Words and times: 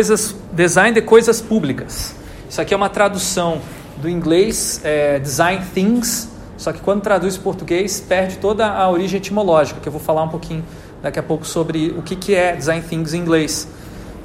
coisas, 0.00 0.34
design 0.50 0.94
de 0.94 1.02
coisas 1.02 1.42
públicas. 1.42 2.16
Isso 2.48 2.58
aqui 2.58 2.72
é 2.72 2.76
uma 2.76 2.88
tradução 2.88 3.60
do 3.98 4.08
inglês 4.08 4.80
é, 4.82 5.18
design 5.18 5.62
things, 5.74 6.26
só 6.56 6.72
que 6.72 6.80
quando 6.80 7.02
traduz 7.02 7.36
em 7.36 7.40
português 7.40 8.00
perde 8.00 8.38
toda 8.38 8.66
a 8.66 8.90
origem 8.90 9.18
etimológica, 9.18 9.78
que 9.78 9.86
eu 9.86 9.92
vou 9.92 10.00
falar 10.00 10.22
um 10.22 10.30
pouquinho 10.30 10.64
daqui 11.02 11.18
a 11.18 11.22
pouco 11.22 11.46
sobre 11.46 11.90
o 11.90 12.00
que, 12.00 12.16
que 12.16 12.34
é 12.34 12.56
design 12.56 12.82
things 12.82 13.12
em 13.12 13.18
inglês. 13.18 13.68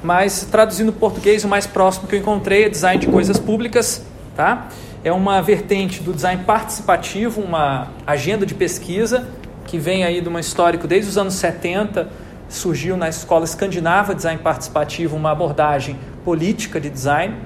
Mas 0.02 0.48
traduzindo 0.50 0.94
português, 0.94 1.44
o 1.44 1.48
mais 1.48 1.66
próximo 1.66 2.08
que 2.08 2.14
eu 2.14 2.20
encontrei 2.20 2.64
é 2.64 2.68
design 2.70 2.98
de 2.98 3.08
coisas 3.08 3.38
públicas, 3.38 4.02
tá? 4.34 4.68
É 5.04 5.12
uma 5.12 5.42
vertente 5.42 6.02
do 6.02 6.14
design 6.14 6.42
participativo, 6.44 7.42
uma 7.42 7.88
agenda 8.06 8.46
de 8.46 8.54
pesquisa 8.54 9.28
que 9.66 9.76
vem 9.76 10.04
aí 10.04 10.22
de 10.22 10.28
um 10.30 10.38
histórico 10.38 10.88
desde 10.88 11.10
os 11.10 11.18
anos 11.18 11.34
70, 11.34 12.08
surgiu 12.48 12.96
na 12.96 13.08
escola 13.08 13.44
escandinava 13.44 14.14
design 14.14 14.40
participativo 14.40 15.16
uma 15.16 15.30
abordagem 15.30 15.98
política 16.24 16.80
de 16.80 16.88
design 16.88 17.36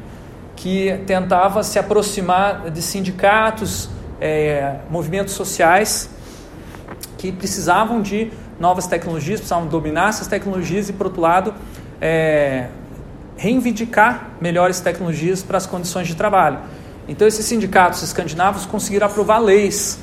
que 0.57 1.03
tentava 1.07 1.63
se 1.63 1.79
aproximar 1.79 2.71
de 2.71 2.83
sindicatos, 2.83 3.89
é, 4.21 4.77
movimentos 4.91 5.33
sociais 5.35 6.11
que 7.17 7.33
precisavam 7.33 8.03
de 8.03 8.31
novas 8.59 8.87
tecnologias, 8.87 9.41
precisavam 9.41 9.67
dominar 9.67 10.11
essas 10.11 10.27
tecnologias 10.27 10.89
e, 10.91 10.93
por 10.93 11.07
outro 11.07 11.23
lado, 11.23 11.55
é, 12.01 12.69
reivindicar 13.37 14.31
melhores 14.39 14.81
tecnologias 14.81 15.43
para 15.43 15.57
as 15.57 15.65
condições 15.65 16.07
de 16.07 16.15
trabalho. 16.15 16.59
Então, 17.09 17.27
esses 17.27 17.47
sindicatos 17.47 18.03
escandinavos 18.03 18.67
conseguiram 18.67 19.07
aprovar 19.07 19.39
leis 19.39 19.99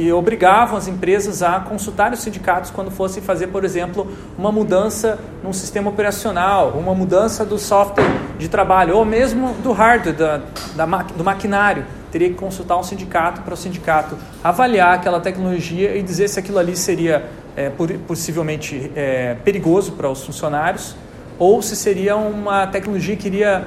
que 0.00 0.10
obrigavam 0.14 0.78
as 0.78 0.88
empresas 0.88 1.42
a 1.42 1.60
consultar 1.60 2.10
os 2.10 2.20
sindicatos 2.20 2.70
quando 2.70 2.90
fossem 2.90 3.22
fazer, 3.22 3.48
por 3.48 3.66
exemplo, 3.66 4.10
uma 4.38 4.50
mudança 4.50 5.18
num 5.44 5.52
sistema 5.52 5.90
operacional, 5.90 6.70
uma 6.70 6.94
mudança 6.94 7.44
do 7.44 7.58
software 7.58 8.06
de 8.38 8.48
trabalho, 8.48 8.96
ou 8.96 9.04
mesmo 9.04 9.52
do 9.62 9.72
hardware, 9.72 10.16
da, 10.16 10.40
da, 10.74 10.86
do 11.02 11.22
maquinário. 11.22 11.84
Teria 12.10 12.30
que 12.30 12.34
consultar 12.34 12.78
um 12.78 12.82
sindicato 12.82 13.42
para 13.42 13.52
o 13.52 13.56
sindicato 13.56 14.16
avaliar 14.42 14.94
aquela 14.94 15.20
tecnologia 15.20 15.94
e 15.94 16.02
dizer 16.02 16.28
se 16.28 16.40
aquilo 16.40 16.58
ali 16.58 16.74
seria 16.74 17.26
é, 17.54 17.70
possivelmente 18.06 18.90
é, 18.96 19.36
perigoso 19.44 19.92
para 19.92 20.08
os 20.08 20.24
funcionários 20.24 20.96
ou 21.38 21.60
se 21.60 21.76
seria 21.76 22.16
uma 22.16 22.66
tecnologia 22.66 23.16
que 23.16 23.28
iria 23.28 23.64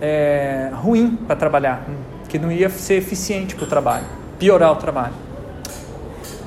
é, 0.00 0.70
ruim 0.74 1.16
para 1.24 1.36
trabalhar, 1.36 1.86
que 2.28 2.36
não 2.36 2.50
ia 2.50 2.68
ser 2.68 2.94
eficiente 2.94 3.54
para 3.54 3.64
o 3.64 3.68
trabalho, 3.68 4.04
piorar 4.40 4.72
o 4.72 4.76
trabalho. 4.76 5.31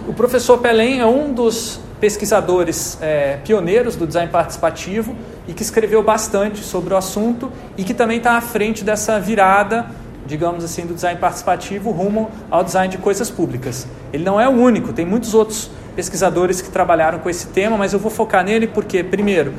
O 0.08 0.14
professor 0.14 0.60
Pelém 0.60 1.00
é 1.00 1.06
um 1.06 1.34
dos 1.34 1.80
pesquisadores 2.00 2.96
é, 3.02 3.38
pioneiros 3.44 3.96
do 3.96 4.06
design 4.06 4.32
participativo 4.32 5.16
e 5.48 5.54
que 5.54 5.64
escreveu 5.64 6.04
bastante 6.04 6.60
sobre 6.60 6.94
o 6.94 6.98
assunto 6.98 7.52
e 7.76 7.84
que 7.84 7.92
também 7.92 8.18
está 8.18 8.34
à 8.34 8.42
frente 8.42 8.84
dessa 8.84 9.20
virada, 9.20 9.88
digamos 10.28 10.64
assim, 10.64 10.86
do 10.86 10.94
design 10.94 11.20
participativo 11.20 11.90
rumo 11.90 12.30
ao 12.52 12.64
design 12.64 12.92
de 12.92 13.00
coisas 13.00 13.32
públicas. 13.32 13.88
Ele 14.14 14.24
não 14.24 14.40
é 14.40 14.48
o 14.48 14.52
único, 14.52 14.94
tem 14.94 15.06
muitos 15.06 15.34
outros 15.34 15.72
pesquisadores 15.96 16.62
que 16.62 16.70
trabalharam 16.70 17.18
com 17.18 17.30
esse 17.30 17.48
tema, 17.48 17.76
mas 17.76 17.92
eu 17.92 17.98
vou 17.98 18.12
focar 18.12 18.44
nele 18.44 18.68
porque, 18.68 19.04
primeiro, 19.04 19.54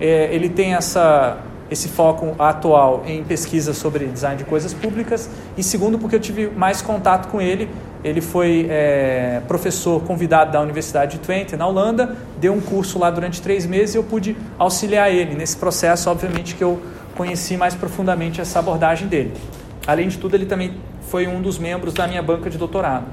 é, 0.00 0.34
ele 0.34 0.48
tem 0.48 0.74
essa, 0.74 1.38
esse 1.72 1.88
foco 1.88 2.34
atual 2.38 3.02
em 3.06 3.24
pesquisa 3.24 3.74
sobre 3.74 4.06
design 4.06 4.36
de 4.36 4.44
coisas 4.44 4.72
públicas 4.72 5.28
e, 5.56 5.62
segundo, 5.62 5.98
porque 5.98 6.16
eu 6.16 6.20
tive 6.20 6.48
mais 6.48 6.80
contato 6.82 7.28
com 7.28 7.40
ele 7.40 7.68
ele 8.04 8.20
foi 8.20 8.66
é, 8.68 9.40
professor 9.46 10.02
convidado 10.02 10.50
da 10.52 10.60
Universidade 10.60 11.18
de 11.18 11.24
Twente, 11.24 11.56
na 11.56 11.66
Holanda, 11.66 12.16
deu 12.38 12.52
um 12.52 12.60
curso 12.60 12.98
lá 12.98 13.10
durante 13.10 13.40
três 13.40 13.64
meses 13.64 13.94
e 13.94 13.98
eu 13.98 14.02
pude 14.02 14.36
auxiliar 14.58 15.12
ele 15.12 15.36
nesse 15.36 15.56
processo, 15.56 16.10
obviamente 16.10 16.56
que 16.56 16.64
eu 16.64 16.80
conheci 17.16 17.56
mais 17.56 17.74
profundamente 17.74 18.40
essa 18.40 18.58
abordagem 18.58 19.06
dele. 19.06 19.32
Além 19.86 20.08
de 20.08 20.18
tudo, 20.18 20.34
ele 20.34 20.46
também 20.46 20.74
foi 21.08 21.28
um 21.28 21.40
dos 21.40 21.58
membros 21.58 21.94
da 21.94 22.08
minha 22.08 22.22
banca 22.22 22.50
de 22.50 22.58
doutorado. 22.58 23.04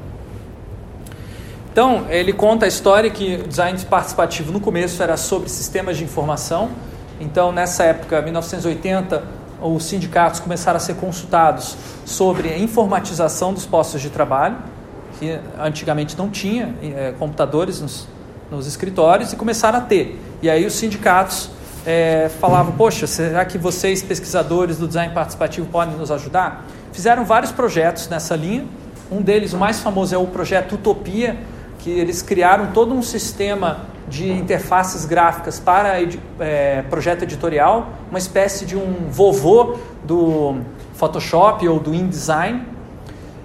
Então, 1.72 2.08
ele 2.10 2.34
conta 2.34 2.66
a 2.66 2.68
história 2.68 3.10
que 3.12 3.36
o 3.36 3.48
design 3.48 3.78
participativo 3.86 4.52
no 4.52 4.60
começo 4.60 5.04
era 5.04 5.16
sobre 5.18 5.50
sistemas 5.50 5.98
de 5.98 6.04
informação. 6.04 6.72
Então, 7.20 7.52
nessa 7.52 7.84
época, 7.84 8.22
1980, 8.22 9.24
os 9.62 9.84
sindicatos 9.84 10.40
começaram 10.40 10.78
a 10.78 10.80
ser 10.80 10.96
consultados 10.96 11.76
sobre 12.06 12.50
a 12.50 12.58
informatização 12.58 13.54
dos 13.54 13.66
postos 13.66 14.02
de 14.02 14.10
trabalho 14.10 14.58
que 15.20 15.38
antigamente 15.60 16.18
não 16.18 16.30
tinha 16.30 16.74
é, 16.82 17.14
computadores 17.20 17.82
nos, 17.82 18.08
nos, 18.50 18.66
escritórios 18.66 19.34
e 19.34 19.36
começaram 19.36 19.80
a 19.80 19.82
ter. 19.82 20.20
E 20.42 20.50
aí 20.50 20.66
os 20.66 20.74
sindicatos 20.74 21.50
é, 21.86 22.30
falavam: 22.40 22.74
Poxa, 22.74 23.06
será 23.06 23.44
que 23.44 23.58
vocês, 23.58 24.02
pesquisadores 24.02 24.78
do 24.78 24.88
design 24.88 25.14
participativo, 25.14 25.68
podem 25.68 25.96
nos 25.96 26.10
ajudar? 26.10 26.66
Fizeram 26.94 27.26
vários 27.26 27.52
projetos 27.52 28.08
nessa 28.08 28.36
linha. 28.36 28.66
Um 29.12 29.22
deles, 29.22 29.54
o 29.54 29.58
mais 29.58 29.80
famoso, 29.80 30.16
é 30.16 30.18
o 30.18 30.28
projeto 30.28 30.76
Utopia, 30.76 31.38
que 31.80 31.90
eles 31.90 32.22
criaram 32.22 32.68
todo 32.68 32.94
um 32.94 33.02
sistema 33.02 33.86
de 34.08 34.32
interfaces 34.32 35.06
gráficas 35.06 35.60
para 35.60 35.96
é, 36.40 36.82
projeto 36.90 37.24
editorial, 37.24 37.90
uma 38.10 38.20
espécie 38.20 38.66
de 38.66 38.76
um 38.76 39.10
vovô 39.10 39.78
do 40.04 40.58
Photoshop 40.94 41.68
ou 41.68 41.80
do 41.80 41.94
InDesign 41.94 42.66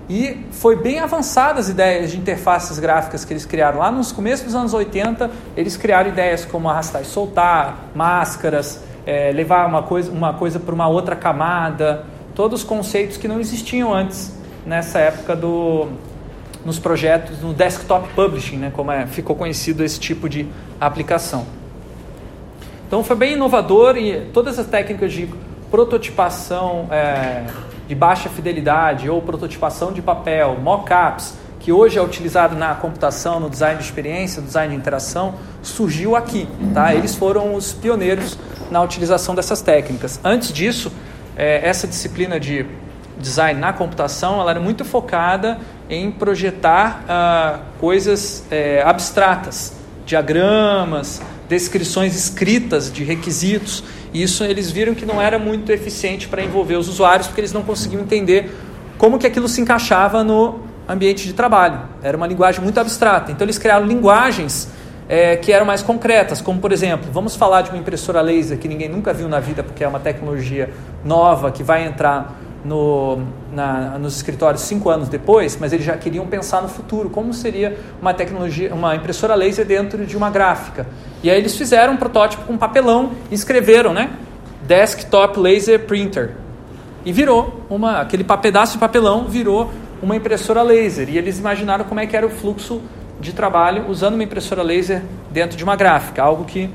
e 0.08 0.46
foi 0.50 0.76
bem 0.76 0.98
avançadas 0.98 1.66
as 1.66 1.70
ideias 1.70 2.10
de 2.10 2.18
interfaces 2.18 2.78
gráficas 2.78 3.24
que 3.24 3.32
eles 3.32 3.46
criaram. 3.46 3.78
Lá 3.78 3.90
nos 3.90 4.12
começos 4.12 4.46
dos 4.46 4.54
anos 4.54 4.74
80, 4.74 5.30
eles 5.56 5.76
criaram 5.76 6.10
ideias 6.10 6.44
como 6.44 6.68
arrastar 6.68 7.02
e 7.02 7.06
soltar, 7.06 7.88
máscaras, 7.94 8.82
é, 9.06 9.32
levar 9.32 9.66
uma 9.66 9.82
coisa, 9.82 10.10
uma 10.10 10.34
coisa 10.34 10.58
para 10.58 10.74
uma 10.74 10.88
outra 10.88 11.16
camada, 11.16 12.04
todos 12.34 12.60
os 12.62 12.66
conceitos 12.66 13.16
que 13.16 13.28
não 13.28 13.40
existiam 13.40 13.94
antes 13.94 14.32
nessa 14.66 14.98
época 14.98 15.36
do, 15.36 15.88
nos 16.64 16.78
projetos 16.78 17.40
no 17.40 17.52
desktop 17.52 18.08
publishing, 18.14 18.56
né, 18.56 18.72
como 18.74 18.90
é, 18.90 19.06
ficou 19.06 19.36
conhecido 19.36 19.84
esse 19.84 20.00
tipo 20.00 20.28
de 20.28 20.46
aplicação. 20.80 21.46
Então 22.86 23.02
foi 23.02 23.16
bem 23.16 23.32
inovador 23.34 23.96
e 23.96 24.22
todas 24.32 24.58
as 24.58 24.66
técnicas 24.66 25.12
de 25.12 25.28
prototipação 25.70 26.86
é, 26.90 27.44
de 27.88 27.94
baixa 27.94 28.28
fidelidade 28.28 29.10
ou 29.10 29.20
prototipação 29.20 29.92
de 29.92 30.00
papel, 30.00 30.56
mockups, 30.60 31.34
que 31.60 31.72
hoje 31.72 31.98
é 31.98 32.02
utilizado 32.02 32.54
na 32.54 32.74
computação, 32.74 33.40
no 33.40 33.48
design 33.48 33.78
de 33.78 33.84
experiência, 33.84 34.42
design 34.42 34.74
de 34.74 34.78
interação, 34.78 35.34
surgiu 35.62 36.14
aqui. 36.14 36.46
Tá? 36.74 36.94
Eles 36.94 37.14
foram 37.14 37.54
os 37.54 37.72
pioneiros 37.72 38.38
na 38.70 38.82
utilização 38.82 39.34
dessas 39.34 39.62
técnicas. 39.62 40.20
Antes 40.22 40.52
disso, 40.52 40.92
é, 41.36 41.66
essa 41.66 41.86
disciplina 41.86 42.38
de 42.38 42.66
design 43.18 43.60
na 43.60 43.72
computação 43.72 44.40
ela 44.40 44.50
era 44.50 44.60
muito 44.60 44.84
focada 44.84 45.58
em 45.88 46.10
projetar 46.10 47.04
ah, 47.08 47.58
coisas 47.78 48.44
é, 48.50 48.82
abstratas, 48.82 49.74
diagramas, 50.06 51.20
descrições 51.48 52.16
escritas 52.16 52.92
de 52.92 53.04
requisitos. 53.04 53.84
Isso 54.12 54.44
eles 54.44 54.70
viram 54.70 54.94
que 54.94 55.04
não 55.04 55.20
era 55.20 55.38
muito 55.38 55.70
eficiente 55.72 56.28
para 56.28 56.42
envolver 56.42 56.76
os 56.76 56.88
usuários, 56.88 57.26
porque 57.26 57.40
eles 57.40 57.52
não 57.52 57.62
conseguiam 57.62 58.02
entender 58.02 58.54
como 58.96 59.18
que 59.18 59.26
aquilo 59.26 59.48
se 59.48 59.60
encaixava 59.60 60.24
no 60.24 60.60
ambiente 60.88 61.26
de 61.26 61.32
trabalho. 61.32 61.80
Era 62.02 62.16
uma 62.16 62.26
linguagem 62.26 62.62
muito 62.62 62.78
abstrata. 62.78 63.32
Então 63.32 63.44
eles 63.44 63.58
criaram 63.58 63.86
linguagens 63.86 64.68
é, 65.08 65.36
que 65.36 65.52
eram 65.52 65.66
mais 65.66 65.82
concretas, 65.82 66.40
como 66.40 66.60
por 66.60 66.72
exemplo, 66.72 67.10
vamos 67.12 67.36
falar 67.36 67.62
de 67.62 67.70
uma 67.70 67.78
impressora 67.78 68.20
laser 68.20 68.58
que 68.58 68.68
ninguém 68.68 68.88
nunca 68.88 69.12
viu 69.12 69.28
na 69.28 69.40
vida, 69.40 69.62
porque 69.62 69.84
é 69.84 69.88
uma 69.88 70.00
tecnologia 70.00 70.70
nova 71.04 71.50
que 71.50 71.62
vai 71.62 71.86
entrar 71.86 72.40
no, 72.64 73.18
na, 73.52 73.98
nos 73.98 74.16
escritórios 74.16 74.62
cinco 74.62 74.88
anos 74.88 75.08
depois, 75.08 75.58
mas 75.60 75.72
eles 75.72 75.84
já 75.84 75.96
queriam 75.96 76.26
pensar 76.26 76.62
no 76.62 76.68
futuro, 76.68 77.10
como 77.10 77.34
seria 77.34 77.78
uma 78.00 78.14
tecnologia, 78.14 78.74
uma 78.74 78.96
impressora 78.96 79.34
laser 79.34 79.66
dentro 79.66 80.06
de 80.06 80.16
uma 80.16 80.30
gráfica. 80.30 80.86
E 81.22 81.30
aí 81.30 81.36
eles 81.36 81.56
fizeram 81.56 81.92
um 81.92 81.96
protótipo 81.96 82.44
com 82.44 82.56
papelão 82.56 83.12
e 83.30 83.34
escreveram, 83.34 83.92
né? 83.92 84.10
Desktop 84.66 85.38
Laser 85.38 85.80
Printer. 85.80 86.32
E 87.04 87.12
virou 87.12 87.60
uma, 87.68 88.00
aquele 88.00 88.24
pedaço 88.24 88.72
de 88.72 88.78
papelão 88.78 89.24
virou 89.24 89.70
uma 90.02 90.16
impressora 90.16 90.62
laser. 90.62 91.10
E 91.10 91.18
eles 91.18 91.38
imaginaram 91.38 91.84
como 91.84 92.00
é 92.00 92.06
que 92.06 92.16
era 92.16 92.26
o 92.26 92.30
fluxo 92.30 92.80
de 93.20 93.32
trabalho 93.32 93.86
usando 93.88 94.14
uma 94.14 94.24
impressora 94.24 94.62
laser 94.62 95.02
dentro 95.30 95.56
de 95.56 95.62
uma 95.62 95.76
gráfica, 95.76 96.22
algo 96.22 96.44
que 96.44 96.70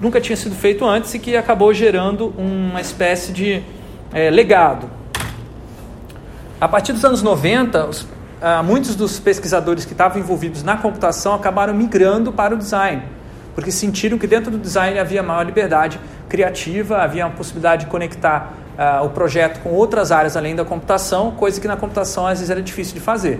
nunca 0.00 0.20
tinha 0.20 0.36
sido 0.36 0.54
feito 0.54 0.84
antes 0.86 1.12
e 1.14 1.18
que 1.18 1.36
acabou 1.36 1.72
gerando 1.74 2.32
uma 2.38 2.80
espécie 2.80 3.32
de 3.32 3.62
é, 4.12 4.30
legado. 4.30 4.95
A 6.58 6.66
partir 6.66 6.94
dos 6.94 7.04
anos 7.04 7.22
90, 7.22 7.86
os, 7.86 8.06
ah, 8.40 8.62
muitos 8.62 8.96
dos 8.96 9.20
pesquisadores 9.20 9.84
que 9.84 9.92
estavam 9.92 10.18
envolvidos 10.18 10.62
na 10.62 10.78
computação 10.78 11.34
acabaram 11.34 11.74
migrando 11.74 12.32
para 12.32 12.54
o 12.54 12.56
design, 12.56 13.02
porque 13.54 13.70
sentiram 13.70 14.16
que 14.16 14.26
dentro 14.26 14.50
do 14.50 14.56
design 14.56 14.98
havia 14.98 15.22
maior 15.22 15.44
liberdade 15.44 16.00
criativa, 16.30 17.02
havia 17.02 17.26
a 17.26 17.30
possibilidade 17.30 17.84
de 17.84 17.90
conectar 17.90 18.54
ah, 18.78 19.02
o 19.02 19.10
projeto 19.10 19.60
com 19.60 19.68
outras 19.70 20.10
áreas 20.10 20.34
além 20.34 20.56
da 20.56 20.64
computação, 20.64 21.32
coisa 21.32 21.60
que 21.60 21.68
na 21.68 21.76
computação 21.76 22.26
às 22.26 22.38
vezes 22.38 22.50
era 22.50 22.62
difícil 22.62 22.94
de 22.94 23.00
fazer. 23.00 23.38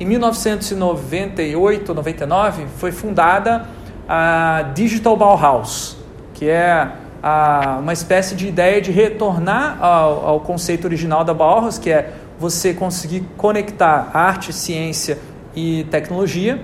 Em 0.00 0.06
1998 0.06 1.92
99 1.92 2.66
foi 2.78 2.90
fundada 2.90 3.66
a 4.08 4.70
Digital 4.74 5.14
Bauhaus, 5.14 5.98
que 6.32 6.48
é 6.48 6.88
a, 7.22 7.78
uma 7.80 7.92
espécie 7.92 8.34
de 8.34 8.48
ideia 8.48 8.80
de 8.80 8.90
retornar 8.90 9.76
ao, 9.78 10.26
ao 10.26 10.40
conceito 10.40 10.86
original 10.86 11.22
da 11.22 11.34
Bauhaus, 11.34 11.76
que 11.76 11.90
é 11.90 12.12
você 12.38 12.74
conseguir 12.74 13.24
conectar 13.36 14.10
arte, 14.12 14.52
ciência 14.52 15.18
e 15.54 15.84
tecnologia 15.84 16.62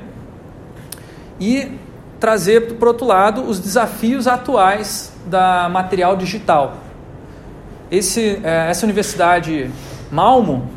e 1.40 1.78
trazer, 2.20 2.74
por 2.74 2.88
outro 2.88 3.06
lado, 3.06 3.42
os 3.42 3.58
desafios 3.58 4.26
atuais 4.26 5.12
da 5.26 5.68
material 5.68 6.16
digital. 6.16 6.76
Esse, 7.90 8.40
é, 8.44 8.70
essa 8.70 8.86
universidade 8.86 9.70
Malmo 10.10 10.68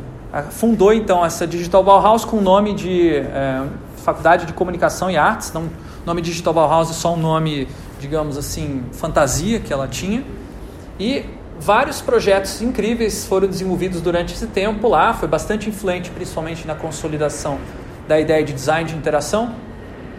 fundou 0.49 0.93
então 0.93 1.25
essa 1.25 1.45
Digital 1.45 1.83
Bauhaus 1.83 2.25
com 2.25 2.37
o 2.37 2.41
nome 2.41 2.73
de 2.73 3.15
é, 3.15 3.61
Faculdade 3.97 4.45
de 4.45 4.53
Comunicação 4.53 5.09
e 5.09 5.17
Artes. 5.17 5.53
Não, 5.53 5.63
o 5.63 6.05
nome 6.05 6.21
Digital 6.21 6.53
Bauhaus 6.53 6.89
é 6.89 6.93
só 6.93 7.13
um 7.13 7.17
nome, 7.17 7.67
digamos 7.99 8.37
assim, 8.37 8.83
fantasia 8.91 9.59
que 9.59 9.71
ela 9.71 9.87
tinha. 9.87 10.23
E 10.99 11.25
vários 11.59 12.01
projetos 12.01 12.61
incríveis 12.61 13.25
foram 13.25 13.47
desenvolvidos 13.47 14.01
durante 14.01 14.33
esse 14.33 14.47
tempo 14.47 14.87
lá. 14.87 15.13
Foi 15.13 15.27
bastante 15.27 15.69
influente, 15.69 16.09
principalmente 16.09 16.67
na 16.67 16.75
consolidação 16.75 17.59
da 18.07 18.19
ideia 18.19 18.43
de 18.43 18.53
design 18.53 18.89
de 18.89 18.95
interação. 18.95 19.55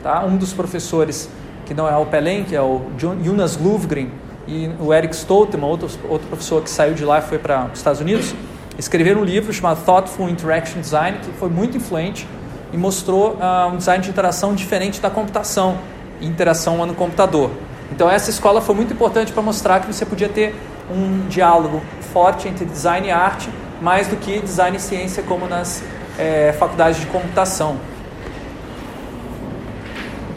Tá? 0.03 0.25
Um 0.25 0.37
dos 0.37 0.53
professores, 0.53 1.29
que 1.65 1.75
não 1.75 1.89
é 1.89 1.97
o 1.97 2.07
Pelém, 2.07 2.45
que 2.45 2.55
é 2.55 2.63
o 2.63 2.83
Jonas 2.97 3.57
Luvgren, 3.57 4.11
e 4.49 4.71
o 4.79 4.95
Eric 4.95 5.15
Stoltemann, 5.15 5.69
outro, 5.69 5.89
outro 6.09 6.27
professor 6.29 6.63
que 6.63 6.71
saiu 6.71 6.95
de 6.95 7.05
lá 7.05 7.19
e 7.19 7.23
foi 7.23 7.39
para 7.39 7.67
os 7.73 7.79
Estados 7.79 8.01
Unidos, 8.01 8.35
escreveram 8.79 9.23
um 9.23 9.25
livro 9.25 9.53
chamado 9.53 9.85
Thoughtful 9.85 10.29
Interaction 10.29 10.81
Design, 10.81 11.19
que 11.19 11.33
foi 11.33 11.49
muito 11.49 11.77
influente 11.77 12.27
e 12.73 12.77
mostrou 12.77 13.33
uh, 13.33 13.73
um 13.73 13.77
design 13.77 14.03
de 14.03 14.11
interação 14.11 14.55
diferente 14.55 15.01
da 15.01 15.11
computação, 15.11 15.79
interação 16.21 16.85
no 16.87 16.95
computador. 16.95 17.51
Então 17.91 18.09
essa 18.09 18.31
escola 18.31 18.61
foi 18.61 18.75
muito 18.75 18.93
importante 18.93 19.33
para 19.33 19.43
mostrar 19.43 19.81
que 19.81 19.93
você 19.93 20.05
podia 20.05 20.29
ter 20.29 20.55
um 20.91 21.27
diálogo 21.29 21.83
forte 22.13 22.49
entre 22.49 22.65
design 22.65 23.09
e 23.09 23.11
arte, 23.11 23.49
mais 23.81 24.09
do 24.09 24.17
que 24.17 24.41
design 24.41 24.77
e 24.77 24.81
ciência, 24.81 25.23
como 25.23 25.47
nas 25.47 25.83
é, 26.19 26.55
faculdades 26.59 27.01
de 27.01 27.07
computação. 27.07 27.77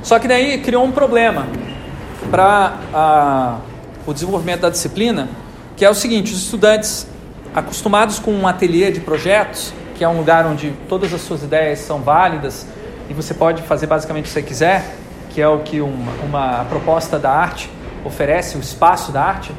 Só 0.03 0.17
que 0.19 0.27
daí 0.27 0.61
criou 0.61 0.83
um 0.83 0.91
problema 0.91 1.47
para 2.31 3.59
o 4.05 4.13
desenvolvimento 4.13 4.61
da 4.61 4.69
disciplina, 4.69 5.29
que 5.75 5.85
é 5.85 5.89
o 5.89 5.93
seguinte: 5.93 6.33
os 6.33 6.43
estudantes 6.43 7.07
acostumados 7.53 8.19
com 8.19 8.31
um 8.31 8.47
ateliê 8.47 8.91
de 8.91 8.99
projetos, 8.99 9.73
que 9.95 10.03
é 10.03 10.07
um 10.07 10.17
lugar 10.17 10.45
onde 10.45 10.71
todas 10.87 11.13
as 11.13 11.21
suas 11.21 11.43
ideias 11.43 11.79
são 11.79 12.01
válidas 12.01 12.65
e 13.09 13.13
você 13.13 13.33
pode 13.33 13.61
fazer 13.63 13.87
basicamente 13.87 14.25
o 14.25 14.27
que 14.27 14.33
você 14.33 14.41
quiser, 14.41 14.95
que 15.29 15.41
é 15.41 15.47
o 15.47 15.59
que 15.59 15.81
uma, 15.81 16.11
uma 16.23 16.65
proposta 16.65 17.17
da 17.17 17.31
arte 17.31 17.69
oferece, 18.05 18.55
o 18.55 18.59
espaço 18.59 19.11
da 19.11 19.21
arte, 19.21 19.51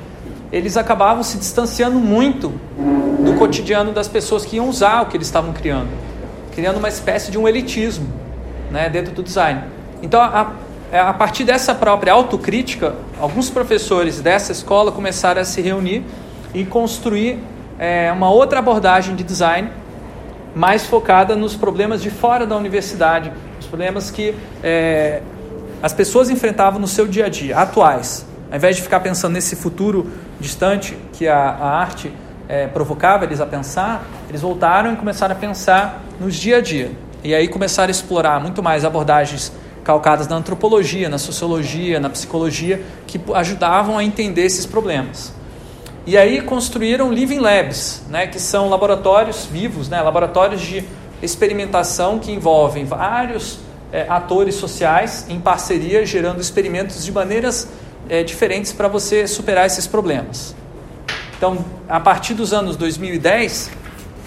eles 0.53 0.77
acabavam 0.77 1.23
se 1.23 1.39
distanciando 1.39 1.99
muito 1.99 2.53
do 3.25 3.35
cotidiano 3.39 3.93
das 3.93 4.09
pessoas 4.09 4.45
que 4.45 4.57
iam 4.57 4.69
usar 4.69 5.03
o 5.03 5.07
que 5.07 5.17
eles 5.17 5.27
estavam 5.27 5.53
criando, 5.53 5.91
criando 6.53 6.79
uma 6.79 6.89
espécie 6.89 7.31
de 7.31 7.39
um 7.39 7.47
elitismo 7.47 8.09
né, 8.71 8.89
dentro 8.89 9.13
do 9.13 9.23
design. 9.23 9.63
Então, 10.03 10.21
a, 10.21 10.53
a 10.93 11.13
partir 11.13 11.45
dessa 11.45 11.75
própria 11.75 12.13
autocrítica, 12.13 12.95
alguns 13.21 13.51
professores 13.51 14.21
dessa 14.21 14.51
escola 14.53 14.91
começaram 14.91 15.41
a 15.41 15.45
se 15.45 15.61
reunir 15.61 16.05
e 16.53 16.65
construir 16.65 17.39
é, 17.79 18.11
uma 18.13 18.31
outra 18.31 18.59
abordagem 18.59 19.15
de 19.15 19.23
design 19.23 19.71
mais 20.55 20.85
focada 20.87 21.37
nos 21.37 21.55
problemas 21.55 22.03
de 22.03 22.11
fora 22.11 22.45
da 22.45 22.57
universidade, 22.57 23.33
os 23.61 23.67
problemas 23.67 24.11
que 24.11 24.35
é, 24.63 25.23
as 25.83 25.93
pessoas 25.93 26.29
enfrentavam 26.29 26.81
no 26.81 26.89
seu 26.89 27.07
dia 27.07 27.27
a 27.27 27.29
dia, 27.29 27.57
atuais. 27.57 28.27
Ao 28.51 28.57
invés 28.57 28.77
de 28.77 28.83
ficar 28.83 29.01
pensando 29.01 29.35
nesse 29.35 29.55
futuro 29.55 30.11
distante 30.41 30.97
que 31.13 31.29
a, 31.29 31.37
a 31.37 31.81
arte 31.81 32.13
é, 32.49 32.67
provocava 32.67 33.25
eles 33.25 33.41
a 33.41 33.47
pensar, 33.47 34.05
eles 34.29 34.41
voltaram 34.41 34.93
e 34.93 34.97
começaram 34.97 35.35
a 35.35 35.39
pensar 35.39 36.03
nos 36.19 36.35
dia 36.35 36.57
a 36.57 36.61
dia. 36.61 36.91
E 37.23 37.35
aí 37.35 37.47
começaram 37.47 37.89
a 37.89 37.91
explorar 37.91 38.41
muito 38.41 38.63
mais 38.63 38.85
abordagens 38.85 39.53
calcadas 39.85 40.27
na 40.27 40.37
antropologia, 40.37 41.09
na 41.09 41.19
sociologia, 41.19 42.01
na 42.01 42.11
psicologia, 42.11 42.83
que 43.07 43.21
ajudavam 43.35 43.99
a 43.99 44.05
entender 44.05 44.43
esses 44.43 44.67
problemas. 44.67 45.33
E 46.07 46.17
aí 46.17 46.41
construíram 46.41 47.13
living 47.13 47.39
labs, 47.39 48.03
né, 48.09 48.27
que 48.27 48.41
são 48.41 48.69
laboratórios 48.69 49.47
vivos, 49.47 49.89
né, 49.89 50.01
laboratórios 50.01 50.61
de 50.61 50.85
experimentação 51.23 52.19
que 52.19 52.33
envolvem 52.33 52.85
vários 52.85 53.59
é, 53.93 54.07
atores 54.09 54.55
sociais 54.55 55.27
em 55.29 55.39
parceria, 55.39 56.05
gerando 56.07 56.41
experimentos 56.41 57.05
de 57.05 57.13
maneiras 57.13 57.69
é, 58.11 58.23
diferentes 58.23 58.73
para 58.73 58.89
você 58.89 59.27
superar 59.27 59.65
esses 59.65 59.87
problemas. 59.87 60.55
Então, 61.39 61.65
a 61.89 62.01
partir 62.01 62.35
dos 62.35 62.53
anos 62.53 62.77
2010, 62.77 63.71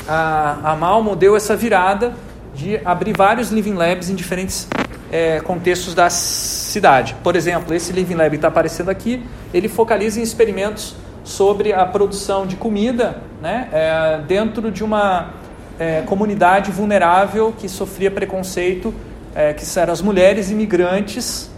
a, 0.08 0.72
a 0.72 0.76
Malmo 0.76 1.16
deu 1.16 1.36
essa 1.36 1.56
virada 1.56 2.16
de 2.56 2.80
abrir 2.84 3.16
vários 3.16 3.52
living 3.52 3.74
labs 3.74 4.10
em 4.10 4.16
diferentes 4.16 4.68
é, 5.12 5.40
contextos 5.42 5.94
da 5.94 6.10
cidade. 6.10 7.16
Por 7.24 7.36
exemplo, 7.36 7.76
esse 7.76 7.92
Living 7.92 8.16
Lab 8.16 8.32
que 8.32 8.36
está 8.38 8.48
aparecendo 8.48 8.90
aqui, 8.90 9.24
ele 9.54 9.70
focaliza 9.70 10.20
em 10.20 10.24
experimentos 10.24 10.96
sobre 11.24 11.72
a 11.72 11.86
produção 11.86 12.48
de 12.48 12.56
comida 12.56 13.22
né, 13.40 13.70
é, 13.72 14.22
dentro 14.28 14.72
de 14.72 14.84
uma 14.84 15.34
é, 15.78 16.02
comunidade 16.02 16.72
vulnerável 16.72 17.54
que 17.56 17.70
sofria 17.70 18.10
preconceito, 18.10 18.92
é, 19.36 19.54
que 19.54 19.64
eram 19.80 19.94
as 19.94 20.02
mulheres 20.02 20.50
imigrantes 20.50 21.50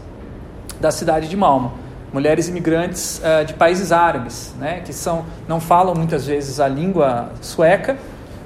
da 0.82 0.92
cidade 0.92 1.30
de 1.30 1.38
Malmo. 1.38 1.85
Mulheres 2.16 2.48
imigrantes 2.48 3.20
é, 3.22 3.44
de 3.44 3.54
países 3.54 3.92
árabes, 3.92 4.56
né, 4.58 4.80
que 4.86 4.94
são, 4.94 5.26
não 5.50 5.60
falam 5.60 5.94
muitas 5.94 6.26
vezes 6.26 6.62
a 6.62 6.68
língua 6.70 7.30
sueca, 7.42 7.98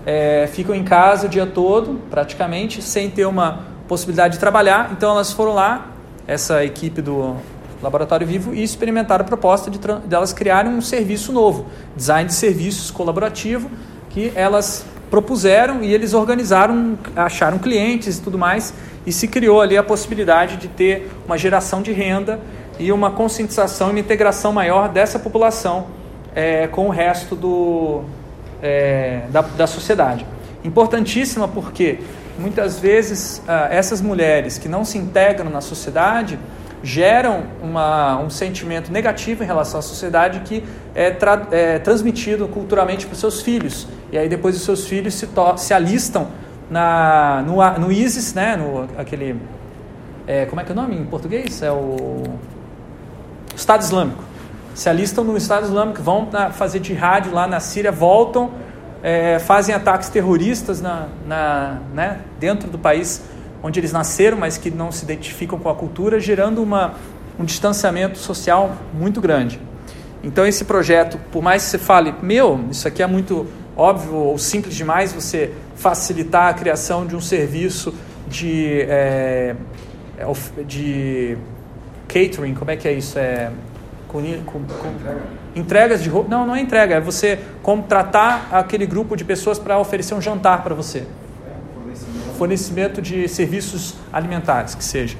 é, 0.07 0.49
ficam 0.51 0.73
em 0.73 0.83
casa 0.83 1.27
o 1.27 1.29
dia 1.29 1.45
todo, 1.45 2.01
praticamente, 2.09 2.81
sem 2.81 3.11
ter 3.11 3.27
uma 3.27 3.59
possibilidade 3.87 4.33
de 4.33 4.39
trabalhar. 4.39 4.89
Então 4.91 5.11
elas 5.11 5.31
foram 5.31 5.53
lá, 5.53 5.85
essa 6.25 6.65
equipe 6.65 6.99
do 6.99 7.35
Laboratório 7.79 8.25
Vivo, 8.25 8.55
e 8.55 8.63
experimentaram 8.63 9.23
a 9.23 9.27
proposta 9.27 9.69
de 9.69 9.77
delas 10.03 10.33
criarem 10.33 10.71
um 10.71 10.81
serviço 10.81 11.31
novo, 11.31 11.67
design 11.95 12.27
de 12.27 12.33
serviços 12.33 12.89
colaborativo, 12.89 13.69
que 14.09 14.31
elas 14.33 14.83
propuseram 15.11 15.83
e 15.83 15.93
eles 15.93 16.15
organizaram, 16.15 16.97
acharam 17.15 17.59
clientes 17.59 18.17
e 18.17 18.21
tudo 18.23 18.35
mais, 18.35 18.73
e 19.05 19.11
se 19.11 19.27
criou 19.27 19.61
ali 19.61 19.77
a 19.77 19.83
possibilidade 19.83 20.57
de 20.57 20.67
ter 20.67 21.11
uma 21.27 21.37
geração 21.37 21.83
de 21.83 21.91
renda 21.91 22.39
e 22.79 22.91
uma 22.91 23.11
conscientização 23.11 23.89
e 23.89 23.91
uma 23.91 23.99
integração 23.99 24.53
maior 24.53 24.89
dessa 24.89 25.19
população 25.19 25.87
é, 26.33 26.67
com 26.67 26.87
o 26.87 26.89
resto 26.89 27.35
do, 27.35 28.03
é, 28.63 29.23
da, 29.29 29.41
da 29.41 29.67
sociedade. 29.67 30.25
Importantíssima 30.63 31.47
porque 31.47 31.99
muitas 32.37 32.79
vezes 32.79 33.41
ah, 33.47 33.67
essas 33.69 34.01
mulheres 34.01 34.57
que 34.57 34.69
não 34.69 34.85
se 34.85 34.97
integram 34.97 35.49
na 35.49 35.61
sociedade 35.61 36.39
geram 36.81 37.43
uma, 37.61 38.17
um 38.19 38.29
sentimento 38.29 38.91
negativo 38.91 39.43
em 39.43 39.45
relação 39.45 39.79
à 39.79 39.83
sociedade 39.83 40.39
que 40.41 40.63
é, 40.95 41.11
tra, 41.11 41.47
é 41.51 41.77
transmitido 41.79 42.47
culturalmente 42.47 43.05
para 43.05 43.13
os 43.13 43.19
seus 43.19 43.41
filhos. 43.41 43.87
E 44.11 44.17
aí 44.17 44.29
depois 44.29 44.55
os 44.55 44.63
seus 44.63 44.87
filhos 44.87 45.13
se, 45.13 45.27
to, 45.27 45.57
se 45.57 45.73
alistam 45.73 46.27
na, 46.69 47.43
no, 47.45 47.57
no 47.79 47.91
ISIS, 47.91 48.33
né, 48.33 48.55
no, 48.55 48.87
aquele, 48.97 49.35
é, 50.25 50.45
como 50.45 50.61
é 50.61 50.63
que 50.63 50.71
é 50.71 50.73
o 50.73 50.75
nome 50.75 50.95
em 50.95 51.05
português? 51.05 51.61
É 51.61 51.71
o 51.71 52.23
Estado 53.69 53.83
Islâmico. 53.83 54.23
Se 54.73 54.89
alistam 54.89 55.23
no 55.23 55.37
Estado 55.37 55.65
Islâmico, 55.65 56.01
vão 56.01 56.27
fazer 56.53 56.83
jihad 56.83 57.29
lá 57.29 57.45
na 57.45 57.59
Síria, 57.59 57.91
voltam 57.91 58.49
é, 59.03 59.37
fazem 59.37 59.75
ataques 59.75 60.09
terroristas 60.09 60.81
na, 60.81 61.07
na, 61.27 61.77
né, 61.93 62.21
dentro 62.39 62.67
do 62.67 62.79
país 62.79 63.21
onde 63.61 63.79
eles 63.79 63.91
nasceram, 63.91 64.39
mas 64.39 64.57
que 64.57 64.71
não 64.71 64.91
se 64.91 65.03
identificam 65.03 65.59
com 65.59 65.69
a 65.69 65.75
cultura, 65.75 66.19
gerando 66.19 66.63
uma, 66.63 66.95
um 67.37 67.45
distanciamento 67.45 68.17
social 68.17 68.75
muito 68.91 69.21
grande. 69.21 69.61
Então, 70.23 70.47
esse 70.47 70.65
projeto, 70.65 71.19
por 71.31 71.43
mais 71.43 71.63
que 71.65 71.69
você 71.69 71.77
fale, 71.77 72.15
meu, 72.23 72.59
isso 72.71 72.87
aqui 72.87 73.03
é 73.03 73.07
muito 73.07 73.45
óbvio 73.77 74.15
ou 74.15 74.37
simples 74.39 74.73
demais, 74.73 75.13
você 75.13 75.53
facilitar 75.75 76.47
a 76.47 76.53
criação 76.53 77.05
de 77.05 77.15
um 77.15 77.21
serviço 77.21 77.93
de, 78.27 78.81
é, 78.81 79.55
é 80.17 80.63
de 80.63 81.37
catering, 82.09 82.55
como 82.55 82.71
é 82.71 82.75
que 82.75 82.87
é 82.87 82.93
isso? 82.93 83.17
É, 83.17 83.51
com, 84.07 84.21
com, 84.45 84.63
com, 84.63 84.89
entregas 85.55 86.01
de 86.01 86.09
roupa. 86.09 86.29
Não, 86.29 86.45
não 86.45 86.55
é 86.55 86.59
entrega, 86.59 86.95
é 86.95 86.99
você 86.99 87.39
contratar 87.61 88.49
aquele 88.51 88.85
grupo 88.85 89.15
de 89.15 89.23
pessoas 89.23 89.59
para 89.59 89.77
oferecer 89.77 90.15
um 90.15 90.21
jantar 90.21 90.63
para 90.63 90.73
você. 90.73 91.05
Fornecimento 92.37 93.01
de 93.01 93.27
serviços 93.27 93.95
alimentares, 94.11 94.73
que 94.73 94.83
seja. 94.83 95.17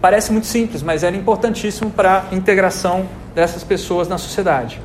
Parece 0.00 0.32
muito 0.32 0.46
simples, 0.46 0.82
mas 0.82 1.02
era 1.02 1.16
importantíssimo 1.16 1.90
para 1.90 2.24
a 2.30 2.34
integração 2.34 3.08
dessas 3.34 3.62
pessoas 3.62 4.08
na 4.08 4.18
sociedade. 4.18 4.80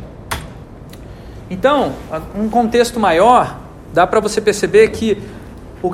Então, 1.49 1.93
um 2.35 2.49
contexto 2.49 2.99
maior, 2.99 3.59
dá 3.93 4.07
para 4.07 4.19
você 4.19 4.41
perceber 4.41 4.89
que 4.89 5.21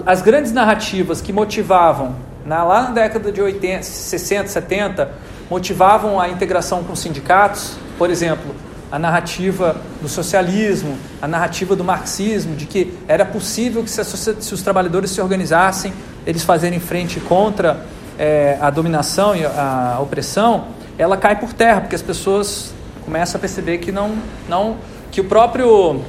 as 0.06 0.22
grandes 0.22 0.52
narrativas 0.52 1.22
que 1.22 1.34
motivavam, 1.34 2.16
lá 2.64 2.84
na 2.84 2.92
década 2.92 3.32
de 3.32 3.42
80, 3.42 3.84
60, 3.84 4.48
70, 4.48 5.12
motivavam 5.50 6.20
a 6.20 6.30
integração 6.30 6.84
com 6.84 6.96
sindicatos, 6.96 7.78
por 7.98 8.10
exemplo, 8.10 8.56
a 8.92 8.98
narrativa 8.98 9.76
do 10.02 10.10
socialismo, 10.10 10.98
a 11.22 11.28
narrativa 11.28 11.76
do 11.76 11.84
marxismo, 11.84 12.56
de 12.56 12.66
que 12.66 12.98
era 13.08 13.24
possível 13.24 13.84
que 13.84 13.90
se, 13.90 14.04
se 14.04 14.54
os 14.54 14.62
trabalhadores 14.62 15.12
se 15.12 15.22
organizassem, 15.22 15.94
eles 16.26 16.44
fazerem 16.44 16.80
frente 16.80 17.20
contra 17.20 17.86
é, 18.18 18.58
a 18.60 18.70
dominação 18.70 19.36
e 19.36 19.46
a, 19.46 19.96
a 19.98 20.00
opressão, 20.00 20.68
ela 20.98 21.16
cai 21.16 21.40
por 21.40 21.54
terra, 21.54 21.82
porque 21.82 21.96
as 21.96 22.02
pessoas 22.02 22.74
começam 23.06 23.38
a 23.38 23.40
perceber 23.40 23.78
que 23.78 23.92
não, 23.92 24.18
não 24.48 24.78
que 25.12 25.22
o 25.22 25.24
próprio 25.24 26.02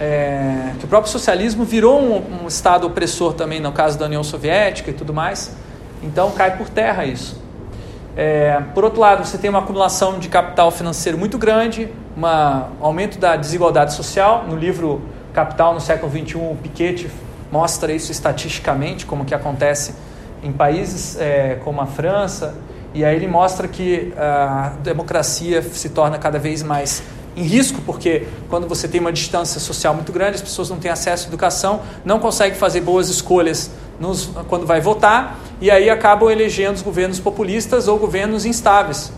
é, 0.00 0.72
que 0.78 0.84
o 0.84 0.88
próprio 0.88 1.10
socialismo 1.10 1.64
virou 1.64 2.00
um, 2.00 2.44
um, 2.44 2.48
estado 2.48 2.86
opressor 2.86 3.34
também 3.34 3.60
no 3.60 3.72
caso 3.72 3.98
da 3.98 4.06
União 4.06 4.22
Soviética 4.22 4.90
e 4.90 4.94
tudo 4.94 5.12
mais. 5.12 5.56
Então 6.02 6.30
cai 6.30 6.56
por 6.56 6.68
terra 6.68 7.04
isso. 7.04 7.42
É, 8.16 8.60
por 8.74 8.84
outro 8.84 9.00
lado, 9.00 9.24
você 9.24 9.38
tem 9.38 9.48
uma 9.48 9.60
acumulação 9.60 10.18
de 10.18 10.28
capital 10.28 10.70
financeiro 10.70 11.16
muito 11.16 11.38
grande, 11.38 11.88
um 12.16 12.26
aumento 12.84 13.18
da 13.18 13.36
desigualdade 13.36 13.94
social. 13.94 14.44
No 14.48 14.56
livro 14.56 15.02
Capital 15.32 15.74
no 15.74 15.80
século 15.80 16.10
XXI, 16.10 16.36
o 16.36 16.56
Piketty 16.62 17.10
mostra 17.50 17.92
isso 17.92 18.10
estatisticamente, 18.10 19.06
como 19.06 19.24
que 19.24 19.34
acontece 19.34 19.94
em 20.42 20.52
países 20.52 21.16
é, 21.20 21.60
como 21.64 21.80
a 21.80 21.86
França. 21.86 22.54
E 22.94 23.04
aí 23.04 23.14
ele 23.14 23.28
mostra 23.28 23.68
que 23.68 24.12
a 24.16 24.72
democracia 24.82 25.62
se 25.62 25.90
torna 25.90 26.18
cada 26.18 26.38
vez 26.38 26.62
mais 26.62 27.02
em 27.38 27.42
risco, 27.42 27.80
porque 27.86 28.26
quando 28.48 28.66
você 28.66 28.88
tem 28.88 29.00
uma 29.00 29.12
distância 29.12 29.60
social 29.60 29.94
muito 29.94 30.12
grande, 30.12 30.36
as 30.36 30.42
pessoas 30.42 30.68
não 30.68 30.78
têm 30.78 30.90
acesso 30.90 31.26
à 31.26 31.28
educação, 31.28 31.80
não 32.04 32.18
conseguem 32.18 32.58
fazer 32.58 32.80
boas 32.80 33.08
escolhas 33.08 33.70
nos, 34.00 34.28
quando 34.48 34.66
vai 34.66 34.80
votar, 34.80 35.38
e 35.60 35.70
aí 35.70 35.88
acabam 35.88 36.30
elegendo 36.30 36.76
os 36.76 36.82
governos 36.82 37.20
populistas 37.20 37.88
ou 37.88 37.98
governos 37.98 38.44
instáveis, 38.44 39.12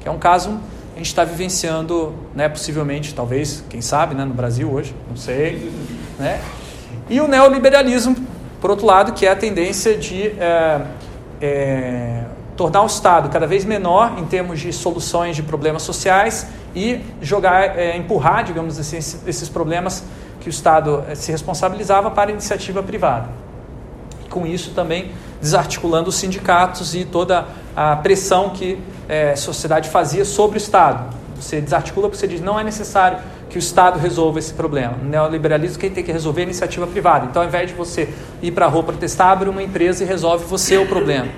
que 0.00 0.08
é 0.08 0.10
um 0.10 0.18
caso 0.18 0.50
que 0.50 0.94
a 0.94 0.98
gente 0.98 1.06
está 1.06 1.24
vivenciando, 1.24 2.14
né, 2.34 2.48
possivelmente, 2.48 3.14
talvez, 3.14 3.62
quem 3.68 3.82
sabe, 3.82 4.14
né, 4.14 4.24
no 4.24 4.34
Brasil 4.34 4.72
hoje, 4.72 4.94
não 5.08 5.16
sei. 5.16 5.70
Né? 6.18 6.40
E 7.08 7.20
o 7.20 7.28
neoliberalismo, 7.28 8.16
por 8.60 8.70
outro 8.70 8.86
lado, 8.86 9.12
que 9.12 9.26
é 9.26 9.30
a 9.30 9.36
tendência 9.36 9.96
de 9.96 10.28
é, 10.40 10.80
é, 11.40 12.24
tornar 12.56 12.82
o 12.82 12.86
Estado 12.86 13.28
cada 13.28 13.46
vez 13.46 13.64
menor 13.64 14.18
em 14.18 14.24
termos 14.24 14.58
de 14.60 14.72
soluções 14.72 15.36
de 15.36 15.42
problemas 15.42 15.82
sociais 15.82 16.46
e 16.74 17.00
jogar, 17.20 17.78
é, 17.78 17.96
empurrar, 17.96 18.44
digamos 18.44 18.78
assim, 18.78 18.96
esses 18.96 19.48
problemas 19.48 20.02
que 20.40 20.48
o 20.48 20.50
Estado 20.50 21.04
é, 21.08 21.14
se 21.14 21.30
responsabilizava 21.30 22.10
para 22.10 22.30
a 22.30 22.32
iniciativa 22.32 22.82
privada. 22.82 23.28
Com 24.30 24.46
isso 24.46 24.72
também 24.72 25.12
desarticulando 25.40 26.08
os 26.08 26.16
sindicatos 26.16 26.94
e 26.94 27.04
toda 27.04 27.46
a 27.76 27.96
pressão 27.96 28.50
que 28.50 28.78
é, 29.08 29.32
a 29.32 29.36
sociedade 29.36 29.88
fazia 29.90 30.24
sobre 30.24 30.56
o 30.56 30.58
Estado. 30.58 31.14
Você 31.38 31.60
desarticula 31.60 32.08
porque 32.08 32.18
você 32.18 32.26
diz 32.26 32.40
não 32.40 32.58
é 32.58 32.64
necessário 32.64 33.18
que 33.50 33.58
o 33.58 33.60
Estado 33.60 33.98
resolva 33.98 34.38
esse 34.38 34.54
problema. 34.54 34.94
No 35.02 35.08
neoliberalismo, 35.08 35.78
quem 35.78 35.90
tem 35.90 36.02
que 36.02 36.10
resolver 36.10 36.40
é 36.40 36.44
a 36.44 36.46
iniciativa 36.46 36.86
privada. 36.86 37.26
Então, 37.26 37.42
ao 37.42 37.48
invés 37.48 37.68
de 37.68 37.74
você 37.74 38.08
ir 38.42 38.50
para 38.50 38.66
a 38.66 38.68
rua 38.68 38.82
protestar, 38.82 39.28
abre 39.28 39.48
uma 39.48 39.62
empresa 39.62 40.02
e 40.02 40.06
resolve 40.06 40.44
você 40.46 40.78
o 40.78 40.86
problema. 40.86 41.28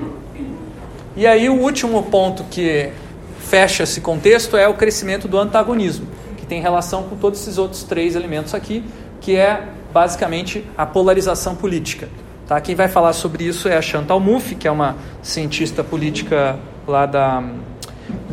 E 1.19 1.27
aí, 1.27 1.49
o 1.49 1.55
último 1.55 2.01
ponto 2.05 2.45
que 2.45 2.93
fecha 3.41 3.83
esse 3.83 4.01
contexto 4.01 4.57
é 4.57 4.69
o 4.69 4.75
crescimento 4.75 5.27
do 5.27 5.37
antagonismo, 5.37 6.07
que 6.37 6.47
tem 6.47 6.63
relação 6.63 7.03
com 7.03 7.17
todos 7.17 7.41
esses 7.41 7.59
outros 7.59 7.83
três 7.83 8.15
elementos 8.15 8.55
aqui, 8.55 8.85
que 9.21 9.35
é 9.35 9.65
basicamente 9.93 10.65
a 10.77 10.87
polarização 10.87 11.57
política. 11.57 12.09
Tá? 12.47 12.61
Quem 12.61 12.77
vai 12.77 12.87
falar 12.87 13.13
sobre 13.15 13.43
isso 13.43 13.69
é 13.69 13.77
a 13.77 13.83
Chantal 13.83 14.21
Mouffe, 14.21 14.55
que 14.55 14.69
é 14.69 14.71
uma 14.71 14.95
cientista 15.21 15.83
política 15.83 16.57
lá 16.87 17.05
da, 17.05 17.43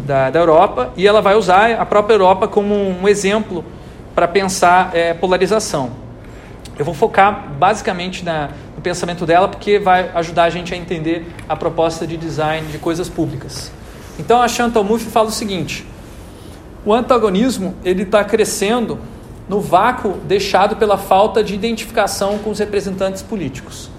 da, 0.05 0.29
da 0.29 0.39
Europa, 0.39 0.93
e 0.95 1.07
ela 1.07 1.23
vai 1.23 1.33
usar 1.33 1.71
a 1.71 1.85
própria 1.87 2.13
Europa 2.13 2.47
como 2.47 2.75
um 2.75 3.07
exemplo 3.07 3.65
para 4.13 4.27
pensar 4.27 4.91
é, 4.93 5.11
polarização. 5.11 5.89
Eu 6.77 6.85
vou 6.85 6.93
focar 6.93 7.51
basicamente 7.57 8.23
na, 8.23 8.51
pensamento 8.85 9.25
dela, 9.25 9.47
porque 9.47 9.79
vai 9.79 10.11
ajudar 10.13 10.43
a 10.43 10.49
gente 10.51 10.71
a 10.71 10.77
entender 10.77 11.25
a 11.49 11.55
proposta 11.55 12.05
de 12.05 12.15
design 12.15 12.67
de 12.71 12.77
coisas 12.77 13.09
públicas. 13.09 13.71
Então 14.19 14.39
a 14.39 14.47
Chantal 14.47 14.83
Mouffe 14.83 15.09
fala 15.09 15.29
o 15.29 15.31
seguinte: 15.31 15.83
o 16.85 16.93
antagonismo 16.93 17.73
ele 17.83 18.03
está 18.03 18.23
crescendo 18.23 18.99
no 19.49 19.59
vácuo 19.59 20.13
deixado 20.25 20.75
pela 20.75 20.97
falta 20.97 21.43
de 21.43 21.55
identificação 21.55 22.37
com 22.37 22.51
os 22.51 22.59
representantes 22.59 23.23
políticos. 23.23 23.89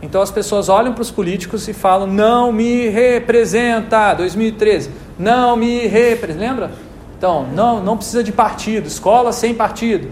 Então 0.00 0.22
as 0.22 0.30
pessoas 0.30 0.68
olham 0.68 0.92
para 0.92 1.02
os 1.02 1.10
políticos 1.10 1.66
e 1.66 1.72
falam: 1.72 2.06
não 2.06 2.52
me 2.52 2.88
representa, 2.88 4.14
2013, 4.14 4.90
não 5.18 5.56
me 5.56 5.88
representa. 5.88 6.40
Lembra? 6.40 6.70
Então, 7.18 7.44
não, 7.52 7.82
não 7.82 7.96
precisa 7.96 8.22
de 8.22 8.30
partido, 8.30 8.86
escola 8.86 9.32
sem 9.32 9.52
partido. 9.52 10.08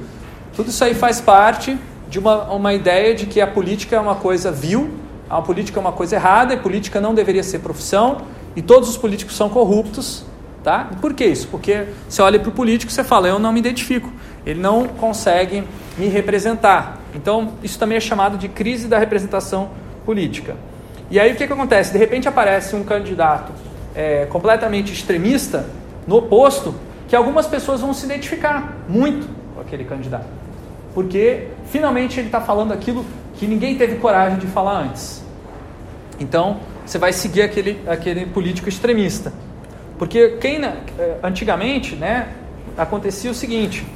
Tudo 0.56 0.70
isso 0.70 0.82
aí 0.82 0.94
faz 0.94 1.20
parte 1.20 1.78
de 2.08 2.18
uma, 2.18 2.44
uma 2.52 2.72
ideia 2.74 3.14
de 3.14 3.26
que 3.26 3.40
a 3.40 3.46
política 3.46 3.96
é 3.96 4.00
uma 4.00 4.14
coisa 4.14 4.50
vil, 4.50 4.90
a 5.28 5.42
política 5.42 5.78
é 5.78 5.80
uma 5.80 5.92
coisa 5.92 6.16
errada, 6.16 6.54
e 6.54 6.56
política 6.56 7.00
não 7.00 7.14
deveria 7.14 7.42
ser 7.42 7.58
profissão, 7.60 8.22
e 8.54 8.62
todos 8.62 8.88
os 8.88 8.96
políticos 8.96 9.36
são 9.36 9.48
corruptos. 9.48 10.24
Tá? 10.62 10.90
por 11.00 11.14
que 11.14 11.24
isso? 11.24 11.46
Porque 11.46 11.86
você 12.08 12.20
olha 12.20 12.40
para 12.40 12.48
o 12.48 12.52
político 12.52 12.90
e 12.90 12.94
você 12.94 13.04
fala, 13.04 13.28
eu 13.28 13.38
não 13.38 13.52
me 13.52 13.60
identifico, 13.60 14.12
ele 14.44 14.58
não 14.58 14.88
consegue 14.88 15.62
me 15.96 16.08
representar. 16.08 16.98
Então, 17.14 17.52
isso 17.62 17.78
também 17.78 17.96
é 17.96 18.00
chamado 18.00 18.36
de 18.36 18.48
crise 18.48 18.88
da 18.88 18.98
representação 18.98 19.70
política. 20.04 20.56
E 21.08 21.20
aí 21.20 21.32
o 21.32 21.36
que, 21.36 21.46
que 21.46 21.52
acontece? 21.52 21.92
De 21.92 21.98
repente 21.98 22.26
aparece 22.26 22.74
um 22.74 22.82
candidato 22.82 23.52
é, 23.94 24.26
completamente 24.26 24.92
extremista, 24.92 25.70
no 26.04 26.16
oposto, 26.16 26.74
que 27.06 27.14
algumas 27.14 27.46
pessoas 27.46 27.80
vão 27.80 27.94
se 27.94 28.04
identificar 28.04 28.76
muito 28.88 29.28
com 29.54 29.60
aquele 29.60 29.84
candidato 29.84 30.26
porque 30.96 31.48
finalmente 31.70 32.18
ele 32.18 32.28
está 32.28 32.40
falando 32.40 32.72
aquilo 32.72 33.04
que 33.34 33.46
ninguém 33.46 33.76
teve 33.76 33.96
coragem 33.96 34.38
de 34.38 34.46
falar 34.46 34.82
antes. 34.82 35.22
Então, 36.18 36.58
você 36.84 36.98
vai 36.98 37.12
seguir 37.12 37.42
aquele, 37.42 37.80
aquele 37.86 38.26
político 38.26 38.68
extremista. 38.68 39.32
Porque 39.98 40.36
quem 40.40 40.64
eh, 40.64 41.18
antigamente 41.22 41.94
né, 41.96 42.28
acontecia 42.76 43.30
o 43.30 43.34
seguinte: 43.34 43.86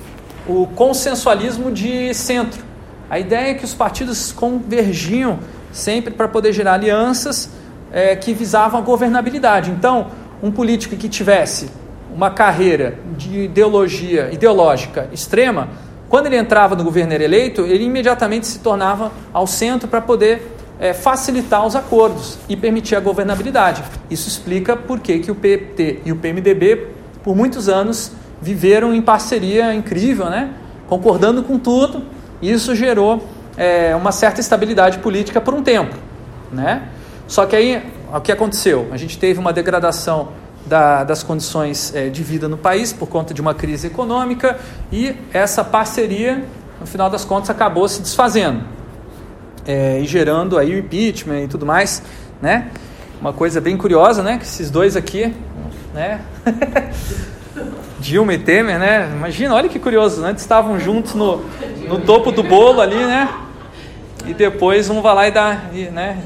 o 0.47 0.67
consensualismo 0.67 1.71
de 1.71 2.13
centro. 2.15 2.71
A 3.09 3.19
ideia 3.19 3.51
é 3.51 3.55
que 3.55 3.65
os 3.65 3.75
partidos 3.75 4.31
convergiam 4.31 5.41
sempre 5.73 6.13
para 6.15 6.29
poder 6.29 6.53
gerar 6.53 6.75
alianças 6.75 7.51
é, 7.93 8.15
que 8.15 8.33
visavam 8.33 8.81
a 8.81 8.83
governabilidade. 8.83 9.71
Então, 9.71 10.09
um 10.43 10.51
político 10.51 10.97
que 10.97 11.09
tivesse 11.09 11.71
uma 12.15 12.31
carreira 12.31 12.99
de 13.17 13.45
ideologia 13.45 14.31
ideológica 14.33 15.09
extrema 15.13 15.69
quando 16.11 16.27
ele 16.27 16.37
entrava 16.37 16.75
no 16.75 16.83
governo 16.83 17.13
era 17.13 17.23
eleito, 17.23 17.63
ele 17.63 17.85
imediatamente 17.85 18.45
se 18.45 18.59
tornava 18.59 19.13
ao 19.33 19.47
centro 19.47 19.87
para 19.87 20.01
poder 20.01 20.57
é, 20.81 20.93
facilitar 20.93 21.65
os 21.65 21.77
acordos 21.77 22.37
e 22.49 22.57
permitir 22.57 22.97
a 22.97 23.01
governabilidade. 23.01 23.85
Isso 24.11 24.29
explica 24.29 24.77
por 24.77 24.99
que, 24.99 25.21
que 25.21 25.31
o 25.31 25.37
PT 25.37 26.01
e 26.05 26.11
o 26.11 26.17
PMDB, 26.17 26.89
por 27.23 27.37
muitos 27.37 27.69
anos, 27.69 28.11
viveram 28.43 28.93
em 28.93 29.01
parceria 29.01 29.73
incrível, 29.73 30.29
né? 30.29 30.51
concordando 30.89 31.45
com 31.45 31.57
tudo, 31.61 32.03
e 32.43 32.51
isso 32.51 32.75
gerou 32.75 33.25
é, 33.57 33.95
uma 33.95 34.11
certa 34.11 34.41
estabilidade 34.41 34.99
política 34.99 35.41
por 35.41 35.55
um 35.55 35.63
tempo. 35.63 35.95
Né? 36.51 36.89
Só 37.29 37.47
que 37.47 37.55
aí, 37.55 37.85
o 38.13 38.21
que 38.21 38.33
aconteceu? 38.33 38.89
A 38.91 38.97
gente 38.97 39.17
teve 39.17 39.39
uma 39.39 39.53
degradação 39.53 40.31
da, 40.67 41.05
das 41.05 41.23
condições 41.23 41.95
é, 41.95 42.09
de 42.09 42.23
vida 42.23 42.49
no 42.49 42.57
país 42.57 42.93
por 42.93 43.09
conta 43.09 43.33
de 43.33 43.41
uma 43.41 43.55
crise 43.55 43.87
econômica 43.87 44.59
e 44.93 45.17
essa 45.33 45.65
parceria, 45.65 46.45
no 46.81 46.87
final 46.87 47.11
das 47.11 47.25
contas, 47.25 47.51
acabou 47.51 47.89
se 47.89 48.01
desfazendo 48.01 48.63
é, 49.67 50.01
e 50.01 50.07
gerando 50.07 50.59
aí 50.59 50.75
o 50.75 50.79
impeachment 50.79 51.45
e 51.45 51.49
tudo 51.49 51.67
mais, 51.67 52.03
né? 52.41 52.71
Uma 53.21 53.33
coisa 53.33 53.61
bem 53.61 53.77
curiosa, 53.77 54.23
né? 54.23 54.39
Que 54.39 54.45
esses 54.45 54.71
dois 54.71 54.97
aqui, 54.97 55.35
né? 55.95 56.21
Dilma 58.01 58.33
e 58.33 58.39
Temer, 58.39 58.79
né? 58.79 59.11
Imagina, 59.15 59.55
olha 59.55 59.69
que 59.69 59.79
curioso, 59.79 60.25
antes 60.25 60.43
estavam 60.43 60.81
juntos 60.81 61.15
no, 61.15 61.45
no 61.87 62.01
topo 62.01 62.33
do 62.33 62.43
bolo 62.43 62.81
ali, 62.81 62.97
né? 62.97 63.29
E 64.27 64.33
depois 64.33 64.89
um 64.89 65.03
vai 65.03 65.15
lá 65.15 65.29
e 65.29 65.31
dá, 65.31 65.61
né? 65.93 66.19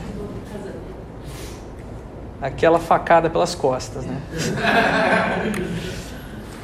Aquela 2.45 2.79
facada 2.79 3.31
pelas 3.31 3.55
costas. 3.55 4.05
Né? 4.05 4.19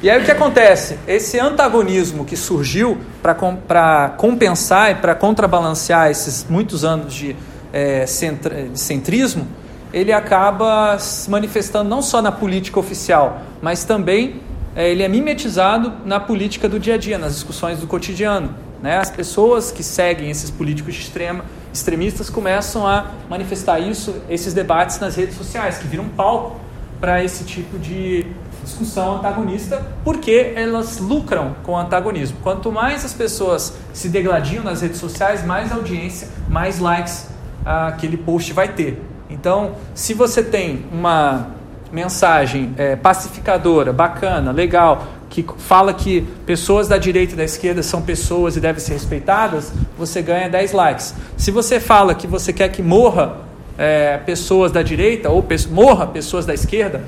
E 0.03 0.09
aí 0.09 0.21
o 0.21 0.23
que 0.23 0.29
acontece? 0.29 0.99
Esse 1.07 1.39
antagonismo 1.39 2.23
que 2.23 2.37
surgiu 2.37 2.99
para 3.19 4.13
compensar 4.15 4.91
e 4.91 4.95
para 4.95 5.15
contrabalancear 5.15 6.11
esses 6.11 6.45
muitos 6.47 6.85
anos 6.85 7.13
de, 7.13 7.35
é, 7.73 8.05
de 8.05 8.79
centrismo, 8.79 9.47
ele 9.91 10.13
acaba 10.13 10.99
se 10.99 11.29
manifestando 11.29 11.89
não 11.89 12.03
só 12.03 12.21
na 12.21 12.31
política 12.31 12.79
oficial, 12.79 13.41
mas 13.59 13.83
também 13.83 14.39
é, 14.75 14.87
ele 14.87 15.01
é 15.01 15.07
mimetizado 15.07 15.93
na 16.05 16.19
política 16.19 16.69
do 16.69 16.79
dia 16.79 16.93
a 16.93 16.97
dia, 16.97 17.17
nas 17.17 17.33
discussões 17.33 17.79
do 17.79 17.87
cotidiano. 17.87 18.53
Né? 18.83 18.97
As 18.97 19.09
pessoas 19.09 19.71
que 19.71 19.83
seguem 19.83 20.29
esses 20.29 20.51
políticos 20.51 20.93
de 20.93 21.01
extrema 21.01 21.43
extremistas 21.73 22.29
começam 22.29 22.85
a 22.85 23.11
manifestar 23.29 23.79
isso, 23.79 24.15
esses 24.29 24.53
debates 24.53 24.99
nas 24.99 25.15
redes 25.15 25.35
sociais, 25.35 25.77
que 25.77 25.87
viram 25.87 26.07
palco 26.09 26.59
para 26.99 27.23
esse 27.23 27.43
tipo 27.43 27.79
de 27.79 28.25
discussão 28.63 29.17
antagonista, 29.17 29.85
porque 30.03 30.53
elas 30.55 30.99
lucram 30.99 31.55
com 31.63 31.73
o 31.73 31.77
antagonismo. 31.77 32.37
Quanto 32.43 32.71
mais 32.71 33.03
as 33.03 33.13
pessoas 33.13 33.73
se 33.93 34.07
degladiam 34.09 34.63
nas 34.63 34.81
redes 34.81 34.99
sociais, 34.99 35.45
mais 35.45 35.71
audiência, 35.71 36.27
mais 36.47 36.79
likes 36.79 37.27
ah, 37.65 37.87
aquele 37.87 38.17
post 38.17 38.53
vai 38.53 38.67
ter. 38.69 39.01
Então, 39.29 39.73
se 39.95 40.13
você 40.13 40.43
tem 40.43 40.85
uma 40.91 41.47
mensagem 41.91 42.73
é, 42.77 42.95
pacificadora, 42.95 43.91
bacana, 43.91 44.51
legal, 44.51 45.07
que 45.31 45.45
fala 45.57 45.93
que 45.93 46.27
pessoas 46.45 46.89
da 46.89 46.97
direita 46.97 47.33
e 47.33 47.37
da 47.37 47.45
esquerda 47.45 47.81
são 47.81 48.01
pessoas 48.01 48.57
e 48.57 48.59
devem 48.59 48.81
ser 48.81 48.93
respeitadas, 48.93 49.71
você 49.97 50.21
ganha 50.21 50.49
10 50.49 50.73
likes. 50.73 51.15
Se 51.37 51.51
você 51.51 51.79
fala 51.79 52.13
que 52.13 52.27
você 52.27 52.51
quer 52.51 52.67
que 52.67 52.83
morra 52.83 53.37
é, 53.77 54.17
pessoas 54.17 54.73
da 54.73 54.83
direita 54.83 55.29
ou 55.29 55.41
pe 55.41 55.55
morra 55.69 56.05
pessoas 56.05 56.45
da 56.45 56.53
esquerda, 56.53 57.05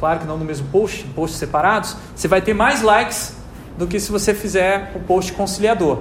claro 0.00 0.18
que 0.18 0.26
não 0.26 0.36
no 0.36 0.44
mesmo 0.44 0.66
post, 0.72 1.04
posts 1.14 1.38
separados, 1.38 1.96
você 2.16 2.26
vai 2.26 2.42
ter 2.42 2.52
mais 2.52 2.82
likes 2.82 3.36
do 3.78 3.86
que 3.86 4.00
se 4.00 4.10
você 4.10 4.34
fizer 4.34 4.90
o 4.96 4.98
post 4.98 5.32
conciliador. 5.32 6.00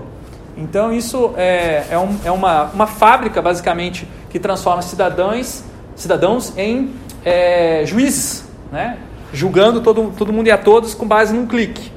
Então 0.58 0.92
isso 0.92 1.32
é, 1.38 1.86
é, 1.92 2.00
um, 2.00 2.18
é 2.26 2.32
uma, 2.32 2.64
uma 2.74 2.88
fábrica, 2.88 3.40
basicamente, 3.40 4.08
que 4.32 4.40
transforma 4.40 4.82
cidadãos, 4.82 5.64
cidadãos 5.96 6.58
em 6.58 6.92
é, 7.24 7.84
juízes, 7.86 8.46
né? 8.72 8.98
Julgando 9.36 9.82
todo, 9.82 10.14
todo 10.18 10.34
mundo 10.34 10.48
e 10.48 10.52
a 10.52 10.58
todos 10.58 10.94
com 10.94 11.08
base 11.08 11.34
num 11.34 11.46
clique. 11.46 11.92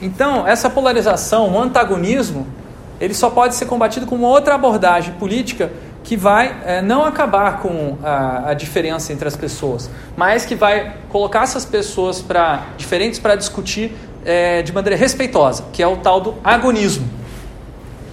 Então, 0.00 0.46
essa 0.46 0.70
polarização, 0.70 1.52
o 1.52 1.60
antagonismo, 1.60 2.46
ele 3.00 3.14
só 3.14 3.28
pode 3.28 3.54
ser 3.54 3.66
combatido 3.66 4.06
com 4.06 4.14
uma 4.14 4.28
outra 4.28 4.54
abordagem 4.54 5.14
política 5.14 5.70
que 6.04 6.16
vai 6.16 6.56
é, 6.64 6.82
não 6.82 7.04
acabar 7.04 7.60
com 7.60 7.96
a, 8.02 8.50
a, 8.50 8.54
diferença 8.54 9.12
entre 9.12 9.28
as 9.28 9.36
pessoas, 9.36 9.88
mas 10.16 10.44
que 10.44 10.54
vai 10.54 10.94
colocar 11.08 11.42
essas 11.42 11.64
pessoas 11.64 12.20
para 12.20 12.66
diferentes 12.76 13.20
para 13.20 13.36
discutir 13.36 13.92
é, 14.24 14.62
de 14.62 14.72
maneira 14.72 14.96
respeitosa, 14.96 15.64
que 15.72 15.82
é 15.82 15.86
o 15.86 15.96
tal 15.96 16.20
do 16.20 16.34
agonismo. 16.42 17.08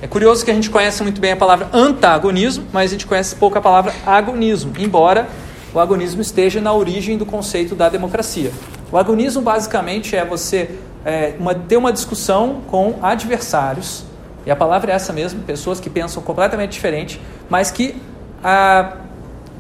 É 0.02 0.08
curioso 0.08 0.46
que 0.46 0.52
a 0.52 0.54
gente 0.54 0.70
conhece 0.70 1.04
muito 1.04 1.20
bem 1.20 1.32
a 1.32 1.36
palavra 1.36 1.68
antagonismo, 1.74 2.66
mas 2.72 2.92
a 2.92 2.94
gente 2.94 3.06
conhece 3.06 3.36
pouco 3.36 3.58
a 3.58 3.62
palavra 3.62 3.94
agonismo, 4.06 4.74
embora 4.78 5.28
o 5.74 5.80
agonismo 5.80 6.22
esteja 6.22 6.60
na 6.60 6.74
origem 6.74 7.18
do 7.18 7.26
conceito 7.26 7.76
da 7.76 7.90
democracia. 7.90 8.52
O 8.92 8.98
agonismo 8.98 9.42
basicamente 9.42 10.16
é 10.16 10.26
você 10.26 10.72
é, 11.06 11.34
uma, 11.40 11.54
ter 11.54 11.78
uma 11.78 11.94
discussão 11.94 12.62
com 12.68 12.96
adversários, 13.02 14.04
e 14.46 14.52
a 14.52 14.56
palavra 14.56 14.92
é 14.92 14.96
essa 14.96 15.14
mesmo, 15.14 15.42
pessoas 15.44 15.80
que 15.80 15.90
pensam 15.90 16.24
completamente 16.24 16.72
diferente, 16.72 17.22
mas 17.50 17.70
que 17.70 17.96
ah, 18.44 18.98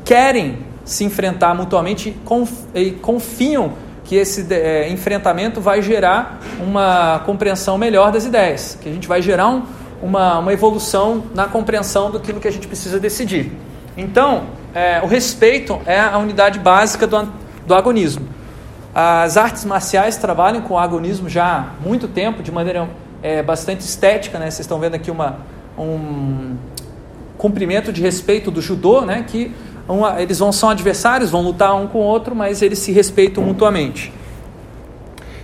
querem 0.03 0.59
se 0.83 1.03
enfrentar 1.03 1.53
mutuamente 1.53 2.15
e 2.73 2.91
confiam 2.91 3.73
que 4.03 4.15
esse 4.15 4.51
é, 4.51 4.89
enfrentamento 4.89 5.61
vai 5.61 5.83
gerar 5.83 6.39
uma 6.59 7.21
compreensão 7.25 7.77
melhor 7.77 8.11
das 8.11 8.25
ideias, 8.25 8.75
que 8.81 8.89
a 8.89 8.91
gente 8.91 9.07
vai 9.07 9.21
gerar 9.21 9.49
um, 9.49 9.63
uma, 10.01 10.39
uma 10.39 10.51
evolução 10.51 11.25
na 11.35 11.45
compreensão 11.45 12.09
do 12.09 12.19
que 12.19 12.47
a 12.47 12.51
gente 12.51 12.67
precisa 12.67 12.99
decidir. 12.99 13.51
Então, 13.95 14.45
é, 14.73 15.01
o 15.01 15.07
respeito 15.07 15.79
é 15.85 15.99
a 15.99 16.17
unidade 16.17 16.59
básica 16.59 17.07
do, 17.07 17.31
do 17.65 17.73
agonismo. 17.73 18.27
As 18.93 19.37
artes 19.37 19.65
marciais 19.65 20.17
trabalham 20.17 20.61
com 20.61 20.73
o 20.73 20.77
agonismo 20.77 21.29
já 21.29 21.45
há 21.45 21.83
muito 21.83 22.07
tempo, 22.07 22.43
de 22.43 22.51
maneira 22.51 22.89
é, 23.21 23.41
bastante 23.41 23.81
estética. 23.81 24.37
Né? 24.37 24.45
Vocês 24.45 24.61
estão 24.61 24.79
vendo 24.79 24.95
aqui 24.95 25.11
uma, 25.11 25.37
um 25.77 26.55
cumprimento 27.37 27.93
de 27.93 28.01
respeito 28.01 28.51
do 28.51 28.61
judô, 28.61 29.01
né? 29.01 29.23
que 29.27 29.53
uma, 29.87 30.21
eles 30.21 30.39
vão 30.39 30.51
são 30.51 30.69
adversários, 30.69 31.31
vão 31.31 31.41
lutar 31.41 31.75
um 31.75 31.87
com 31.87 31.99
o 31.99 32.03
outro, 32.03 32.35
mas 32.35 32.61
eles 32.61 32.79
se 32.79 32.91
respeitam 32.91 33.43
mutuamente. 33.43 34.11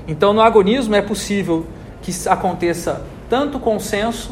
Então, 0.07 0.33
no 0.33 0.41
agonismo 0.41 0.95
é 0.95 1.01
possível 1.01 1.65
que 2.01 2.11
aconteça 2.29 3.01
tanto 3.27 3.59
consenso 3.59 4.31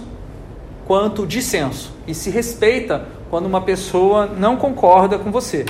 quanto 0.85 1.25
dissenso 1.25 1.91
e 2.05 2.13
se 2.13 2.29
respeita 2.29 3.07
quando 3.33 3.47
uma 3.47 3.61
pessoa 3.61 4.27
não 4.27 4.55
concorda 4.57 5.17
com 5.17 5.31
você. 5.31 5.65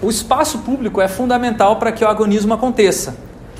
O 0.00 0.08
espaço 0.08 0.60
público 0.60 1.00
é 1.00 1.08
fundamental 1.08 1.74
para 1.74 1.90
que 1.90 2.04
o 2.04 2.08
agonismo 2.08 2.54
aconteça. 2.54 3.16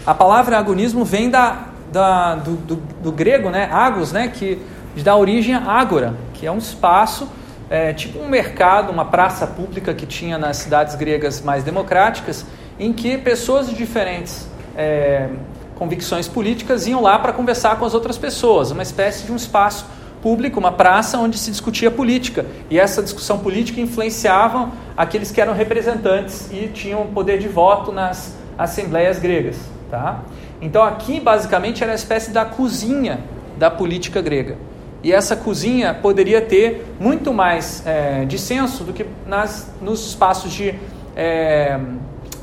A 0.07 0.14
palavra 0.14 0.57
agonismo 0.57 1.05
vem 1.05 1.29
da, 1.29 1.64
da 1.90 2.37
do, 2.37 2.53
do, 2.53 2.76
do, 2.76 3.11
grego, 3.11 3.50
né, 3.50 3.68
agos, 3.72 4.12
né, 4.12 4.29
que 4.29 4.62
dá 5.03 5.16
origem 5.16 5.53
a 5.53 5.62
ágora, 5.64 6.14
que 6.33 6.46
é 6.46 6.53
um 6.53 6.59
espaço 6.59 7.29
é, 7.68 7.92
tipo 7.92 8.20
um 8.20 8.29
mercado, 8.29 8.92
uma 8.92 9.07
praça 9.07 9.44
pública 9.44 9.92
que 9.92 10.07
tinha 10.07 10.38
nas 10.38 10.59
cidades 10.59 10.94
gregas 10.94 11.40
mais 11.40 11.64
democráticas, 11.64 12.46
em 12.79 12.92
que 12.92 13.18
pessoas 13.18 13.68
de 13.68 13.74
diferentes 13.74 14.46
é, 14.76 15.29
convicções 15.74 16.29
políticas 16.29 16.87
iam 16.87 17.03
lá 17.03 17.18
para 17.18 17.33
conversar 17.33 17.81
com 17.81 17.85
as 17.85 17.94
outras 17.94 18.16
pessoas, 18.16 18.70
uma 18.70 18.85
espécie 18.85 19.24
de 19.26 19.33
um 19.33 19.37
espaço 19.37 19.85
público, 20.22 20.59
uma 20.59 20.72
praça 20.72 21.18
onde 21.18 21.38
se 21.38 21.50
discutia 21.50 21.90
política. 21.90 22.46
E 22.68 22.78
essa 22.78 23.02
discussão 23.02 23.38
política 23.38 23.80
influenciava 23.80 24.70
aqueles 24.96 25.30
que 25.30 25.40
eram 25.40 25.54
representantes 25.54 26.50
e 26.52 26.68
tinham 26.68 27.06
poder 27.09 27.38
de 27.38 27.48
voto 27.48 27.92
nas 27.92 28.37
assembleias 28.59 29.18
gregas. 29.18 29.56
Tá? 29.90 30.20
Então 30.61 30.83
aqui 30.83 31.20
basicamente 31.20 31.83
era 31.83 31.92
a 31.92 31.94
espécie 31.94 32.30
da 32.30 32.44
cozinha 32.44 33.20
da 33.59 33.70
política 33.70 34.20
grega. 34.20 34.56
E 35.02 35.12
essa 35.12 35.35
cozinha 35.35 35.94
poderia 35.94 36.42
ter 36.42 36.87
muito 37.00 37.33
mais 37.33 37.83
é, 37.87 38.24
dissenso 38.26 38.85
do 38.85 38.92
que 38.92 39.06
nas, 39.26 39.72
nos 39.80 40.06
espaços 40.06 40.52
de 40.52 40.74
é, 41.16 41.80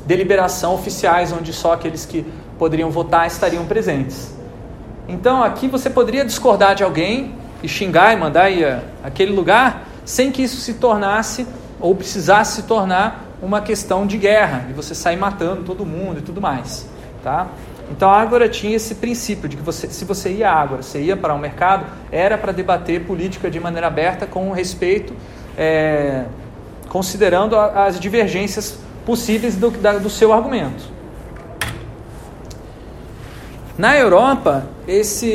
deliberação 0.04 0.74
oficiais, 0.74 1.32
onde 1.32 1.52
só 1.52 1.72
aqueles 1.72 2.04
que 2.04 2.26
poderiam 2.58 2.90
votar 2.90 3.26
estariam 3.26 3.64
presentes. 3.64 4.34
Então 5.08 5.42
aqui 5.42 5.68
você 5.68 5.88
poderia 5.88 6.24
discordar 6.24 6.74
de 6.74 6.82
alguém 6.82 7.37
e 7.62 7.68
xingar 7.68 8.12
e 8.12 8.16
mandar 8.16 8.50
ir 8.50 8.80
aquele 9.02 9.32
lugar 9.32 9.84
sem 10.04 10.30
que 10.32 10.42
isso 10.42 10.60
se 10.60 10.74
tornasse 10.74 11.46
ou 11.80 11.94
precisasse 11.94 12.62
se 12.62 12.68
tornar 12.68 13.26
uma 13.42 13.60
questão 13.60 14.06
de 14.06 14.16
guerra 14.16 14.66
e 14.68 14.72
você 14.72 14.94
sair 14.94 15.16
matando 15.16 15.62
todo 15.62 15.84
mundo 15.86 16.18
e 16.18 16.22
tudo 16.22 16.40
mais, 16.40 16.88
tá? 17.22 17.46
Então 17.90 18.10
a 18.10 18.20
Ágora 18.20 18.48
tinha 18.48 18.76
esse 18.76 18.96
princípio 18.96 19.48
de 19.48 19.56
que 19.56 19.62
você, 19.62 19.88
se 19.88 20.04
você 20.04 20.30
ia 20.30 20.50
à 20.50 20.54
Ágora, 20.54 20.82
você 20.82 21.00
ia 21.00 21.16
para 21.16 21.34
um 21.34 21.38
mercado, 21.38 21.86
era 22.12 22.36
para 22.36 22.52
debater 22.52 23.04
política 23.04 23.50
de 23.50 23.58
maneira 23.58 23.86
aberta, 23.86 24.26
com 24.26 24.50
respeito, 24.50 25.14
é, 25.56 26.24
considerando 26.88 27.56
as 27.56 27.98
divergências 27.98 28.78
possíveis 29.06 29.56
do, 29.56 29.70
da, 29.70 29.98
do 29.98 30.10
seu 30.10 30.32
argumento. 30.32 30.97
Na 33.78 33.96
Europa, 33.96 34.66
esse, 34.86 35.32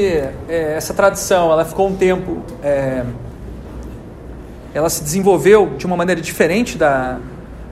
é, 0.50 0.76
essa 0.76 0.94
tradição 0.94 1.52
ela 1.52 1.66
ficou 1.66 1.88
um 1.88 1.96
tempo. 1.96 2.44
É, 2.62 3.04
ela 4.74 4.90
se 4.90 5.04
desenvolveu 5.04 5.72
de 5.78 5.86
uma 5.86 5.96
maneira 5.96 6.20
diferente 6.20 6.78
da, 6.78 7.18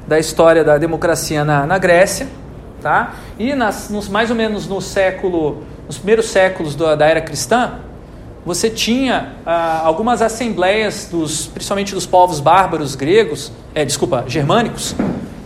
da 0.07 0.17
história 0.17 0.63
da 0.63 0.77
democracia 0.77 1.43
na, 1.43 1.65
na 1.65 1.77
Grécia 1.77 2.27
Tá? 2.81 3.13
E 3.37 3.53
nas, 3.53 3.89
nos, 3.89 4.09
mais 4.09 4.31
ou 4.31 4.35
menos 4.35 4.67
no 4.67 4.81
século, 4.81 5.63
nos 5.85 5.97
primeiros 5.97 6.29
séculos 6.29 6.75
da, 6.75 6.95
da 6.95 7.05
era 7.05 7.21
cristã, 7.21 7.75
você 8.43 8.71
tinha 8.71 9.33
ah, 9.45 9.81
algumas 9.85 10.19
assembleias, 10.19 11.07
dos, 11.11 11.45
principalmente 11.45 11.93
dos 11.93 12.07
povos 12.07 12.39
bárbaros 12.39 12.95
gregos, 12.95 13.51
é, 13.75 13.85
desculpa, 13.85 14.25
germânicos, 14.27 14.95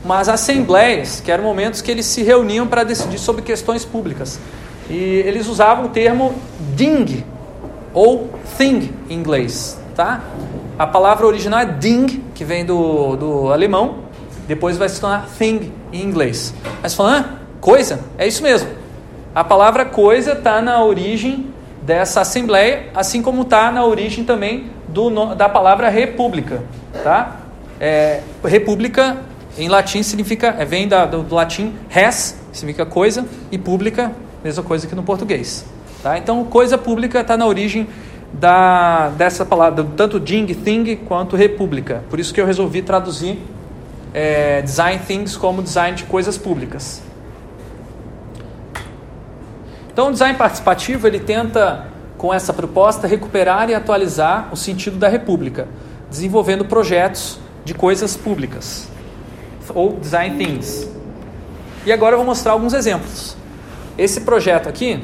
mas 0.05 0.29
assembleias, 0.29 1.19
que 1.19 1.29
eram 1.29 1.43
momentos 1.43 1.81
que 1.81 1.91
eles 1.91 2.05
se 2.05 2.23
reuniam 2.23 2.65
para 2.67 2.85
decidir 2.85 3.17
sobre 3.17 3.41
questões 3.41 3.83
públicas. 3.83 4.39
E 4.89 4.95
eles 4.95 5.47
usavam 5.47 5.85
o 5.85 5.89
termo 5.89 6.33
ding, 6.75 7.23
ou 7.93 8.29
thing 8.57 8.91
em 9.09 9.13
inglês. 9.13 9.79
Tá? 9.95 10.21
A 10.77 10.85
palavra 10.85 11.25
original 11.25 11.61
é 11.61 11.65
ding, 11.65 12.23
que 12.33 12.43
vem 12.43 12.65
do, 12.65 13.15
do 13.15 13.51
alemão, 13.51 14.05
depois 14.47 14.77
vai 14.77 14.89
se 14.89 14.99
tornar 14.99 15.27
thing 15.37 15.71
em 15.91 16.01
inglês. 16.01 16.53
Mas 16.81 16.93
falando, 16.93 17.25
ah, 17.25 17.29
coisa? 17.59 18.01
É 18.17 18.27
isso 18.27 18.43
mesmo. 18.43 18.69
A 19.33 19.43
palavra 19.43 19.85
coisa 19.85 20.33
está 20.33 20.61
na 20.61 20.83
origem 20.83 21.47
dessa 21.81 22.21
assembleia, 22.21 22.87
assim 22.93 23.21
como 23.21 23.43
está 23.43 23.71
na 23.71 23.85
origem 23.85 24.23
também 24.23 24.67
do, 24.87 25.35
da 25.35 25.49
palavra 25.49 25.89
república. 25.89 26.63
Tá? 27.03 27.37
É, 27.79 28.21
república 28.43 29.17
em 29.57 29.67
latim 29.67 30.03
significa, 30.03 30.55
é, 30.57 30.65
vem 30.65 30.87
da, 30.87 31.05
do, 31.05 31.23
do, 31.23 31.35
latim 31.35 31.73
res, 31.87 32.37
significa 32.51 32.85
coisa, 32.85 33.25
e 33.51 33.57
pública, 33.57 34.11
mesma 34.45 34.61
coisa 34.61 34.85
que 34.85 34.93
no 34.93 35.01
português. 35.01 35.65
Tá? 36.03 36.19
Então, 36.19 36.43
coisa 36.45 36.77
pública 36.77 37.21
está 37.21 37.35
na 37.35 37.47
origem 37.47 37.87
da, 38.31 39.09
dessa 39.09 39.43
palavra, 39.43 39.83
tanto 39.97 40.19
ding, 40.19 40.45
thing, 40.53 40.95
quanto 40.97 41.35
república. 41.35 42.03
Por 42.11 42.19
isso 42.19 42.31
que 42.31 42.39
eu 42.39 42.45
resolvi 42.45 42.83
traduzir 42.83 43.39
é, 44.13 44.61
design 44.61 45.01
things 45.07 45.35
como 45.35 45.63
design 45.63 45.97
de 45.97 46.03
coisas 46.03 46.37
públicas. 46.37 47.01
Então, 49.91 50.09
o 50.09 50.11
design 50.11 50.37
participativo 50.37 51.07
ele 51.07 51.19
tenta, 51.19 51.87
com 52.15 52.31
essa 52.31 52.53
proposta, 52.53 53.07
recuperar 53.07 53.71
e 53.71 53.73
atualizar 53.73 54.49
o 54.51 54.55
sentido 54.55 54.97
da 54.97 55.07
república, 55.07 55.67
desenvolvendo 56.07 56.65
projetos 56.65 57.39
de 57.63 57.73
coisas 57.73 58.15
públicas 58.15 58.87
ou 59.73 59.93
design 59.93 60.37
things. 60.37 60.87
E 61.83 61.91
agora 61.91 62.13
eu 62.13 62.17
vou 62.17 62.25
mostrar 62.25 62.51
alguns 62.51 62.73
exemplos. 62.73 63.35
Esse 63.97 64.21
projeto 64.21 64.67
aqui 64.67 65.01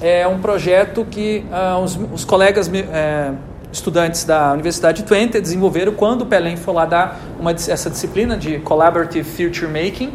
é 0.00 0.26
um 0.26 0.40
projeto 0.40 1.06
que 1.08 1.44
uh, 1.48 1.82
os, 1.82 1.96
os, 2.12 2.24
colegas 2.24 2.68
é, 2.72 3.30
estudantes 3.72 4.24
da 4.24 4.52
Universidade 4.52 5.02
de 5.02 5.08
Twente 5.08 5.40
desenvolveram 5.40 5.92
quando 5.92 6.22
o 6.22 6.26
Pelém 6.26 6.56
foi 6.56 6.74
lá 6.74 6.84
dar 6.84 7.20
uma, 7.38 7.52
essa 7.52 7.88
disciplina 7.88 8.36
de 8.36 8.58
Collaborative 8.58 9.22
Future 9.22 9.70
Making. 9.70 10.12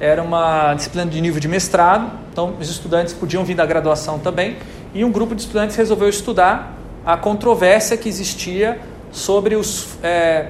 Era 0.00 0.22
uma 0.24 0.74
disciplina 0.74 1.08
de 1.08 1.20
nível 1.20 1.38
de 1.38 1.46
mestrado, 1.46 2.10
então 2.32 2.54
os 2.60 2.68
estudantes 2.68 3.14
podiam 3.14 3.44
vir 3.44 3.54
da 3.54 3.64
graduação 3.64 4.18
também. 4.18 4.56
E 4.92 5.04
um 5.04 5.12
grupo 5.12 5.32
de 5.32 5.42
estudantes 5.42 5.76
resolveu 5.76 6.08
estudar 6.08 6.76
a 7.04 7.16
controvérsia 7.16 7.96
que 7.96 8.08
existia 8.08 8.80
sobre 9.12 9.54
os 9.54 9.96
é, 10.02 10.48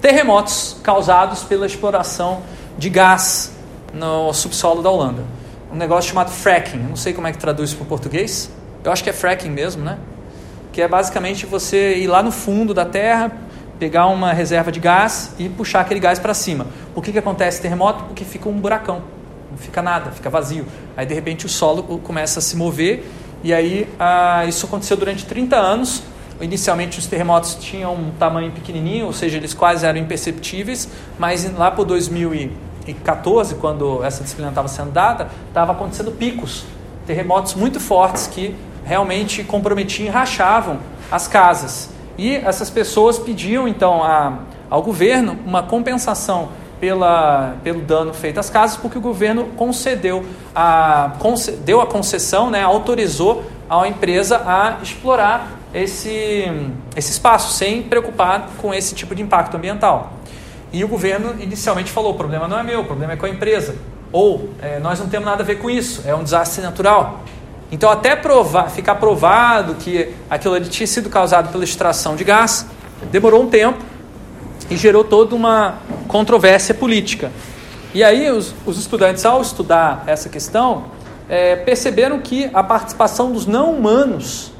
terremotos 0.00 0.76
causados 0.82 1.44
pela 1.44 1.66
exploração 1.66 2.42
de 2.76 2.90
gás 2.90 3.52
no 3.94 4.32
subsolo 4.32 4.82
da 4.82 4.90
Holanda. 4.90 5.41
Um 5.72 5.76
negócio 5.76 6.10
chamado 6.10 6.30
fracking. 6.30 6.78
Não 6.78 6.96
sei 6.96 7.12
como 7.12 7.26
é 7.26 7.32
que 7.32 7.38
traduz 7.38 7.72
para 7.72 7.84
o 7.84 7.86
português. 7.86 8.50
Eu 8.84 8.92
acho 8.92 9.02
que 9.02 9.10
é 9.10 9.12
fracking 9.12 9.50
mesmo, 9.50 9.82
né? 9.82 9.98
Que 10.72 10.82
é 10.82 10.88
basicamente 10.88 11.46
você 11.46 11.96
ir 11.96 12.06
lá 12.06 12.22
no 12.22 12.30
fundo 12.30 12.74
da 12.74 12.84
terra, 12.84 13.32
pegar 13.78 14.06
uma 14.06 14.32
reserva 14.32 14.70
de 14.70 14.80
gás 14.80 15.34
e 15.38 15.48
puxar 15.48 15.80
aquele 15.80 16.00
gás 16.00 16.18
para 16.18 16.34
cima. 16.34 16.66
Por 16.94 17.02
que, 17.02 17.12
que 17.12 17.18
acontece 17.18 17.60
terremoto? 17.60 18.04
Porque 18.04 18.24
fica 18.24 18.48
um 18.48 18.58
buracão. 18.58 19.02
Não 19.50 19.58
fica 19.58 19.82
nada, 19.82 20.10
fica 20.10 20.28
vazio. 20.28 20.66
Aí 20.96 21.06
de 21.06 21.14
repente 21.14 21.46
o 21.46 21.48
solo 21.48 21.82
começa 21.98 22.38
a 22.38 22.42
se 22.42 22.56
mover 22.56 23.04
e 23.42 23.52
aí 23.52 23.88
ah, 23.98 24.44
isso 24.46 24.66
aconteceu 24.66 24.96
durante 24.96 25.26
30 25.26 25.56
anos 25.56 26.02
Inicialmente 26.42 26.98
os 26.98 27.06
terremotos 27.06 27.54
tinham 27.54 27.94
um 27.94 28.10
tamanho 28.18 28.50
pequenininho, 28.50 29.06
ou 29.06 29.12
seja, 29.12 29.36
eles 29.36 29.54
quase 29.54 29.86
eram 29.86 30.00
imperceptíveis, 30.00 30.88
mas 31.16 31.48
lá 31.56 31.70
por 31.70 31.86
2014, 32.84 33.54
quando 33.56 34.04
essa 34.04 34.22
disciplina 34.22 34.50
estava 34.50 34.68
sendo 34.68 34.90
dada, 34.90 35.28
estava 35.48 35.72
acontecendo 35.72 36.10
picos, 36.12 36.64
terremotos 37.06 37.54
muito 37.54 37.80
fortes 37.80 38.26
que 38.26 38.54
realmente 38.84 39.44
comprometiam 39.44 40.06
e 40.06 40.10
rachavam 40.10 40.78
as 41.10 41.28
casas. 41.28 41.90
E 42.18 42.34
essas 42.34 42.68
pessoas 42.68 43.18
pediam 43.18 43.66
então 43.66 44.02
a, 44.02 44.38
ao 44.68 44.82
governo 44.82 45.38
uma 45.46 45.62
compensação 45.62 46.50
pela, 46.80 47.54
pelo 47.62 47.80
dano 47.80 48.12
feito 48.12 48.40
às 48.40 48.50
casas, 48.50 48.76
porque 48.76 48.98
o 48.98 49.00
governo 49.00 49.44
concedeu 49.56 50.24
a, 50.54 51.12
concedeu 51.20 51.80
a 51.80 51.86
concessão, 51.86 52.50
né, 52.50 52.62
autorizou 52.62 53.44
a 53.70 53.86
empresa 53.86 54.42
a 54.44 54.78
explorar 54.82 55.58
esse, 55.72 56.44
esse 56.96 57.12
espaço, 57.12 57.52
sem 57.54 57.82
preocupar 57.82 58.50
com 58.60 58.74
esse 58.74 58.94
tipo 58.94 59.14
de 59.14 59.22
impacto 59.22 59.56
ambiental. 59.56 60.12
E 60.72 60.82
o 60.82 60.88
governo 60.88 61.34
inicialmente 61.40 61.90
falou: 61.90 62.12
o 62.12 62.14
problema 62.14 62.48
não 62.48 62.58
é 62.58 62.62
meu, 62.62 62.80
o 62.80 62.84
problema 62.84 63.12
é 63.12 63.16
com 63.16 63.26
a 63.26 63.28
empresa. 63.28 63.76
Ou 64.10 64.50
é, 64.60 64.78
nós 64.78 64.98
não 64.98 65.08
temos 65.08 65.26
nada 65.26 65.42
a 65.42 65.46
ver 65.46 65.56
com 65.56 65.70
isso, 65.70 66.02
é 66.06 66.14
um 66.14 66.22
desastre 66.22 66.62
natural. 66.62 67.24
Então, 67.70 67.90
até 67.90 68.14
provar, 68.14 68.70
ficar 68.70 68.96
provado 68.96 69.74
que 69.76 70.14
aquilo 70.28 70.54
ali 70.54 70.68
tinha 70.68 70.86
sido 70.86 71.08
causado 71.08 71.50
pela 71.50 71.64
extração 71.64 72.14
de 72.14 72.22
gás, 72.22 72.66
demorou 73.10 73.42
um 73.42 73.48
tempo 73.48 73.78
e 74.68 74.76
gerou 74.76 75.02
toda 75.02 75.34
uma 75.34 75.76
controvérsia 76.06 76.74
política. 76.74 77.32
E 77.94 78.04
aí, 78.04 78.30
os, 78.30 78.54
os 78.66 78.78
estudantes, 78.78 79.24
ao 79.24 79.40
estudar 79.40 80.04
essa 80.06 80.28
questão, 80.28 80.84
é, 81.28 81.56
perceberam 81.56 82.20
que 82.20 82.50
a 82.52 82.62
participação 82.62 83.32
dos 83.32 83.46
não 83.46 83.72
humanos 83.72 84.52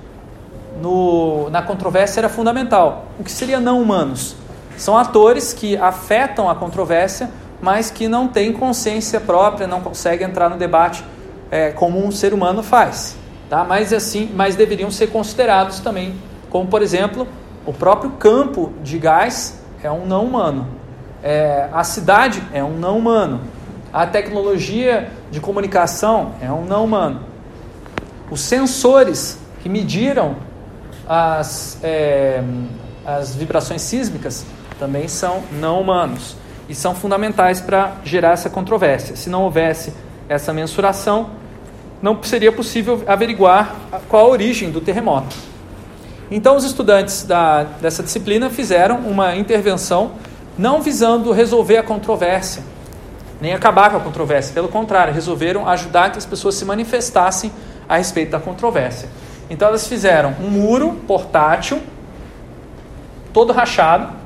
no, 0.80 1.50
na 1.50 1.60
controvérsia 1.60 2.20
era 2.20 2.28
fundamental. 2.30 3.08
O 3.18 3.24
que 3.24 3.30
seria 3.30 3.60
não 3.60 3.80
humanos? 3.80 4.36
São 4.82 4.98
atores 4.98 5.52
que 5.52 5.76
afetam 5.76 6.50
a 6.50 6.56
controvérsia, 6.56 7.30
mas 7.60 7.88
que 7.88 8.08
não 8.08 8.26
têm 8.26 8.52
consciência 8.52 9.20
própria, 9.20 9.64
não 9.64 9.80
conseguem 9.80 10.26
entrar 10.26 10.48
no 10.50 10.56
debate 10.56 11.04
é, 11.52 11.70
como 11.70 12.04
um 12.04 12.10
ser 12.10 12.34
humano 12.34 12.64
faz. 12.64 13.16
Tá? 13.48 13.62
Mas 13.62 13.92
assim, 13.92 14.28
mas 14.34 14.56
deveriam 14.56 14.90
ser 14.90 15.06
considerados 15.06 15.78
também, 15.78 16.16
como 16.50 16.66
por 16.66 16.82
exemplo, 16.82 17.28
o 17.64 17.72
próprio 17.72 18.10
campo 18.10 18.72
de 18.82 18.98
gás 18.98 19.62
é 19.84 19.88
um 19.88 20.04
não 20.04 20.24
humano. 20.24 20.66
É, 21.22 21.68
a 21.72 21.84
cidade 21.84 22.42
é 22.52 22.64
um 22.64 22.76
não 22.76 22.98
humano. 22.98 23.40
A 23.92 24.04
tecnologia 24.04 25.12
de 25.30 25.38
comunicação 25.38 26.32
é 26.40 26.50
um 26.50 26.64
não 26.64 26.86
humano. 26.86 27.20
Os 28.28 28.40
sensores 28.40 29.38
que 29.62 29.68
mediram 29.68 30.34
as, 31.08 31.78
é, 31.84 32.42
as 33.06 33.36
vibrações 33.36 33.82
sísmicas 33.82 34.44
também 34.82 35.06
são 35.06 35.44
não 35.60 35.80
humanos 35.80 36.34
e 36.68 36.74
são 36.74 36.92
fundamentais 36.92 37.60
para 37.60 37.92
gerar 38.02 38.32
essa 38.32 38.50
controvérsia. 38.50 39.14
Se 39.14 39.30
não 39.30 39.44
houvesse 39.44 39.92
essa 40.28 40.52
mensuração, 40.52 41.30
não 42.02 42.20
seria 42.24 42.50
possível 42.50 43.00
averiguar 43.06 43.76
qual 44.08 44.26
a 44.26 44.28
origem 44.28 44.72
do 44.72 44.80
terremoto. 44.80 45.36
Então, 46.32 46.56
os 46.56 46.64
estudantes 46.64 47.22
da, 47.22 47.62
dessa 47.62 48.02
disciplina 48.02 48.50
fizeram 48.50 48.96
uma 48.96 49.36
intervenção 49.36 50.14
não 50.58 50.82
visando 50.82 51.30
resolver 51.30 51.76
a 51.76 51.82
controvérsia, 51.84 52.64
nem 53.40 53.54
acabar 53.54 53.88
com 53.88 53.98
a 53.98 54.00
controvérsia, 54.00 54.52
pelo 54.52 54.66
contrário, 54.66 55.14
resolveram 55.14 55.68
ajudar 55.68 56.10
que 56.10 56.18
as 56.18 56.26
pessoas 56.26 56.56
se 56.56 56.64
manifestassem 56.64 57.52
a 57.88 57.98
respeito 57.98 58.32
da 58.32 58.40
controvérsia. 58.40 59.08
Então 59.48 59.68
elas 59.68 59.86
fizeram 59.86 60.34
um 60.40 60.50
muro 60.50 60.94
portátil, 61.06 61.80
todo 63.32 63.52
rachado, 63.52 64.21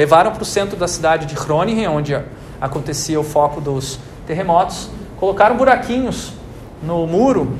levaram 0.00 0.32
para 0.32 0.42
o 0.42 0.46
centro 0.46 0.78
da 0.78 0.88
cidade 0.88 1.26
de 1.26 1.34
Groningen, 1.34 1.86
onde 1.88 2.18
acontecia 2.58 3.20
o 3.20 3.22
foco 3.22 3.60
dos 3.60 3.98
terremotos, 4.26 4.88
colocaram 5.18 5.58
buraquinhos 5.58 6.32
no 6.82 7.06
muro 7.06 7.52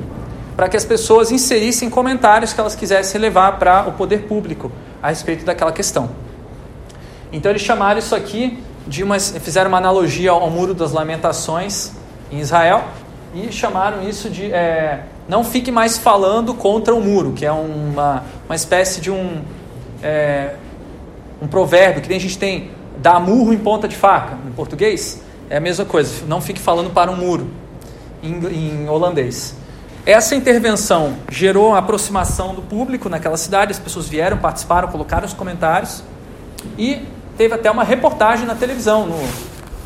para 0.55 0.67
que 0.67 0.75
as 0.75 0.83
pessoas 0.83 1.31
inserissem 1.31 1.87
comentários 1.87 2.51
que 2.51 2.59
elas 2.59 2.73
quisessem 2.73 3.21
levar 3.21 3.59
para 3.59 3.87
o 3.87 3.91
poder 3.91 4.23
público 4.23 4.71
a 5.03 5.09
respeito 5.09 5.45
daquela 5.45 5.71
questão. 5.71 6.09
Então 7.31 7.51
eles 7.51 7.61
chamaram 7.61 7.99
isso 7.99 8.15
aqui 8.15 8.57
de 8.87 9.03
uma, 9.03 9.19
fizeram 9.19 9.67
uma 9.67 9.77
analogia 9.77 10.31
ao 10.31 10.49
muro 10.49 10.73
das 10.73 10.91
lamentações 10.91 11.91
em 12.31 12.39
Israel 12.39 12.85
e 13.35 13.51
chamaram 13.51 14.01
isso 14.01 14.31
de 14.31 14.51
é, 14.51 15.03
não 15.29 15.43
fique 15.43 15.71
mais 15.71 15.99
falando 15.99 16.55
contra 16.55 16.95
o 16.95 17.01
muro, 17.01 17.33
que 17.33 17.45
é 17.45 17.51
uma, 17.51 18.23
uma 18.47 18.55
espécie 18.55 18.99
de 18.99 19.11
um, 19.11 19.43
é, 20.01 20.55
um 21.41 21.47
provérbio 21.47 22.01
que 22.01 22.07
nem 22.07 22.17
a 22.17 22.21
gente 22.21 22.37
tem, 22.37 22.71
dar 22.97 23.19
murro 23.19 23.51
em 23.51 23.57
ponta 23.57 23.87
de 23.87 23.95
faca, 23.95 24.37
em 24.47 24.51
português. 24.51 25.21
É 25.49 25.57
a 25.57 25.59
mesma 25.59 25.83
coisa, 25.83 26.25
não 26.27 26.39
fique 26.39 26.59
falando 26.59 26.91
para 26.91 27.11
um 27.11 27.15
muro, 27.15 27.49
em, 28.21 28.35
em 28.45 28.89
holandês. 28.89 29.55
Essa 30.05 30.35
intervenção 30.35 31.15
gerou 31.29 31.69
uma 31.69 31.77
aproximação 31.77 32.55
do 32.55 32.61
público 32.61 33.09
naquela 33.09 33.37
cidade, 33.37 33.71
as 33.71 33.79
pessoas 33.79 34.07
vieram, 34.07 34.37
participaram, 34.37 34.87
colocaram 34.87 35.25
os 35.25 35.33
comentários 35.33 36.03
e 36.77 37.05
teve 37.37 37.53
até 37.53 37.69
uma 37.69 37.83
reportagem 37.83 38.45
na 38.45 38.55
televisão, 38.55 39.05
no, 39.05 39.19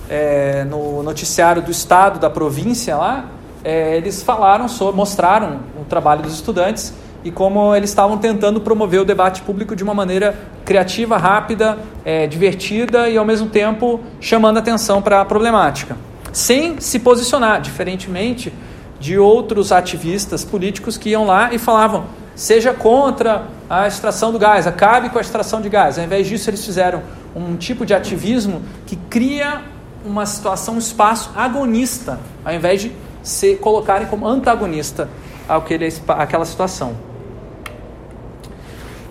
é, 0.10 0.64
no 0.66 1.04
noticiário 1.04 1.62
do 1.62 1.72
estado, 1.72 2.20
da 2.20 2.30
província 2.30 2.96
lá, 2.96 3.26
é, 3.64 3.98
eles 3.98 4.22
falaram 4.22 4.68
sobre, 4.68 4.96
mostraram 4.96 5.62
o 5.82 5.84
trabalho 5.84 6.22
dos 6.22 6.36
estudantes 6.36 6.94
e 7.24 7.32
como 7.32 7.76
eles 7.76 7.90
estavam 7.90 8.18
tentando 8.18 8.62
promover 8.62 9.02
o 9.02 9.06
debate 9.06 9.42
público 9.42 9.76
de 9.76 9.84
uma 9.84 9.94
maneira 9.94 10.38
criativa, 10.66 11.18
rápida, 11.18 11.78
é, 12.04 12.28
divertida 12.28 13.08
e 13.08 13.18
ao 13.18 13.24
mesmo 13.24 13.48
tempo 13.48 14.02
chamando 14.20 14.58
atenção 14.58 15.02
para 15.02 15.22
a 15.22 15.26
problemática, 15.26 15.96
sem 16.34 16.82
se 16.82 17.00
posicionar, 17.00 17.62
diferentemente 17.62 18.52
de 19.00 19.18
outros 19.18 19.72
ativistas 19.72 20.44
políticos 20.44 20.98
que 20.98 21.10
iam 21.10 21.26
lá 21.26 21.54
e 21.54 21.60
falavam 21.60 22.06
seja 22.36 22.74
contra 22.74 23.46
a 23.70 23.88
extração 23.88 24.32
do 24.32 24.38
gás, 24.38 24.68
acabe 24.68 25.10
com 25.10 25.18
a 25.18 25.22
extração 25.22 25.62
de 25.62 25.70
gás. 25.70 25.98
Ao 25.98 26.04
invés 26.04 26.28
disso, 26.28 26.50
eles 26.50 26.64
fizeram 26.64 27.02
um 27.36 27.56
tipo 27.56 27.86
de 27.86 27.94
ativismo 27.94 28.62
que 28.86 28.96
cria 28.96 29.62
uma 30.06 30.26
situação, 30.26 30.76
um 30.76 30.78
espaço 30.78 31.32
agonista, 31.36 32.20
ao 32.44 32.54
invés 32.54 32.82
de 32.82 32.92
se 33.24 33.56
colocarem 33.56 34.08
como 34.08 34.28
antagonista 34.28 35.10
àquele, 35.48 35.88
àquela 36.10 36.46
situação. 36.46 36.96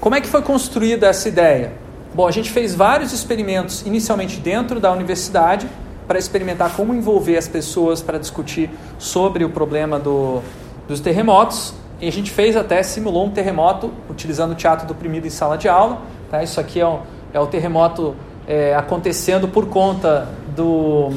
Como 0.05 0.15
é 0.15 0.21
que 0.21 0.29
foi 0.29 0.43
construída 0.43 1.07
essa 1.07 1.31
ideia? 1.31 1.73
Bom, 2.15 2.29
a 2.29 2.31
gente 2.31 2.51
fez 2.51 2.75
vários 2.75 3.15
experimentos 3.15 3.81
inicialmente 3.87 4.39
dentro 4.39 4.79
da 4.79 4.93
universidade 4.93 5.67
para 6.07 6.19
experimentar 6.19 6.77
como 6.77 6.93
envolver 6.93 7.39
as 7.39 7.49
pessoas 7.49 8.03
para 8.03 8.19
discutir 8.19 8.69
sobre 8.99 9.47
o 9.47 9.49
problema 9.49 9.99
do, 9.99 10.43
dos 10.87 11.01
terremotos. 11.01 11.73
E 12.03 12.07
a 12.07 12.13
gente 12.13 12.31
fez 12.31 12.55
até, 12.55 12.83
simulou 12.83 13.25
um 13.25 13.31
terremoto 13.31 13.95
utilizando 14.11 14.53
o 14.53 14.55
teatro 14.55 14.87
deprimido 14.87 15.27
em 15.27 15.31
sala 15.31 15.57
de 15.57 15.71
aula. 15.71 16.03
Tá? 16.31 16.43
Isso 16.43 16.61
aqui 16.61 16.83
é 16.83 16.87
o, 16.87 16.99
é 17.33 17.41
o 17.41 17.47
terremoto 17.47 18.15
é, 18.47 18.77
acontecendo 18.77 19.49
por 19.49 19.71
conta 19.71 20.29
do, 20.55 21.13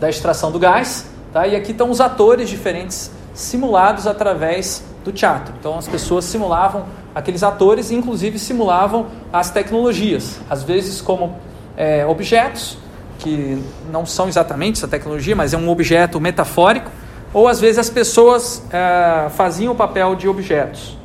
da 0.00 0.10
extração 0.10 0.50
do 0.50 0.58
gás. 0.58 1.08
Tá? 1.32 1.46
E 1.46 1.54
aqui 1.54 1.70
estão 1.70 1.88
os 1.88 2.00
atores 2.00 2.48
diferentes 2.48 3.12
simulados 3.32 4.08
através 4.08 4.82
do 5.04 5.12
teatro. 5.12 5.54
Então 5.60 5.78
as 5.78 5.86
pessoas 5.86 6.24
simulavam 6.24 6.86
aqueles 7.14 7.42
atores 7.42 7.90
inclusive 7.90 8.38
simulavam 8.38 9.06
as 9.32 9.50
tecnologias, 9.50 10.40
às 10.50 10.62
vezes 10.62 11.00
como 11.00 11.36
é, 11.76 12.04
objetos 12.06 12.78
que 13.18 13.62
não 13.90 14.04
são 14.04 14.28
exatamente 14.28 14.78
essa 14.78 14.88
tecnologia, 14.88 15.36
mas 15.36 15.54
é 15.54 15.56
um 15.56 15.68
objeto 15.68 16.20
metafórico, 16.20 16.90
ou 17.32 17.48
às 17.48 17.60
vezes 17.60 17.78
as 17.78 17.90
pessoas 17.90 18.62
é, 18.72 19.28
faziam 19.30 19.72
o 19.72 19.76
papel 19.76 20.14
de 20.14 20.28
objetos 20.28 20.96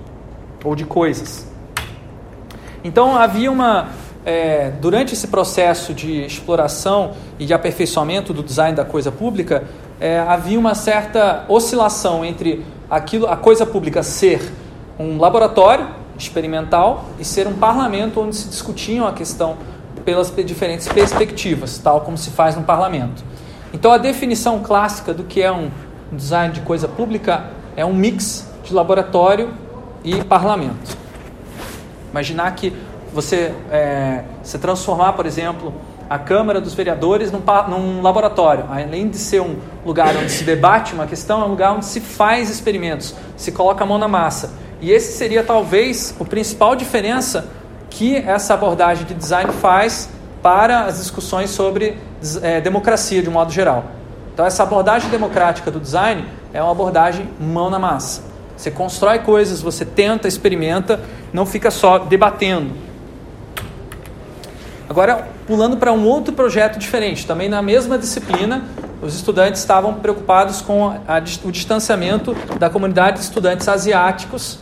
ou 0.63 0.75
de 0.75 0.85
coisas. 0.85 1.47
Então 2.83 3.15
havia 3.15 3.51
uma 3.51 3.89
é, 4.25 4.71
durante 4.81 5.13
esse 5.13 5.27
processo 5.27 5.93
de 5.93 6.25
exploração 6.25 7.13
e 7.37 7.45
de 7.45 7.53
aperfeiçoamento 7.53 8.33
do 8.33 8.43
design 8.43 8.75
da 8.75 8.85
coisa 8.85 9.11
pública, 9.11 9.63
é, 9.99 10.19
havia 10.19 10.57
uma 10.57 10.73
certa 10.73 11.45
oscilação 11.47 12.23
entre 12.23 12.65
aquilo, 12.89 13.27
a 13.27 13.35
coisa 13.35 13.65
pública 13.65 14.01
ser 14.01 14.51
um 14.97 15.17
laboratório 15.17 15.87
experimental 16.17 17.05
e 17.19 17.25
ser 17.25 17.47
um 17.47 17.53
parlamento 17.53 18.19
onde 18.21 18.35
se 18.35 18.49
discutiam 18.49 19.07
a 19.07 19.13
questão 19.13 19.57
pelas 20.03 20.33
diferentes 20.45 20.87
perspectivas, 20.87 21.77
tal 21.77 22.01
como 22.01 22.17
se 22.17 22.29
faz 22.29 22.55
no 22.55 22.63
parlamento. 22.63 23.23
Então 23.73 23.91
a 23.91 23.97
definição 23.97 24.59
clássica 24.59 25.13
do 25.13 25.23
que 25.23 25.41
é 25.41 25.51
um 25.51 25.69
design 26.11 26.53
de 26.53 26.61
coisa 26.61 26.87
pública 26.87 27.47
é 27.75 27.85
um 27.85 27.93
mix 27.93 28.47
de 28.63 28.73
laboratório 28.73 29.53
e 30.03 30.23
parlamento. 30.23 30.97
Imaginar 32.11 32.55
que 32.55 32.73
você 33.13 33.53
é, 33.71 34.23
se 34.43 34.57
transformar, 34.57 35.13
por 35.13 35.25
exemplo, 35.25 35.73
a 36.09 36.17
Câmara 36.17 36.59
dos 36.59 36.73
Vereadores 36.73 37.31
num, 37.31 37.41
num, 37.69 38.01
laboratório. 38.01 38.65
Além 38.69 39.09
de 39.09 39.17
ser 39.17 39.41
um 39.41 39.57
lugar 39.85 40.15
onde 40.17 40.31
se 40.31 40.43
debate 40.43 40.93
uma 40.93 41.05
questão, 41.05 41.41
é 41.41 41.45
um 41.45 41.49
lugar 41.49 41.73
onde 41.73 41.85
se 41.85 41.99
faz 41.99 42.49
experimentos, 42.49 43.13
se 43.37 43.51
coloca 43.51 43.83
a 43.83 43.87
mão 43.87 43.97
na 43.97 44.07
massa. 44.07 44.51
E 44.81 44.91
esse 44.91 45.17
seria 45.17 45.43
talvez 45.43 46.15
o 46.19 46.25
principal 46.25 46.75
diferença 46.75 47.47
que 47.89 48.15
essa 48.15 48.53
abordagem 48.53 49.05
de 49.05 49.13
design 49.13 49.51
faz 49.53 50.09
para 50.41 50.85
as 50.85 50.99
discussões 50.99 51.49
sobre 51.49 51.97
é, 52.41 52.59
democracia 52.61 53.21
de 53.21 53.29
um 53.29 53.33
modo 53.33 53.51
geral. 53.51 53.85
Então, 54.33 54.45
essa 54.45 54.63
abordagem 54.63 55.09
democrática 55.09 55.69
do 55.69 55.79
design 55.79 56.25
é 56.53 56.63
uma 56.63 56.71
abordagem 56.71 57.29
mão 57.39 57.69
na 57.69 57.77
massa. 57.77 58.23
Você 58.55 58.71
constrói 58.71 59.19
coisas, 59.19 59.61
você 59.61 59.85
tenta, 59.85 60.27
experimenta, 60.27 60.99
não 61.31 61.45
fica 61.45 61.69
só 61.69 61.99
debatendo. 61.99 62.71
Agora, 64.89 65.27
pulando 65.45 65.77
para 65.77 65.93
um 65.93 66.03
outro 66.03 66.33
projeto 66.33 66.79
diferente, 66.79 67.27
também 67.27 67.47
na 67.47 67.61
mesma 67.61 67.95
disciplina, 67.95 68.63
os 69.03 69.13
estudantes 69.13 69.61
estavam 69.61 69.93
preocupados 69.93 70.61
com 70.61 70.87
a, 70.87 71.21
o 71.45 71.51
distanciamento 71.51 72.35
da 72.57 72.71
comunidade 72.71 73.17
de 73.17 73.23
estudantes 73.23 73.67
asiáticos 73.67 74.57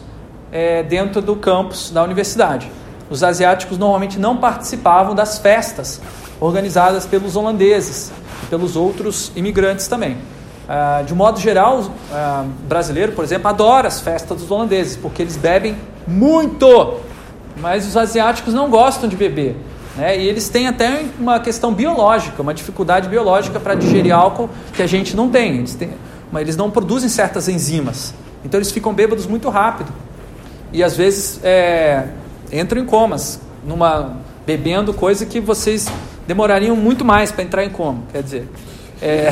é, 0.51 0.83
dentro 0.83 1.21
do 1.21 1.37
campus 1.37 1.91
da 1.91 2.03
universidade. 2.03 2.69
Os 3.09 3.23
asiáticos 3.23 3.77
normalmente 3.77 4.19
não 4.19 4.35
participavam 4.35 5.15
das 5.15 5.39
festas 5.39 6.01
organizadas 6.41 7.05
pelos 7.05 7.37
holandeses 7.37 8.11
e 8.43 8.47
pelos 8.47 8.75
outros 8.75 9.31
imigrantes 9.33 9.87
também. 9.87 10.17
Ah, 10.67 11.03
de 11.05 11.15
modo 11.15 11.39
geral, 11.39 11.79
o 11.79 11.91
ah, 12.11 12.45
brasileiro, 12.67 13.13
por 13.13 13.23
exemplo, 13.23 13.47
adora 13.47 13.87
as 13.87 14.01
festas 14.01 14.41
dos 14.41 14.51
holandeses, 14.51 14.97
porque 14.97 15.21
eles 15.21 15.37
bebem 15.37 15.77
muito, 16.05 16.95
mas 17.61 17.87
os 17.87 17.95
asiáticos 17.95 18.53
não 18.53 18.69
gostam 18.69 19.07
de 19.07 19.15
beber. 19.15 19.55
Né? 19.97 20.19
E 20.19 20.27
eles 20.27 20.47
têm 20.47 20.67
até 20.67 21.05
uma 21.19 21.39
questão 21.39 21.73
biológica, 21.73 22.41
uma 22.41 22.53
dificuldade 22.53 23.09
biológica 23.09 23.59
para 23.59 23.73
digerir 23.73 24.13
álcool 24.13 24.49
que 24.73 24.81
a 24.83 24.87
gente 24.87 25.15
não 25.15 25.29
tem. 25.29 25.57
Eles, 25.57 25.73
têm, 25.73 25.89
eles 26.35 26.55
não 26.55 26.69
produzem 26.69 27.09
certas 27.09 27.49
enzimas. 27.49 28.13
Então 28.45 28.59
eles 28.59 28.71
ficam 28.71 28.93
bêbados 28.93 29.25
muito 29.25 29.49
rápido. 29.49 29.91
E 30.71 30.83
às 30.83 30.95
vezes 30.95 31.39
é, 31.43 32.05
entram 32.51 32.79
em 32.79 32.85
comas, 32.85 33.41
numa, 33.65 34.17
bebendo 34.45 34.93
coisa 34.93 35.25
que 35.25 35.39
vocês 35.39 35.87
demorariam 36.27 36.75
muito 36.75 37.03
mais 37.03 37.31
para 37.31 37.43
entrar 37.43 37.65
em 37.65 37.69
coma. 37.69 38.03
Quer 38.11 38.21
dizer. 38.21 38.49
É... 39.01 39.31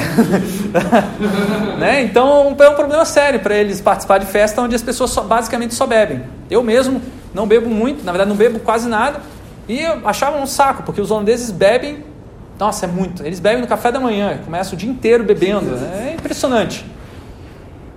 né? 1.78 2.04
Então 2.04 2.56
é 2.60 2.70
um 2.70 2.76
problema 2.76 3.06
sério 3.06 3.40
para 3.40 3.56
eles 3.56 3.82
participar 3.82 4.18
de 4.18 4.26
festa 4.26 4.62
onde 4.62 4.76
as 4.76 4.82
pessoas 4.82 5.12
só, 5.12 5.22
basicamente 5.22 5.74
só 5.74 5.86
bebem. 5.86 6.24
Eu 6.50 6.64
mesmo 6.64 7.02
não 7.34 7.48
bebo 7.48 7.70
muito, 7.70 8.04
na 8.04 8.12
verdade 8.12 8.30
não 8.30 8.38
bebo 8.38 8.60
quase 8.60 8.88
nada, 8.88 9.22
e 9.68 9.82
eu 9.82 10.08
achava 10.08 10.38
um 10.38 10.46
saco, 10.46 10.84
porque 10.84 11.02
os 11.02 11.12
holandeses 11.12 11.52
bebem, 11.52 12.04
nossa, 12.60 12.86
é 12.86 12.88
muito. 12.88 13.26
Eles 13.26 13.40
bebem 13.40 13.62
no 13.62 13.68
café 13.68 13.92
da 13.92 14.00
manhã, 14.00 14.40
começam 14.44 14.74
o 14.74 14.78
dia 14.78 14.90
inteiro 14.90 15.24
bebendo. 15.24 15.76
É 15.76 16.14
impressionante. 16.14 16.86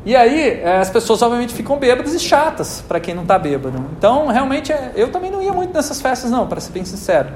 E 0.05 0.17
aí, 0.17 0.61
eh, 0.63 0.79
as 0.79 0.89
pessoas 0.89 1.21
obviamente 1.21 1.53
ficam 1.53 1.77
bêbadas 1.77 2.15
e 2.15 2.19
chatas 2.19 2.83
para 2.87 2.99
quem 2.99 3.15
não 3.15 3.23
está 3.23 3.39
bêbado. 3.39 3.85
Então, 3.97 4.29
realmente, 4.29 4.73
é, 4.73 4.93
eu 4.95 5.11
também 5.11 5.31
não 5.31 5.43
ia 5.43 5.53
muito 5.53 5.75
nessas 5.75 6.01
festas, 6.01 6.31
não, 6.31 6.47
para 6.47 6.61
ser 6.61 6.73
bem 6.73 6.85
sincero. 6.85 7.29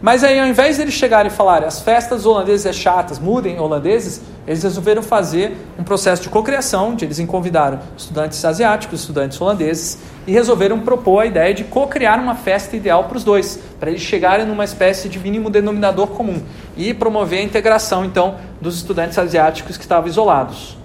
Mas 0.00 0.22
aí, 0.22 0.38
ao 0.38 0.46
invés 0.46 0.76
de 0.76 0.82
eles 0.82 0.94
chegarem 0.94 1.30
e 1.30 1.34
falarem 1.34 1.66
as 1.66 1.80
festas 1.80 2.24
holandesas 2.24 2.66
é 2.66 2.72
chatas, 2.72 3.18
mudem 3.18 3.58
holandeses, 3.58 4.20
eles 4.46 4.62
resolveram 4.62 5.02
fazer 5.02 5.56
um 5.76 5.82
processo 5.82 6.22
de 6.22 6.28
cocriação, 6.28 6.90
onde 6.90 7.04
eles 7.04 7.18
convidaram 7.26 7.80
estudantes 7.96 8.44
asiáticos, 8.44 9.00
estudantes 9.00 9.40
holandeses, 9.40 9.98
e 10.24 10.30
resolveram 10.32 10.78
propor 10.80 11.20
a 11.20 11.26
ideia 11.26 11.52
de 11.52 11.64
co-criar 11.64 12.20
uma 12.20 12.36
festa 12.36 12.76
ideal 12.76 13.04
para 13.04 13.16
os 13.16 13.24
dois, 13.24 13.58
para 13.80 13.90
eles 13.90 14.00
chegarem 14.00 14.46
numa 14.46 14.64
espécie 14.64 15.08
de 15.08 15.18
mínimo 15.18 15.50
denominador 15.50 16.06
comum 16.08 16.40
e 16.76 16.94
promover 16.94 17.40
a 17.40 17.42
integração, 17.42 18.04
então, 18.04 18.36
dos 18.60 18.76
estudantes 18.76 19.18
asiáticos 19.18 19.76
que 19.76 19.82
estavam 19.82 20.08
isolados. 20.08 20.78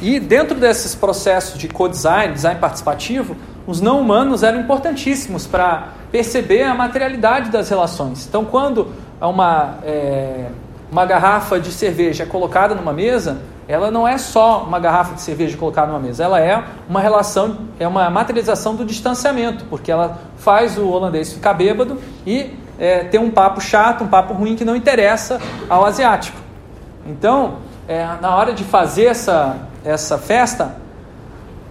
E 0.00 0.18
dentro 0.18 0.58
desses 0.58 0.94
processos 0.94 1.58
de 1.58 1.68
co-design, 1.68 2.32
design 2.32 2.58
participativo, 2.58 3.36
os 3.66 3.80
não 3.80 4.00
humanos 4.00 4.42
eram 4.42 4.60
importantíssimos 4.60 5.46
para 5.46 5.88
perceber 6.12 6.62
a 6.62 6.74
materialidade 6.74 7.50
das 7.50 7.68
relações. 7.68 8.26
Então, 8.26 8.44
quando 8.44 8.92
uma, 9.20 9.74
é, 9.82 10.46
uma 10.90 11.04
garrafa 11.04 11.58
de 11.58 11.72
cerveja 11.72 12.22
é 12.22 12.26
colocada 12.26 12.74
numa 12.74 12.92
mesa, 12.92 13.38
ela 13.68 13.90
não 13.90 14.06
é 14.06 14.16
só 14.16 14.62
uma 14.62 14.78
garrafa 14.78 15.14
de 15.14 15.20
cerveja 15.20 15.56
colocada 15.56 15.88
numa 15.88 15.98
mesa, 15.98 16.22
ela 16.22 16.40
é 16.40 16.62
uma 16.88 17.00
relação, 17.00 17.58
é 17.80 17.88
uma 17.88 18.08
materialização 18.08 18.76
do 18.76 18.84
distanciamento, 18.84 19.64
porque 19.64 19.90
ela 19.90 20.18
faz 20.36 20.78
o 20.78 20.86
holandês 20.88 21.32
ficar 21.32 21.54
bêbado 21.54 22.00
e 22.24 22.54
é, 22.78 23.04
ter 23.04 23.18
um 23.18 23.30
papo 23.30 23.60
chato, 23.60 24.04
um 24.04 24.08
papo 24.08 24.34
ruim 24.34 24.54
que 24.54 24.64
não 24.64 24.76
interessa 24.76 25.40
ao 25.68 25.84
asiático. 25.84 26.38
Então, 27.04 27.56
é, 27.88 28.06
na 28.20 28.36
hora 28.36 28.52
de 28.52 28.62
fazer 28.62 29.06
essa, 29.06 29.56
essa 29.84 30.18
festa, 30.18 30.76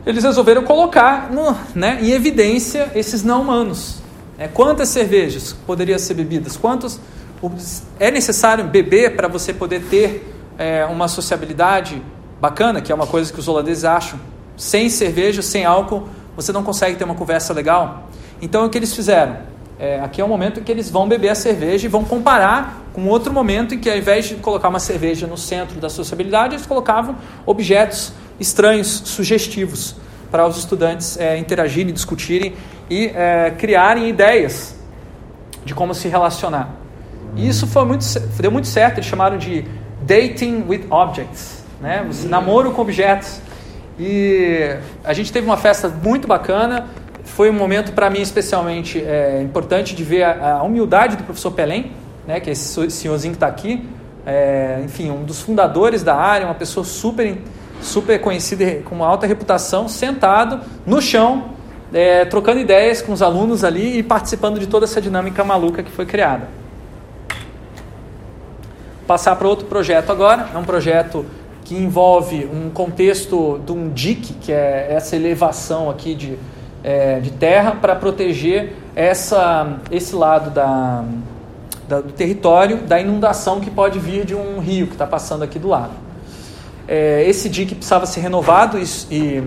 eles 0.06 0.24
resolveram 0.24 0.64
colocar 0.64 1.32
no, 1.32 1.56
né, 1.74 2.00
em 2.02 2.12
evidência 2.12 2.92
esses 2.94 3.24
não 3.24 3.42
humanos. 3.42 3.98
É, 4.38 4.48
quantas 4.48 4.90
cervejas 4.90 5.54
poderiam 5.66 5.98
ser 5.98 6.14
bebidas? 6.14 6.56
Quantos 6.58 7.00
é 8.00 8.12
necessário 8.12 8.66
beber 8.66 9.16
para 9.16 9.28
você 9.28 9.54
poder 9.54 9.84
ter 9.84 10.34
é, 10.58 10.86
uma 10.86 11.08
sociabilidade 11.08 12.02
bacana, 12.40 12.82
que 12.82 12.92
é 12.92 12.96
uma 12.96 13.08
coisa 13.08 13.32
que 13.32 13.40
os 13.40 13.48
holandeses 13.48 13.86
acham? 13.86 14.20
Sem 14.58 14.90
cerveja, 14.90 15.42
sem 15.42 15.66
álcool, 15.66 16.08
você 16.36 16.52
não 16.52 16.64
consegue 16.64 16.98
ter 16.98 17.04
uma 17.04 17.16
conversa 17.16 17.54
legal. 17.54 18.10
Então 18.42 18.66
o 18.66 18.70
que 18.70 18.78
eles 18.78 18.94
fizeram? 18.94 19.38
É, 19.78 20.00
aqui 20.00 20.22
é 20.22 20.24
o 20.24 20.28
momento 20.28 20.60
em 20.60 20.64
que 20.64 20.72
eles 20.72 20.90
vão 20.90 21.08
beber 21.08 21.30
a 21.30 21.36
cerveja 21.36 21.86
e 21.86 21.90
vão 21.90 22.04
comparar 22.04 22.82
com 22.94 23.08
outro 23.08 23.34
momento 23.34 23.76
em 23.76 23.80
que, 23.80 23.90
ao 23.90 23.98
invés 23.98 24.26
de 24.26 24.36
colocar 24.36 24.70
uma 24.70 24.80
cerveja 24.80 25.28
no 25.28 25.38
centro 25.38 25.82
da 25.82 25.90
sociabilidade, 25.90 26.56
eles 26.56 26.66
colocavam 26.66 27.18
objetos 27.46 28.14
estranhos, 28.40 29.04
sugestivos, 29.06 29.96
para 30.32 30.46
os 30.46 30.58
estudantes 30.58 31.18
é, 31.18 31.38
interagirem, 31.38 31.94
discutirem 31.94 32.54
e 32.90 33.08
é, 33.08 33.54
criarem 33.58 34.10
ideias 34.10 34.76
de 35.64 35.74
como 35.74 35.94
se 35.94 36.08
relacionar. 36.08 36.70
E 37.36 37.48
isso 37.48 37.68
foi 37.68 37.86
muito, 37.86 38.06
deu 38.40 38.52
muito 38.52 38.68
certo, 38.68 38.98
eles 38.98 39.06
chamaram 39.10 39.38
de 39.38 39.66
dating 40.02 40.66
with 40.68 40.86
objects, 40.90 41.64
né? 41.82 42.08
namoro 42.26 42.72
com 42.72 42.82
objetos. 42.82 43.40
E 44.00 44.78
a 45.04 45.14
gente 45.14 45.32
teve 45.32 45.46
uma 45.46 45.58
festa 45.58 45.88
muito 45.88 46.28
bacana, 46.28 46.88
foi 47.24 47.50
um 47.50 47.54
momento 47.54 47.94
para 47.94 48.10
mim 48.10 48.22
especialmente 48.22 49.02
é, 49.02 49.42
importante 49.42 49.96
de 49.96 50.04
ver 50.04 50.24
a, 50.24 50.58
a, 50.58 50.64
humildade 50.64 51.18
do 51.18 51.24
professor 51.24 51.52
Pelém, 51.52 51.92
né, 52.28 52.40
que 52.40 52.50
é 52.50 52.54
esse 52.54 52.92
senhorzinho 52.92 53.34
que 53.34 53.38
está 53.38 53.48
aqui, 53.48 53.88
é, 54.26 54.82
enfim, 54.84 55.10
um 55.12 55.24
dos 55.24 55.42
fundadores 55.42 56.04
da 56.04 56.16
área, 56.16 56.46
uma 56.46 56.56
pessoa 56.56 56.84
super, 56.84 57.38
super 57.86 58.20
conhecida, 58.20 58.82
com 58.84 58.96
uma 58.96 59.08
alta 59.08 59.26
reputação, 59.26 59.88
sentado 59.88 60.60
no 60.86 61.02
chão, 61.02 61.52
é, 61.94 62.26
trocando 62.26 62.60
ideias 62.60 63.02
com 63.02 63.14
os 63.14 63.22
alunos 63.22 63.64
ali 63.64 64.00
e 64.00 64.04
participando 64.04 64.60
de 64.60 64.68
toda 64.68 64.86
essa 64.86 65.00
dinâmica 65.00 65.44
maluca 65.44 65.82
que 65.82 65.92
foi 65.92 66.06
criada. 66.06 66.48
Passar 69.08 69.36
para 69.36 69.48
outro 69.48 69.68
projeto 69.68 70.12
agora, 70.12 70.50
é 70.54 70.58
um 70.58 70.64
projeto 70.64 71.26
que 71.64 71.76
envolve 71.76 72.50
um 72.52 72.70
contexto 72.70 73.60
de 73.66 73.72
um 73.72 73.90
dique, 73.90 74.34
que 74.34 74.52
é 74.52 74.88
essa 74.90 75.16
elevação 75.16 75.90
aqui 75.90 76.16
de, 76.16 76.38
é, 76.84 77.20
de 77.20 77.32
terra, 77.32 77.72
para 77.80 77.96
proteger 77.96 78.74
essa, 78.96 79.78
esse 79.92 80.16
lado 80.16 80.50
da, 80.50 81.04
da, 81.88 82.02
do 82.02 82.14
território 82.14 82.78
da 82.78 83.00
inundação 83.00 83.60
que 83.60 83.70
pode 83.70 84.00
vir 84.00 84.26
de 84.26 84.36
um 84.36 84.60
rio 84.60 84.88
que 84.88 84.94
está 84.94 85.08
passando 85.08 85.44
aqui 85.44 85.58
do 85.58 85.68
lado. 85.68 86.05
É, 86.88 87.24
esse 87.28 87.50
dique 87.50 87.76
precisava 87.76 88.06
ser 88.06 88.20
renovado 88.20 88.78
e, 88.78 88.86
e 89.12 89.44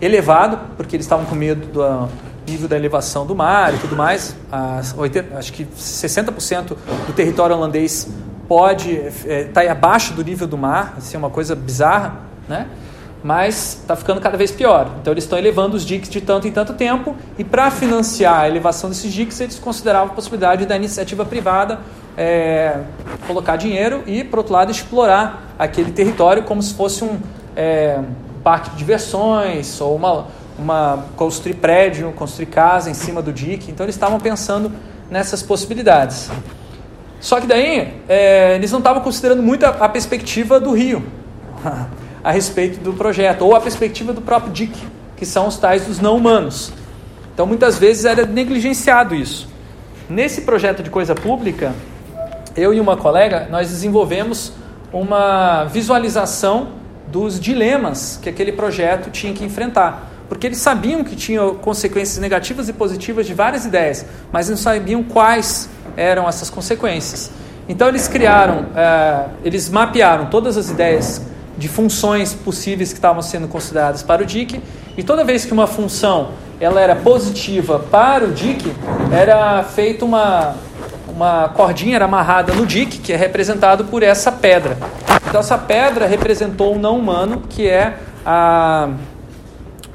elevado, 0.00 0.58
porque 0.76 0.96
eles 0.96 1.06
estavam 1.06 1.24
com 1.24 1.34
medo 1.34 1.66
do, 1.66 2.08
nível 2.46 2.68
da 2.68 2.76
elevação 2.76 3.26
do 3.26 3.34
mar 3.34 3.74
e 3.74 3.78
tudo 3.78 3.96
mais. 3.96 4.36
As 4.50 4.96
80, 4.96 5.36
acho 5.36 5.52
que 5.52 5.64
60% 5.64 6.76
do 7.06 7.12
território 7.12 7.56
holandês 7.56 8.08
pode 8.48 8.92
estar 8.92 9.28
é, 9.28 9.44
tá 9.44 9.72
abaixo 9.72 10.14
do 10.14 10.22
nível 10.22 10.46
do 10.46 10.56
mar, 10.56 10.94
assim, 10.96 11.16
é 11.16 11.18
uma 11.18 11.30
coisa 11.30 11.54
bizarra, 11.54 12.20
né? 12.48 12.68
Mas 13.26 13.78
está 13.80 13.96
ficando 13.96 14.20
cada 14.20 14.38
vez 14.38 14.52
pior. 14.52 14.88
Então 15.00 15.12
eles 15.12 15.24
estão 15.24 15.36
elevando 15.36 15.76
os 15.76 15.84
diques 15.84 16.08
de 16.08 16.20
tanto 16.20 16.46
em 16.46 16.52
tanto 16.52 16.74
tempo 16.74 17.16
e 17.36 17.42
para 17.42 17.72
financiar 17.72 18.42
a 18.42 18.48
elevação 18.48 18.88
desses 18.88 19.12
diques 19.12 19.40
eles 19.40 19.58
consideravam 19.58 20.12
a 20.12 20.14
possibilidade 20.14 20.64
da 20.64 20.76
iniciativa 20.76 21.24
privada 21.24 21.80
é, 22.16 22.82
colocar 23.26 23.56
dinheiro 23.56 24.04
e, 24.06 24.22
por 24.22 24.38
outro 24.38 24.52
lado, 24.52 24.70
explorar 24.70 25.54
aquele 25.58 25.90
território 25.90 26.44
como 26.44 26.62
se 26.62 26.72
fosse 26.74 27.02
um 27.02 27.18
é, 27.56 27.98
parque 28.44 28.70
de 28.70 28.76
diversões 28.76 29.80
ou 29.80 29.96
uma, 29.96 30.26
uma 30.56 31.04
construir 31.16 31.54
prédio, 31.54 32.12
construir 32.12 32.46
casa 32.46 32.88
em 32.88 32.94
cima 32.94 33.20
do 33.20 33.32
dique. 33.32 33.72
Então 33.72 33.84
eles 33.84 33.96
estavam 33.96 34.20
pensando 34.20 34.70
nessas 35.10 35.42
possibilidades. 35.42 36.30
Só 37.18 37.40
que 37.40 37.46
daí 37.48 37.92
é, 38.08 38.54
eles 38.54 38.70
não 38.70 38.78
estavam 38.78 39.02
considerando 39.02 39.42
muito 39.42 39.66
a, 39.66 39.70
a 39.70 39.88
perspectiva 39.88 40.60
do 40.60 40.70
rio 40.70 41.04
a 42.26 42.32
respeito 42.32 42.80
do 42.80 42.92
projeto, 42.92 43.42
ou 43.42 43.54
a 43.54 43.60
perspectiva 43.60 44.12
do 44.12 44.20
próprio 44.20 44.52
DIC, 44.52 44.76
que 45.16 45.24
são 45.24 45.46
os 45.46 45.58
tais 45.58 45.86
dos 45.86 46.00
não 46.00 46.16
humanos. 46.16 46.72
Então 47.32 47.46
muitas 47.46 47.78
vezes 47.78 48.04
era 48.04 48.26
negligenciado 48.26 49.14
isso. 49.14 49.48
Nesse 50.10 50.40
projeto 50.40 50.82
de 50.82 50.90
coisa 50.90 51.14
pública, 51.14 51.72
eu 52.56 52.74
e 52.74 52.80
uma 52.80 52.96
colega, 52.96 53.46
nós 53.48 53.68
desenvolvemos 53.68 54.52
uma 54.92 55.66
visualização 55.66 56.70
dos 57.06 57.38
dilemas 57.38 58.18
que 58.20 58.28
aquele 58.28 58.50
projeto 58.50 59.08
tinha 59.08 59.32
que 59.32 59.44
enfrentar. 59.44 60.10
Porque 60.28 60.48
eles 60.48 60.58
sabiam 60.58 61.04
que 61.04 61.14
tinha 61.14 61.48
consequências 61.62 62.18
negativas 62.18 62.68
e 62.68 62.72
positivas 62.72 63.24
de 63.24 63.34
várias 63.34 63.64
ideias, 63.64 64.04
mas 64.32 64.50
não 64.50 64.56
sabiam 64.56 65.04
quais 65.04 65.68
eram 65.96 66.28
essas 66.28 66.50
consequências. 66.50 67.30
Então 67.68 67.86
eles 67.86 68.08
criaram, 68.08 68.66
é, 68.74 69.26
eles 69.44 69.70
mapearam 69.70 70.26
todas 70.26 70.56
as 70.56 70.68
ideias 70.70 71.22
de 71.56 71.68
funções 71.68 72.34
possíveis 72.34 72.90
que 72.90 72.98
estavam 72.98 73.22
sendo 73.22 73.48
consideradas 73.48 74.02
para 74.02 74.22
o 74.22 74.26
DIC, 74.26 74.60
e 74.96 75.02
toda 75.02 75.24
vez 75.24 75.44
que 75.44 75.52
uma 75.52 75.66
função 75.66 76.30
ela 76.60 76.80
era 76.80 76.96
positiva 76.96 77.78
para 77.78 78.24
o 78.24 78.32
DIC, 78.32 78.72
era 79.12 79.62
feita 79.62 80.04
uma, 80.04 80.54
uma 81.08 81.48
cordinha 81.50 81.96
era 81.96 82.06
amarrada 82.06 82.54
no 82.54 82.66
DIC, 82.66 82.98
que 82.98 83.12
é 83.12 83.16
representado 83.16 83.84
por 83.84 84.02
essa 84.02 84.32
pedra. 84.32 84.76
Então 85.28 85.40
essa 85.40 85.58
pedra 85.58 86.06
representou 86.06 86.74
o 86.74 86.78
não 86.78 86.98
humano, 86.98 87.42
que 87.48 87.68
é 87.68 87.98
a, 88.24 88.90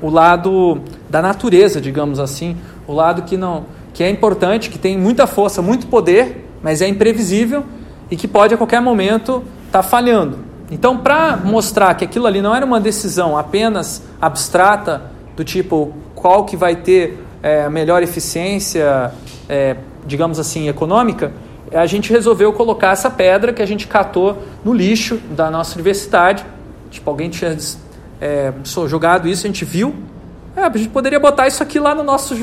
o 0.02 0.10
lado 0.10 0.82
da 1.10 1.22
natureza, 1.22 1.82
digamos 1.82 2.20
assim, 2.20 2.58
o 2.88 2.94
lado 2.94 3.24
que 3.24 3.38
não 3.38 3.66
que 3.94 4.04
é 4.04 4.10
importante, 4.10 4.70
que 4.70 4.80
tem 4.80 4.98
muita 4.98 5.28
força, 5.28 5.62
muito 5.62 5.88
poder, 5.88 6.48
mas 6.64 6.82
é 6.82 6.88
imprevisível 6.88 7.66
e 8.10 8.16
que 8.16 8.28
pode 8.28 8.54
a 8.54 8.58
qualquer 8.58 8.82
momento 8.82 9.44
estar 9.66 9.82
tá 9.82 9.84
falhando. 9.84 10.40
Então, 10.72 10.98
para 10.98 11.36
mostrar 11.36 11.94
que 11.96 12.06
aquilo 12.06 12.26
ali 12.26 12.42
não 12.42 12.56
era 12.56 12.66
uma 12.66 12.80
decisão 12.80 13.38
apenas 13.38 14.02
abstrata, 14.22 15.12
do 15.36 15.44
tipo 15.44 15.94
qual 16.16 16.46
que 16.46 16.56
vai 16.56 16.78
ter 16.78 17.22
é, 17.44 17.68
melhor 17.70 18.02
eficiência, 18.02 19.12
é, 19.50 19.76
digamos 20.06 20.40
assim, 20.40 20.70
econômica, 20.70 21.34
a 21.74 21.86
gente 21.86 22.12
resolveu 22.12 22.54
colocar 22.54 22.92
essa 22.92 23.10
pedra 23.10 23.54
que 23.54 23.62
a 23.62 23.66
gente 23.66 23.88
catou 23.88 24.38
no 24.64 24.74
lixo 24.74 25.18
da 25.32 25.50
nossa 25.50 25.76
universidade. 25.76 26.46
Tipo, 26.90 27.10
alguém 27.10 27.30
tinha 27.30 27.58
é, 28.20 28.54
jogado 28.88 29.28
isso, 29.28 29.46
a 29.46 29.50
gente 29.50 29.66
viu. 29.66 29.96
É, 30.56 30.62
a 30.62 30.78
gente 30.78 30.90
poderia 30.90 31.20
botar 31.20 31.48
isso 31.48 31.64
aqui 31.64 31.80
lá 31.80 31.96
no 31.96 32.04
nosso, 32.04 32.36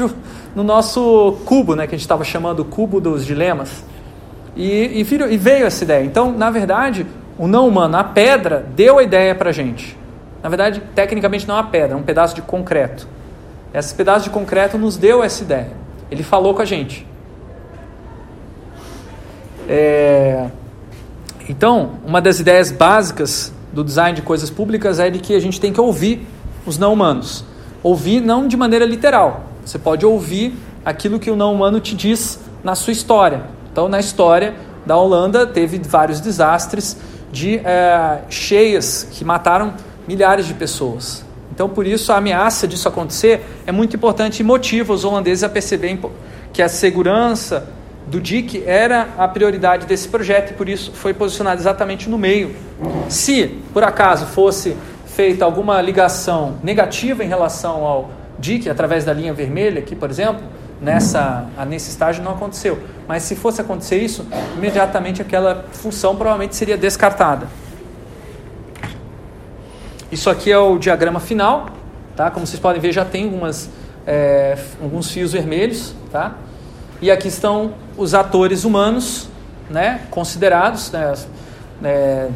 no 0.54 0.64
nosso 0.64 1.38
cubo, 1.44 1.76
né, 1.76 1.86
que 1.86 1.94
a 1.94 1.98
gente 1.98 2.04
estava 2.04 2.24
chamando 2.24 2.64
cubo 2.64 3.00
dos 3.00 3.24
dilemas. 3.24 3.84
E, 4.56 5.02
e, 5.02 5.06
e 5.30 5.36
veio 5.36 5.66
essa 5.66 5.84
ideia. 5.84 6.04
Então, 6.04 6.32
na 6.32 6.50
verdade, 6.50 7.06
o 7.38 7.46
não 7.46 7.68
humano, 7.68 7.96
a 7.96 8.04
pedra, 8.04 8.66
deu 8.74 8.98
a 8.98 9.02
ideia 9.02 9.34
para 9.34 9.50
a 9.50 9.52
gente. 9.52 9.96
Na 10.42 10.48
verdade, 10.48 10.82
tecnicamente 10.94 11.46
não 11.46 11.56
é 11.56 11.58
uma 11.58 11.70
pedra, 11.70 11.94
é 11.94 11.96
um 11.96 12.02
pedaço 12.02 12.34
de 12.34 12.42
concreto. 12.42 13.06
Esse 13.72 13.94
pedaço 13.94 14.24
de 14.24 14.30
concreto 14.30 14.76
nos 14.76 14.96
deu 14.96 15.22
essa 15.22 15.42
ideia. 15.42 15.70
Ele 16.10 16.22
falou 16.22 16.54
com 16.54 16.62
a 16.62 16.64
gente. 16.64 17.06
É... 19.68 20.46
Então, 21.48 21.92
uma 22.06 22.20
das 22.20 22.40
ideias 22.40 22.72
básicas 22.72 23.52
do 23.72 23.84
design 23.84 24.16
de 24.16 24.22
coisas 24.22 24.50
públicas 24.50 24.98
é 24.98 25.10
de 25.10 25.18
que 25.18 25.34
a 25.34 25.40
gente 25.40 25.60
tem 25.60 25.72
que 25.72 25.80
ouvir 25.80 26.26
os 26.66 26.78
não 26.78 26.92
humanos. 26.92 27.44
Ouvir 27.82 28.20
não 28.20 28.48
de 28.48 28.56
maneira 28.56 28.84
literal. 28.84 29.44
Você 29.64 29.78
pode 29.78 30.04
ouvir 30.04 30.54
aquilo 30.84 31.18
que 31.18 31.30
o 31.30 31.36
não 31.36 31.54
humano 31.54 31.80
te 31.80 31.94
diz 31.94 32.40
na 32.64 32.74
sua 32.74 32.92
história. 32.92 33.42
Então, 33.70 33.88
na 33.88 34.00
história 34.00 34.54
da 34.84 34.96
Holanda, 34.96 35.46
teve 35.46 35.78
vários 35.78 36.20
desastres 36.20 36.96
de 37.30 37.58
é, 37.58 38.20
cheias 38.28 39.06
que 39.10 39.24
mataram 39.24 39.74
milhares 40.06 40.46
de 40.46 40.54
pessoas. 40.54 41.24
Então, 41.52 41.68
por 41.68 41.86
isso, 41.86 42.12
a 42.12 42.16
ameaça 42.16 42.68
disso 42.68 42.88
acontecer 42.88 43.40
é 43.66 43.72
muito 43.72 43.96
importante 43.96 44.40
e 44.40 44.44
motiva 44.44 44.92
os 44.92 45.04
holandeses 45.04 45.42
a 45.42 45.48
perceberem 45.48 46.00
que 46.52 46.62
a 46.62 46.68
segurança 46.68 47.68
do 48.06 48.20
DIC 48.20 48.62
era 48.66 49.08
a 49.18 49.28
prioridade 49.28 49.86
desse 49.86 50.08
projeto 50.08 50.52
e 50.52 50.54
por 50.54 50.68
isso 50.68 50.92
foi 50.92 51.12
posicionado 51.12 51.60
exatamente 51.60 52.08
no 52.08 52.16
meio. 52.16 52.54
Se, 53.08 53.58
por 53.72 53.84
acaso, 53.84 54.26
fosse 54.26 54.76
feita 55.06 55.44
alguma 55.44 55.82
ligação 55.82 56.56
negativa 56.62 57.24
em 57.24 57.28
relação 57.28 57.84
ao 57.84 58.10
DIC, 58.38 58.68
através 58.68 59.04
da 59.04 59.12
linha 59.12 59.34
vermelha 59.34 59.80
aqui, 59.80 59.96
por 59.96 60.08
exemplo, 60.08 60.42
nessa, 60.80 61.46
nesse 61.66 61.90
estágio 61.90 62.22
não 62.22 62.32
aconteceu. 62.32 62.78
Mas 63.06 63.22
se 63.22 63.34
fosse 63.34 63.60
acontecer 63.60 63.98
isso, 63.98 64.26
imediatamente 64.56 65.22
aquela 65.22 65.66
função 65.72 66.14
provavelmente 66.14 66.54
seria 66.54 66.76
descartada. 66.76 67.46
Isso 70.10 70.30
aqui 70.30 70.50
é 70.50 70.58
o 70.58 70.78
diagrama 70.78 71.20
final, 71.20 71.66
tá? 72.16 72.30
Como 72.30 72.46
vocês 72.46 72.60
podem 72.60 72.80
ver, 72.80 72.92
já 72.92 73.04
tem 73.04 73.24
algumas, 73.24 73.68
é, 74.06 74.56
alguns 74.82 75.10
fios 75.10 75.32
vermelhos, 75.32 75.94
tá? 76.10 76.34
E 77.00 77.10
aqui 77.10 77.28
estão 77.28 77.74
os 77.96 78.14
atores 78.14 78.64
humanos, 78.64 79.28
né? 79.68 80.00
Considerados, 80.10 80.90
né? 80.90 81.14
É, 81.84 82.28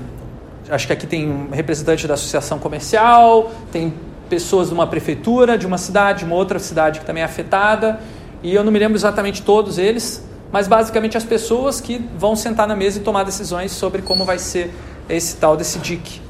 acho 0.70 0.86
que 0.86 0.92
aqui 0.92 1.06
tem 1.06 1.30
um 1.30 1.50
representante 1.50 2.06
da 2.06 2.14
associação 2.14 2.58
comercial, 2.58 3.50
tem 3.70 3.94
pessoas 4.28 4.68
de 4.68 4.74
uma 4.74 4.86
prefeitura, 4.86 5.58
de 5.58 5.66
uma 5.66 5.78
cidade, 5.78 6.20
de 6.20 6.24
uma 6.24 6.36
outra 6.36 6.58
cidade 6.58 7.00
que 7.00 7.06
também 7.06 7.22
é 7.22 7.26
afetada, 7.26 8.00
e 8.42 8.54
eu 8.54 8.64
não 8.64 8.72
me 8.72 8.78
lembro 8.78 8.96
exatamente 8.96 9.42
todos 9.42 9.78
eles, 9.78 10.26
mas 10.50 10.68
basicamente 10.68 11.16
as 11.16 11.24
pessoas 11.24 11.80
que 11.80 12.04
vão 12.18 12.36
sentar 12.36 12.66
na 12.66 12.76
mesa 12.76 12.98
e 12.98 13.02
tomar 13.02 13.24
decisões 13.24 13.72
sobre 13.72 14.02
como 14.02 14.24
vai 14.24 14.38
ser 14.38 14.72
esse 15.08 15.36
tal 15.36 15.56
desse 15.56 15.78
DIC. 15.78 16.20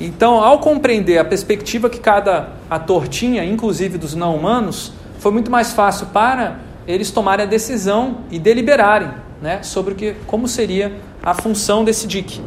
Então, 0.00 0.42
ao 0.42 0.58
compreender 0.60 1.18
a 1.18 1.24
perspectiva 1.24 1.90
que 1.90 2.00
cada 2.00 2.50
ator 2.70 3.06
tinha, 3.06 3.44
inclusive 3.44 3.98
dos 3.98 4.14
não 4.14 4.34
humanos, 4.34 4.92
foi 5.18 5.30
muito 5.30 5.50
mais 5.50 5.72
fácil 5.72 6.06
para 6.06 6.58
eles 6.86 7.10
tomarem 7.10 7.44
a 7.44 7.48
decisão 7.48 8.18
e 8.30 8.38
deliberarem 8.38 9.10
né, 9.40 9.62
sobre 9.62 9.92
o 9.92 9.96
que, 9.96 10.14
como 10.26 10.48
seria 10.48 10.92
a 11.22 11.34
função 11.34 11.84
desse 11.84 12.06
DIC. 12.06 12.40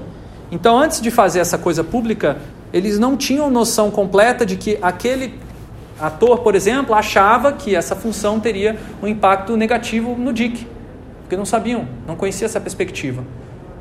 Então, 0.51 0.77
antes 0.77 0.99
de 0.99 1.09
fazer 1.09 1.39
essa 1.39 1.57
coisa 1.57 1.83
pública, 1.83 2.37
eles 2.71 2.97
não 2.97 3.15
tinham 3.15 3.49
noção 3.49 3.91
completa 3.91 4.45
de 4.45 4.55
que 4.55 4.77
aquele 4.81 5.39
ator, 6.03 6.39
por 6.39 6.53
exemplo, 6.53 6.93
achava 6.93 7.53
que 7.53 7.73
essa 7.73 7.95
função 7.95 8.37
teria 8.37 8.77
um 9.01 9.07
impacto 9.07 9.55
negativo 9.55 10.15
no 10.17 10.33
DIC, 10.33 10.67
porque 11.21 11.37
não 11.37 11.45
sabiam, 11.45 11.87
não 12.05 12.17
conheciam 12.17 12.45
essa 12.45 12.59
perspectiva. 12.59 13.23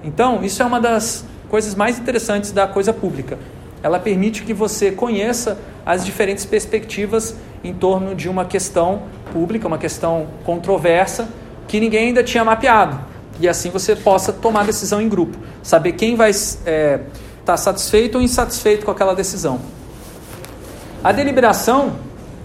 Então, 0.05 0.45
isso 0.45 0.63
é 0.63 0.65
uma 0.65 0.81
das 0.81 1.25
coisas 1.49 1.75
mais 1.75 1.99
interessantes 1.99 2.53
da 2.53 2.69
coisa 2.69 2.93
pública. 2.93 3.39
Ela 3.83 3.99
permite 3.99 4.45
que 4.45 4.55
você 4.55 4.93
conheça 4.93 5.59
as 5.85 6.05
diferentes 6.05 6.45
perspectivas 6.45 7.35
em 7.65 7.75
torno 7.75 8.15
de 8.15 8.29
uma 8.29 8.45
questão 8.45 9.03
pública, 9.33 9.67
uma 9.67 9.79
questão 9.79 10.29
controversa, 10.45 11.29
que 11.67 11.81
ninguém 11.81 12.09
ainda 12.09 12.23
tinha 12.23 12.45
mapeado. 12.45 13.01
E 13.41 13.49
assim 13.49 13.69
você 13.71 13.97
possa 13.97 14.33
tomar 14.33 14.65
decisão 14.65 15.01
em 15.01 15.09
grupo, 15.09 15.37
saber 15.61 15.93
quem 15.93 16.15
vai 16.15 16.31
estar 16.31 16.71
é, 16.71 17.01
tá 17.45 17.57
satisfeito 17.57 18.15
ou 18.15 18.23
insatisfeito 18.23 18.85
com 18.85 18.93
aquela 18.93 19.15
decisão. 19.15 19.61
A 21.03 21.11
deliberação 21.11 21.97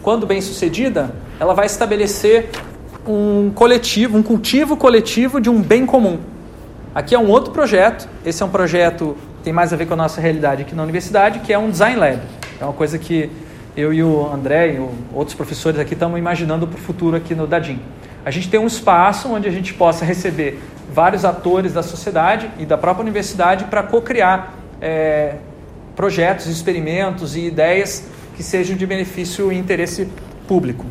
quando 0.08 0.26
bem 0.26 0.40
sucedida, 0.40 1.14
ela 1.38 1.54
vai 1.54 1.66
estabelecer 1.66 2.50
um 3.06 3.52
coletivo, 3.54 4.18
um 4.18 4.24
cultivo 4.24 4.78
coletivo 4.78 5.42
de 5.42 5.50
um 5.50 5.62
bem 5.62 5.86
comum. 5.86 6.18
Aqui 6.96 7.14
é 7.14 7.20
um 7.20 7.28
outro 7.28 7.52
projeto, 7.52 8.08
esse 8.26 8.42
é 8.42 8.46
um 8.46 8.50
projeto 8.50 9.18
que 9.40 9.44
tem 9.44 9.52
mais 9.52 9.74
a 9.74 9.76
ver 9.76 9.86
com 9.86 9.96
a 9.96 9.98
nossa 9.98 10.22
realidade 10.22 10.62
aqui 10.62 10.74
na 10.74 10.82
universidade, 10.84 11.40
que 11.40 11.52
é 11.52 11.60
um 11.60 11.70
design 11.70 11.98
lab. 12.00 12.22
É 12.58 12.64
uma 12.64 12.72
coisa 12.72 12.98
que 12.98 13.30
eu 13.76 13.94
e 13.94 14.02
o 14.02 14.26
André 14.32 14.76
e 14.76 14.90
outros 15.14 15.36
professores 15.36 15.78
aqui 15.78 15.94
estamos 15.94 16.18
imaginando 16.18 16.66
para 16.66 16.78
o 16.78 16.82
futuro 16.82 17.18
aqui 17.18 17.36
no 17.36 17.46
Dadim. 17.46 17.78
A 18.24 18.32
gente 18.32 18.50
tem 18.50 18.62
um 18.62 18.68
espaço 18.68 19.28
onde 19.30 19.46
a 19.50 19.52
gente 19.52 19.74
possa 19.74 20.06
receber 20.06 20.58
vários 20.90 21.26
atores 21.26 21.74
da 21.74 21.84
sociedade 21.84 22.50
e 22.58 22.66
da 22.66 22.78
própria 22.78 23.04
universidade 23.04 23.66
para 23.66 23.84
co-criar 23.84 24.54
é, 24.80 25.36
projetos, 25.98 26.46
experimentos 26.46 27.36
e 27.36 27.42
ideias 27.42 28.16
que 28.38 28.44
sejam 28.44 28.78
de 28.78 28.86
benefício 28.86 29.52
e 29.52 29.58
interesse 29.58 30.08
público. 30.48 30.86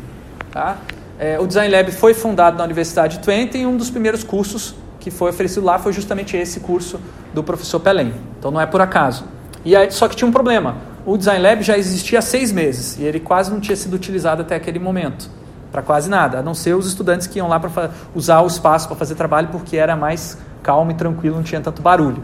Tá? 0.51 0.77
É, 1.17 1.39
o 1.39 1.47
Design 1.47 1.73
Lab 1.73 1.89
foi 1.93 2.13
fundado 2.13 2.57
na 2.57 2.65
Universidade 2.65 3.17
de 3.17 3.23
Twente 3.23 3.57
e 3.57 3.65
um 3.65 3.77
dos 3.77 3.89
primeiros 3.89 4.23
cursos 4.23 4.75
que 4.99 5.09
foi 5.09 5.29
oferecido 5.29 5.65
lá 5.65 5.79
foi 5.79 5.93
justamente 5.93 6.35
esse 6.35 6.59
curso 6.59 6.99
do 7.33 7.41
professor 7.41 7.79
Pelém. 7.79 8.13
Então 8.37 8.51
não 8.51 8.59
é 8.59 8.65
por 8.65 8.81
acaso. 8.81 9.23
E 9.63 9.75
aí, 9.75 9.89
só 9.89 10.09
que 10.09 10.15
tinha 10.15 10.27
um 10.27 10.31
problema. 10.31 10.75
O 11.05 11.17
Design 11.17 11.41
Lab 11.41 11.63
já 11.63 11.77
existia 11.77 12.19
há 12.19 12.21
seis 12.21 12.51
meses 12.51 12.99
e 12.99 13.03
ele 13.03 13.21
quase 13.21 13.49
não 13.49 13.61
tinha 13.61 13.77
sido 13.77 13.93
utilizado 13.93 14.41
até 14.41 14.55
aquele 14.55 14.77
momento. 14.77 15.29
Para 15.71 15.81
quase 15.81 16.09
nada, 16.09 16.39
a 16.39 16.41
não 16.41 16.53
ser 16.53 16.75
os 16.75 16.85
estudantes 16.85 17.27
que 17.27 17.39
iam 17.39 17.47
lá 17.47 17.59
para 17.59 17.91
usar 18.13 18.41
o 18.41 18.47
espaço 18.47 18.87
para 18.87 18.97
fazer 18.97 19.15
trabalho 19.15 19.47
porque 19.49 19.77
era 19.77 19.95
mais 19.95 20.37
calmo 20.61 20.91
e 20.91 20.93
tranquilo, 20.93 21.37
não 21.37 21.43
tinha 21.43 21.61
tanto 21.61 21.81
barulho. 21.81 22.21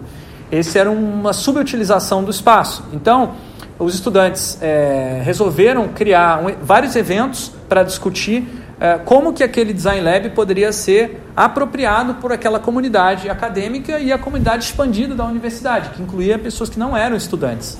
Esse 0.52 0.78
era 0.78 0.92
uma 0.92 1.32
subutilização 1.32 2.24
do 2.24 2.32
espaço. 2.32 2.84
Então, 2.92 3.36
os 3.80 3.96
estudantes 3.96 4.58
é, 4.62 5.22
resolveram 5.24 5.90
criar 5.90 6.44
um, 6.44 6.56
vários 6.62 6.96
eventos 6.96 7.52
para 7.68 7.84
discutir 7.84 8.48
é, 8.80 8.98
como 8.98 9.34
que 9.34 9.44
aquele 9.44 9.74
Design 9.74 10.02
Lab 10.02 10.30
poderia 10.32 10.72
ser 10.72 11.22
apropriado 11.36 12.16
por 12.16 12.32
aquela 12.32 12.60
comunidade 12.60 13.30
acadêmica 13.30 14.00
e 14.00 14.12
a 14.12 14.18
comunidade 14.18 14.66
expandida 14.66 15.16
da 15.16 15.26
universidade, 15.26 15.90
que 15.90 16.02
incluía 16.02 16.38
pessoas 16.38 16.70
que 16.70 16.78
não 16.78 16.96
eram 16.96 17.16
estudantes. 17.16 17.78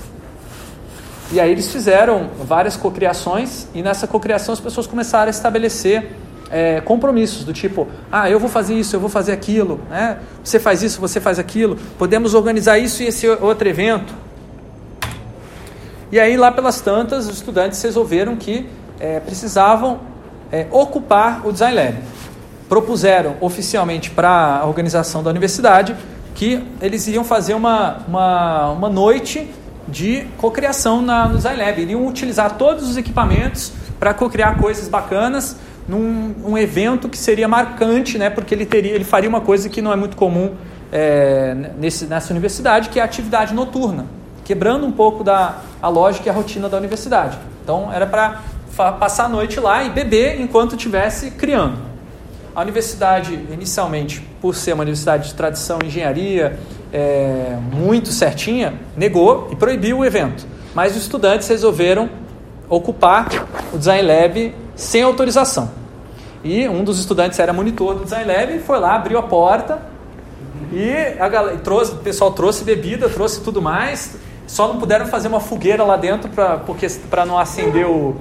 E 1.32 1.40
aí 1.40 1.50
eles 1.50 1.72
fizeram 1.72 2.30
várias 2.44 2.76
cocriações 2.76 3.66
e 3.74 3.82
nessa 3.82 4.06
cocriação 4.06 4.52
as 4.52 4.60
pessoas 4.60 4.86
começaram 4.86 5.26
a 5.26 5.30
estabelecer 5.30 6.12
é, 6.50 6.80
compromissos 6.80 7.44
do 7.44 7.52
tipo, 7.52 7.88
ah, 8.12 8.30
eu 8.30 8.38
vou 8.38 8.48
fazer 8.48 8.74
isso, 8.74 8.94
eu 8.94 9.00
vou 9.00 9.08
fazer 9.08 9.32
aquilo, 9.32 9.80
né? 9.90 10.18
você 10.42 10.58
faz 10.60 10.82
isso, 10.82 11.00
você 11.00 11.20
faz 11.20 11.38
aquilo, 11.38 11.76
podemos 11.98 12.34
organizar 12.34 12.78
isso 12.78 13.02
e 13.02 13.06
esse 13.06 13.26
outro 13.26 13.68
evento. 13.68 14.14
E 16.12 16.20
aí 16.20 16.36
lá 16.36 16.50
pelas 16.50 16.80
tantas 16.80 17.26
os 17.26 17.36
estudantes 17.36 17.82
resolveram 17.82 18.36
que 18.36 18.68
é, 19.00 19.20
precisavam 19.20 20.00
é, 20.52 20.66
ocupar 20.70 21.46
o 21.46 21.52
Design 21.52 21.74
Lab. 21.74 21.98
Propuseram 22.68 23.36
oficialmente 23.40 24.10
para 24.10 24.58
a 24.58 24.66
organização 24.66 25.22
da 25.22 25.30
universidade 25.30 25.96
que 26.34 26.64
eles 26.80 27.06
iriam 27.06 27.24
fazer 27.24 27.54
uma, 27.54 27.98
uma, 28.08 28.70
uma 28.70 28.88
noite 28.88 29.48
de 29.86 30.26
cocriação 30.38 31.02
na, 31.02 31.28
no 31.28 31.36
Design 31.36 31.62
Lab. 31.62 31.80
Iriam 31.80 32.06
utilizar 32.06 32.56
todos 32.56 32.88
os 32.88 32.96
equipamentos 32.96 33.72
para 33.98 34.12
cocriar 34.12 34.58
coisas 34.58 34.88
bacanas 34.88 35.56
num 35.88 36.34
um 36.44 36.56
evento 36.56 37.08
que 37.08 37.18
seria 37.18 37.46
marcante, 37.46 38.18
né, 38.18 38.30
porque 38.30 38.54
ele, 38.54 38.66
teria, 38.66 38.92
ele 38.92 39.04
faria 39.04 39.28
uma 39.28 39.40
coisa 39.40 39.68
que 39.68 39.82
não 39.82 39.92
é 39.92 39.96
muito 39.96 40.16
comum 40.16 40.52
é, 40.90 41.54
nesse, 41.78 42.06
nessa 42.06 42.32
universidade, 42.32 42.88
que 42.88 42.98
é 42.98 43.02
a 43.02 43.04
atividade 43.04 43.52
noturna, 43.52 44.06
quebrando 44.44 44.86
um 44.86 44.92
pouco 44.92 45.22
da 45.22 45.58
a 45.84 45.88
lógica 45.90 46.26
e 46.26 46.30
a 46.30 46.32
rotina 46.32 46.66
da 46.66 46.78
universidade. 46.78 47.38
Então 47.62 47.92
era 47.92 48.06
para 48.06 48.40
passar 48.92 49.26
a 49.26 49.28
noite 49.28 49.60
lá 49.60 49.84
e 49.84 49.90
beber 49.90 50.40
enquanto 50.40 50.76
estivesse 50.76 51.32
criando. 51.32 51.76
A 52.56 52.62
universidade, 52.62 53.34
inicialmente, 53.52 54.26
por 54.40 54.54
ser 54.54 54.72
uma 54.72 54.80
universidade 54.80 55.28
de 55.28 55.34
tradição 55.34 55.78
engenharia, 55.84 56.58
é, 56.90 57.58
muito 57.70 58.08
certinha, 58.12 58.72
negou 58.96 59.50
e 59.52 59.56
proibiu 59.56 59.98
o 59.98 60.04
evento. 60.06 60.46
Mas 60.74 60.96
os 60.96 61.02
estudantes 61.02 61.48
resolveram 61.48 62.08
ocupar 62.66 63.28
o 63.70 63.76
Design 63.76 64.08
Lab 64.08 64.54
sem 64.74 65.02
autorização. 65.02 65.70
E 66.42 66.66
um 66.66 66.82
dos 66.82 66.98
estudantes 66.98 67.38
era 67.38 67.52
monitor 67.52 67.94
do 67.94 68.04
Design 68.04 68.32
Lab, 68.32 68.58
foi 68.60 68.78
lá, 68.78 68.94
abriu 68.94 69.18
a 69.18 69.22
porta 69.22 69.82
e 70.72 71.20
a 71.20 71.28
galera, 71.28 71.58
trouxe, 71.58 71.92
o 71.92 71.98
pessoal 71.98 72.32
trouxe 72.32 72.64
bebida, 72.64 73.06
trouxe 73.10 73.42
tudo 73.42 73.60
mais. 73.60 74.16
Só 74.46 74.68
não 74.68 74.78
puderam 74.78 75.06
fazer 75.06 75.28
uma 75.28 75.40
fogueira 75.40 75.84
lá 75.84 75.96
dentro 75.96 76.30
para 76.30 77.26
não 77.26 77.38
acender 77.38 77.86
o, 77.86 78.16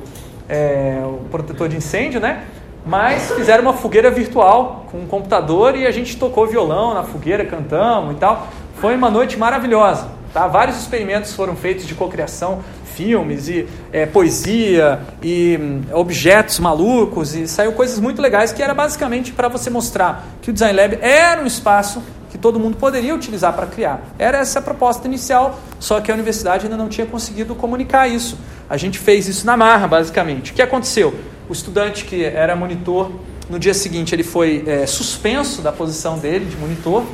é, 0.48 1.02
o 1.04 1.30
protetor 1.30 1.68
de 1.68 1.78
incêndio, 1.78 2.20
né? 2.20 2.46
Mas 2.86 3.32
fizeram 3.32 3.64
uma 3.64 3.74
fogueira 3.74 4.12
virtual 4.12 4.86
com 4.92 5.00
um 5.00 5.08
computador 5.08 5.76
e 5.76 5.88
a 5.88 5.92
gente 5.92 6.18
tocou 6.18 6.46
violão 6.46 6.94
na 6.94 7.04
fogueira, 7.04 7.46
cantamos 7.46 8.16
e 8.16 8.20
tal. 8.20 8.48
Foi 8.76 8.96
uma 8.96 9.10
noite 9.10 9.38
maravilhosa. 9.38 10.08
Tá? 10.34 10.48
Vários 10.48 10.78
experimentos 10.78 11.34
foram 11.34 11.56
feitos 11.56 11.86
de 11.86 11.94
cocriação, 11.94 12.64
filmes 12.96 13.48
e 13.48 13.68
é, 13.92 14.06
poesia 14.06 15.00
e 15.22 15.58
hum, 15.62 15.82
objetos 15.94 16.60
malucos 16.60 17.36
e 17.36 17.48
saiu 17.48 17.74
coisas 17.74 18.00
muito 18.00 18.22
legais 18.22 18.52
que 18.52 18.62
era 18.62 18.74
basicamente 18.74 19.32
para 19.32 19.48
você 19.48 19.70
mostrar 19.70 20.26
que 20.42 20.50
o 20.50 20.54
Design 20.54 20.80
Lab 20.80 20.98
era 21.02 21.42
um 21.42 21.46
espaço 21.46 22.02
todo 22.44 22.60
mundo 22.60 22.76
poderia 22.76 23.16
utilizar 23.16 23.54
para 23.54 23.66
criar. 23.66 24.02
Era 24.20 24.40
essa 24.40 24.60
a 24.60 24.62
proposta 24.62 25.08
inicial, 25.08 25.58
só 25.80 26.02
que 26.02 26.12
a 26.12 26.14
universidade 26.14 26.66
ainda 26.66 26.76
não 26.76 26.90
tinha 26.90 27.08
conseguido 27.08 27.56
comunicar 27.56 28.06
isso. 28.10 28.38
A 28.70 28.76
gente 28.76 29.00
fez 29.00 29.30
isso 29.30 29.46
na 29.46 29.56
marra, 29.56 29.88
basicamente. 29.88 30.52
O 30.52 30.54
que 30.54 30.62
aconteceu? 30.62 31.16
O 31.48 31.54
estudante 31.54 32.04
que 32.04 32.22
era 32.22 32.54
monitor, 32.54 33.10
no 33.50 33.58
dia 33.58 33.74
seguinte 33.74 34.14
ele 34.14 34.24
foi 34.24 34.62
é, 34.68 34.86
suspenso 34.86 35.62
da 35.62 35.72
posição 35.72 36.20
dele 36.20 36.44
de 36.44 36.58
monitor. 36.58 37.06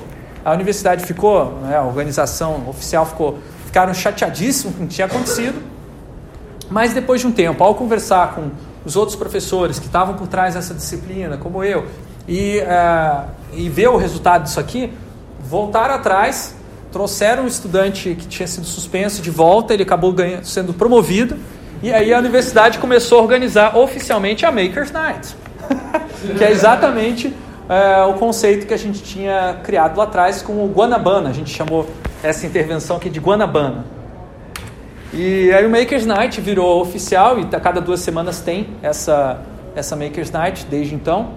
A 0.44 0.52
universidade 0.52 1.06
ficou, 1.06 1.60
né, 1.62 1.78
a 1.78 1.84
organização 1.84 2.68
oficial 2.68 3.06
ficou, 3.06 3.38
ficaram 3.68 3.94
chateadíssimos 3.94 4.76
com 4.76 4.86
o 4.86 4.88
que 4.88 4.96
tinha 4.96 5.06
acontecido. 5.06 5.62
Mas 6.72 6.92
depois 6.92 7.22
de 7.22 7.28
um 7.28 7.32
tempo, 7.32 7.64
ao 7.64 7.76
conversar 7.76 8.34
com 8.34 8.50
os 8.84 8.96
outros 8.96 9.16
professores 9.16 9.78
que 9.78 9.86
estavam 9.86 10.16
por 10.16 10.28
trás 10.28 10.56
dessa 10.56 10.74
disciplina, 10.74 11.38
como 11.38 11.64
eu, 11.64 11.86
e, 12.28 12.62
uh, 12.62 13.30
e 13.54 13.70
ver 13.70 13.90
o 13.90 13.98
resultado 13.98 14.44
disso 14.44 14.60
aqui, 14.60 14.92
voltaram 15.42 15.96
atrás 15.96 16.56
trouxeram 16.92 17.44
um 17.44 17.48
estudante 17.48 18.16
que 18.16 18.28
tinha 18.28 18.48
sido 18.48 18.66
suspenso 18.66 19.22
de 19.22 19.30
volta, 19.30 19.74
ele 19.74 19.84
acabou 19.84 20.12
ganhando, 20.12 20.46
sendo 20.46 20.74
promovido, 20.74 21.38
e 21.82 21.94
aí 21.94 22.14
a 22.14 22.18
universidade 22.18 22.80
começou 22.80 23.20
a 23.20 23.22
organizar 23.22 23.78
oficialmente 23.78 24.46
a 24.46 24.52
Makers 24.52 24.92
Night, 24.92 25.36
que 26.38 26.44
é 26.44 26.52
exatamente 26.52 27.34
é, 27.70 28.04
o 28.04 28.14
conceito 28.14 28.66
que 28.66 28.74
a 28.74 28.78
gente 28.78 29.02
tinha 29.04 29.60
criado 29.64 29.98
lá 29.98 30.06
atrás 30.06 30.42
com 30.42 30.66
o 30.66 30.68
Guanabana, 30.68 31.30
a 31.30 31.34
gente 31.34 31.52
chamou 31.52 31.88
essa 32.24 32.46
intervenção 32.46 32.98
aqui 32.98 33.10
de 33.10 33.20
Guanabana. 33.20 33.86
E 35.14 35.52
aí 35.52 35.66
o 35.66 35.70
Makers 35.70 36.06
Night 36.06 36.40
virou 36.42 36.82
oficial 36.82 37.40
e 37.40 37.48
a 37.56 37.60
cada 37.60 37.82
duas 37.82 38.00
semanas 38.00 38.42
tem 38.42 38.68
essa, 38.82 39.42
essa 39.76 39.96
Makers 39.96 40.30
Night 40.30 40.68
desde 40.70 40.94
então. 40.94 41.34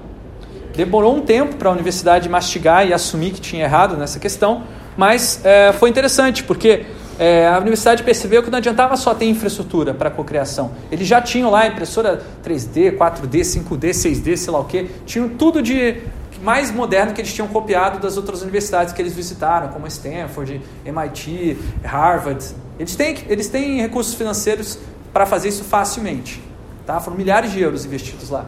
Demorou 0.74 1.16
um 1.16 1.20
tempo 1.20 1.56
para 1.56 1.68
a 1.68 1.72
universidade 1.72 2.28
mastigar 2.28 2.86
e 2.86 2.92
assumir 2.92 3.32
que 3.32 3.40
tinha 3.40 3.64
errado 3.64 3.96
nessa 3.96 4.18
questão, 4.18 4.64
mas 4.96 5.40
é, 5.44 5.72
foi 5.72 5.90
interessante, 5.90 6.42
porque 6.44 6.86
é, 7.18 7.46
a 7.46 7.58
universidade 7.58 8.02
percebeu 8.02 8.42
que 8.42 8.50
não 8.50 8.58
adiantava 8.58 8.96
só 8.96 9.14
ter 9.14 9.26
infraestrutura 9.26 9.92
para 9.92 10.10
cocriação. 10.10 10.72
Eles 10.90 11.06
já 11.06 11.20
tinham 11.20 11.50
lá 11.50 11.66
impressora 11.66 12.22
3D, 12.44 12.96
4D, 12.96 13.40
5D, 13.40 13.90
6D, 13.90 14.36
sei 14.36 14.52
lá 14.52 14.60
o 14.60 14.64
que. 14.64 14.90
Tinham 15.04 15.28
tudo 15.28 15.62
de 15.62 16.02
mais 16.42 16.72
moderno 16.72 17.12
que 17.12 17.20
eles 17.20 17.32
tinham 17.32 17.46
copiado 17.46 18.00
das 18.00 18.16
outras 18.16 18.42
universidades 18.42 18.92
que 18.92 19.00
eles 19.00 19.12
visitaram, 19.12 19.68
como 19.68 19.86
Stanford, 19.86 20.60
MIT, 20.84 21.56
Harvard. 21.84 22.44
Eles 22.78 22.96
têm, 22.96 23.16
eles 23.28 23.48
têm 23.48 23.80
recursos 23.80 24.14
financeiros 24.14 24.78
para 25.12 25.24
fazer 25.24 25.48
isso 25.48 25.62
facilmente. 25.62 26.42
Tá? 26.84 26.98
Foram 26.98 27.16
milhares 27.16 27.52
de 27.52 27.60
euros 27.60 27.84
investidos 27.84 28.30
lá. 28.30 28.46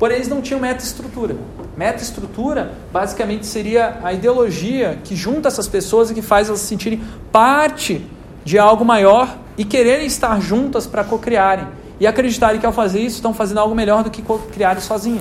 Porém, 0.00 0.16
eles 0.16 0.28
não 0.28 0.40
tinham 0.40 0.58
meta-estrutura. 0.58 1.36
Meta-estrutura, 1.76 2.72
basicamente, 2.90 3.46
seria 3.46 3.98
a 4.02 4.14
ideologia 4.14 4.98
que 5.04 5.14
junta 5.14 5.48
essas 5.48 5.68
pessoas 5.68 6.10
e 6.10 6.14
que 6.14 6.22
faz 6.22 6.48
elas 6.48 6.60
se 6.60 6.68
sentirem 6.68 7.02
parte 7.30 8.06
de 8.42 8.58
algo 8.58 8.82
maior 8.82 9.36
e 9.58 9.64
quererem 9.64 10.06
estar 10.06 10.40
juntas 10.40 10.86
para 10.86 11.04
cocriarem. 11.04 11.66
E 12.00 12.06
acreditarem 12.06 12.58
que 12.58 12.64
ao 12.64 12.72
fazer 12.72 13.00
isso 13.00 13.16
estão 13.16 13.34
fazendo 13.34 13.60
algo 13.60 13.74
melhor 13.74 14.02
do 14.02 14.10
que 14.10 14.22
criarem 14.50 14.80
sozinho. 14.80 15.20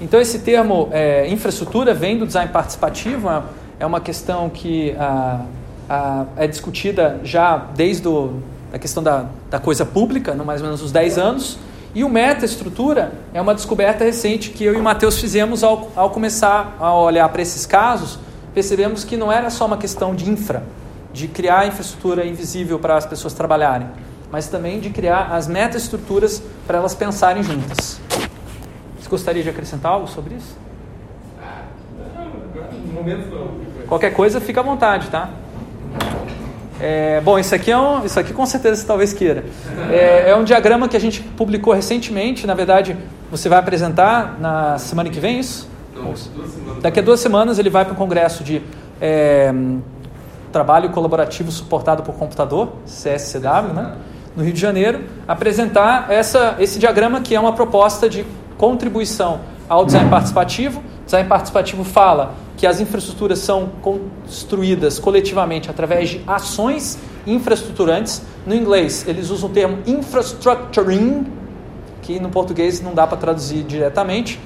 Então, 0.00 0.18
esse 0.18 0.38
termo 0.38 0.88
é, 0.90 1.28
infraestrutura 1.28 1.92
vem 1.92 2.16
do 2.16 2.26
design 2.26 2.50
participativo, 2.50 3.28
é 3.78 3.84
uma 3.84 4.00
questão 4.00 4.48
que 4.48 4.96
a, 4.98 5.42
a, 5.86 6.24
é 6.34 6.46
discutida 6.46 7.20
já 7.22 7.58
desde 7.76 8.08
a 8.72 8.78
questão 8.78 9.02
da, 9.02 9.26
da 9.50 9.60
coisa 9.60 9.84
pública, 9.84 10.32
no 10.32 10.46
mais 10.46 10.62
ou 10.62 10.66
menos 10.66 10.80
uns 10.80 10.92
10 10.92 11.18
anos. 11.18 11.58
E 11.94 12.04
o 12.04 12.08
meta-estrutura 12.08 13.12
é 13.32 13.40
uma 13.40 13.54
descoberta 13.54 14.04
recente 14.04 14.50
que 14.50 14.64
eu 14.64 14.74
e 14.74 14.76
o 14.76 14.82
Matheus 14.82 15.18
fizemos 15.18 15.64
ao, 15.64 15.90
ao 15.96 16.10
começar 16.10 16.76
a 16.78 16.94
olhar 16.94 17.28
para 17.30 17.40
esses 17.40 17.64
casos. 17.64 18.18
Percebemos 18.52 19.04
que 19.04 19.16
não 19.16 19.32
era 19.32 19.48
só 19.50 19.66
uma 19.66 19.78
questão 19.78 20.14
de 20.14 20.30
infra, 20.30 20.62
de 21.12 21.28
criar 21.28 21.66
infraestrutura 21.66 22.26
invisível 22.26 22.78
para 22.78 22.96
as 22.96 23.06
pessoas 23.06 23.32
trabalharem, 23.32 23.88
mas 24.30 24.48
também 24.48 24.80
de 24.80 24.90
criar 24.90 25.32
as 25.32 25.48
meta-estruturas 25.48 26.42
para 26.66 26.78
elas 26.78 26.94
pensarem 26.94 27.42
juntas. 27.42 28.00
Você 29.00 29.08
gostaria 29.08 29.42
de 29.42 29.48
acrescentar 29.48 29.92
algo 29.92 30.06
sobre 30.06 30.34
isso? 30.34 30.56
Qualquer 33.86 34.12
coisa, 34.12 34.40
fica 34.40 34.60
à 34.60 34.62
vontade, 34.62 35.08
tá? 35.08 35.30
É, 36.80 37.20
bom, 37.20 37.38
isso 37.38 37.54
aqui, 37.54 37.70
é 37.70 37.78
um, 37.78 38.04
isso 38.04 38.18
aqui 38.18 38.32
com 38.32 38.46
certeza 38.46 38.76
você 38.76 38.86
talvez 38.86 39.12
queira. 39.12 39.44
É, 39.90 40.30
é, 40.30 40.36
um 40.36 40.44
diagrama 40.44 40.88
que 40.88 40.96
a 40.96 41.00
gente 41.00 41.20
publicou 41.20 41.72
recentemente. 41.72 42.46
Na 42.46 42.54
verdade, 42.54 42.96
você 43.30 43.48
vai 43.48 43.58
apresentar 43.58 44.36
na 44.40 44.78
semana 44.78 45.10
que 45.10 45.18
vem 45.18 45.36
é 45.36 45.40
isso? 45.40 45.68
Não, 45.94 46.14
Daqui 46.80 47.00
a 47.00 47.02
duas 47.02 47.20
semanas 47.20 47.58
ele 47.58 47.70
vai 47.70 47.84
para 47.84 47.94
o 47.94 47.96
congresso 47.96 48.44
de 48.44 48.62
é, 49.00 49.52
trabalho 50.52 50.90
colaborativo 50.90 51.50
suportado 51.50 52.02
por 52.02 52.14
computador, 52.14 52.72
CSCW, 52.86 53.74
né? 53.74 53.96
no 54.36 54.44
Rio 54.44 54.52
de 54.52 54.60
Janeiro, 54.60 55.04
apresentar 55.26 56.06
essa, 56.10 56.54
esse 56.60 56.78
diagrama 56.78 57.20
que 57.20 57.34
é 57.34 57.40
uma 57.40 57.52
proposta 57.52 58.08
de 58.08 58.24
contribuição 58.56 59.40
ao 59.68 59.84
design 59.84 60.08
participativo. 60.08 60.80
Design 61.04 61.28
participativo 61.28 61.82
fala 61.82 62.34
que 62.58 62.66
as 62.66 62.80
infraestruturas 62.80 63.38
são 63.38 63.70
construídas 63.80 64.98
coletivamente 64.98 65.70
através 65.70 66.10
de 66.10 66.20
ações 66.26 66.98
infraestruturantes. 67.24 68.20
No 68.44 68.54
inglês, 68.54 69.06
eles 69.06 69.30
usam 69.30 69.48
o 69.48 69.52
termo 69.52 69.78
infrastructuring, 69.86 71.24
que 72.02 72.18
no 72.18 72.28
português 72.30 72.80
não 72.80 72.92
dá 72.92 73.06
para 73.06 73.16
traduzir 73.16 73.62
diretamente. 73.62 74.40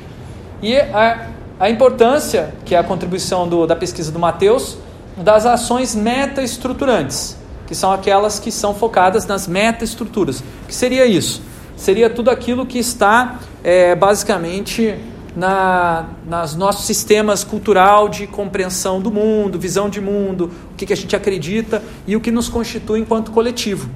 E 0.63 0.77
a, 0.77 1.31
a 1.59 1.71
importância, 1.71 2.53
que 2.67 2.75
é 2.75 2.79
a 2.79 2.85
contribuição 2.85 3.49
do, 3.49 3.67
da 3.67 3.75
pesquisa 3.75 4.13
do 4.13 4.19
Matheus, 4.19 4.77
das 5.17 5.47
ações 5.47 5.95
meta-estruturantes, 5.95 7.39
que 7.67 7.75
são 7.75 7.91
aquelas 7.93 8.39
que 8.39 8.53
são 8.53 8.75
focadas 8.75 9.27
nas 9.27 9.49
meta-estruturas. 9.49 10.41
O 10.41 10.67
que 10.69 10.75
seria 10.75 11.07
isso? 11.07 11.41
Seria 11.77 12.11
tudo 12.11 12.31
aquilo 12.31 12.67
que 12.67 12.79
está 12.79 13.41
é, 13.65 13.95
basicamente 13.95 14.99
na, 15.35 16.07
nas 16.27 16.55
nossos 16.55 16.85
sistemas 16.85 17.43
cultural 17.43 18.09
de 18.09 18.27
compreensão 18.27 19.01
do 19.01 19.11
mundo, 19.11 19.59
visão 19.59 19.89
de 19.89 20.01
mundo, 20.01 20.51
o 20.73 20.75
que, 20.77 20.87
que 20.87 20.93
a 20.93 20.97
gente 20.97 21.17
acredita 21.17 21.83
e 22.07 22.15
o 22.17 22.21
que 22.21 22.31
nos 22.31 22.49
constitui 22.49 23.01
enquanto 23.01 23.31
coletivo. 23.31 23.89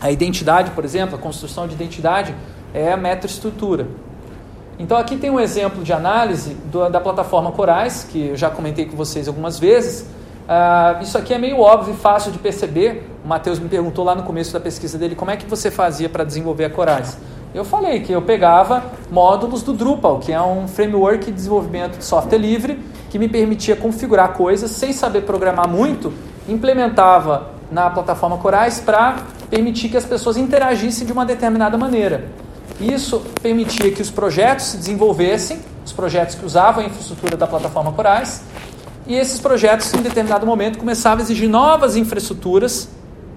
A 0.00 0.10
identidade, 0.10 0.70
por 0.72 0.84
exemplo, 0.84 1.16
a 1.16 1.18
construção 1.18 1.66
de 1.66 1.74
identidade 1.74 2.34
é 2.74 2.92
a 2.92 2.96
meta-estrutura. 2.96 3.86
Então 4.78 4.96
aqui 4.96 5.16
tem 5.16 5.30
um 5.30 5.38
exemplo 5.38 5.82
de 5.84 5.92
análise 5.92 6.54
do, 6.70 6.88
da 6.88 7.00
plataforma 7.00 7.52
Corais, 7.52 8.06
que 8.10 8.28
eu 8.28 8.36
já 8.36 8.50
comentei 8.50 8.86
com 8.86 8.96
vocês 8.96 9.28
algumas 9.28 9.58
vezes. 9.58 10.02
Uh, 10.42 11.02
isso 11.02 11.16
aqui 11.16 11.32
é 11.32 11.38
meio 11.38 11.60
óbvio 11.60 11.94
e 11.94 11.96
fácil 11.96 12.32
de 12.32 12.38
perceber. 12.38 13.08
O 13.24 13.28
Matheus 13.28 13.58
me 13.58 13.68
perguntou 13.68 14.04
lá 14.04 14.14
no 14.14 14.24
começo 14.24 14.52
da 14.52 14.58
pesquisa 14.58 14.98
dele 14.98 15.14
como 15.14 15.30
é 15.30 15.36
que 15.36 15.46
você 15.46 15.70
fazia 15.70 16.08
para 16.08 16.24
desenvolver 16.24 16.64
a 16.64 16.70
Corais. 16.70 17.16
Eu 17.54 17.66
falei 17.66 18.00
que 18.00 18.10
eu 18.10 18.22
pegava 18.22 18.82
módulos 19.10 19.62
do 19.62 19.74
Drupal, 19.74 20.18
que 20.18 20.32
é 20.32 20.40
um 20.40 20.66
framework 20.66 21.26
de 21.26 21.32
desenvolvimento 21.32 21.98
de 21.98 22.04
software 22.04 22.38
livre, 22.38 22.80
que 23.10 23.18
me 23.18 23.28
permitia 23.28 23.76
configurar 23.76 24.32
coisas 24.32 24.70
sem 24.70 24.90
saber 24.90 25.22
programar 25.22 25.68
muito, 25.68 26.14
implementava 26.48 27.50
na 27.70 27.90
plataforma 27.90 28.38
Corais 28.38 28.80
para 28.80 29.16
permitir 29.50 29.90
que 29.90 29.98
as 29.98 30.04
pessoas 30.06 30.38
interagissem 30.38 31.06
de 31.06 31.12
uma 31.12 31.26
determinada 31.26 31.76
maneira. 31.76 32.24
Isso 32.80 33.22
permitia 33.42 33.92
que 33.92 34.00
os 34.00 34.10
projetos 34.10 34.66
se 34.66 34.78
desenvolvessem, 34.78 35.60
os 35.84 35.92
projetos 35.92 36.34
que 36.36 36.46
usavam 36.46 36.82
a 36.82 36.86
infraestrutura 36.86 37.36
da 37.36 37.46
plataforma 37.46 37.92
Corais, 37.92 38.42
e 39.06 39.14
esses 39.14 39.38
projetos, 39.38 39.92
em 39.92 40.00
determinado 40.00 40.46
momento, 40.46 40.78
começavam 40.78 41.18
a 41.18 41.22
exigir 41.22 41.50
novas 41.50 41.96
infraestruturas, 41.96 42.88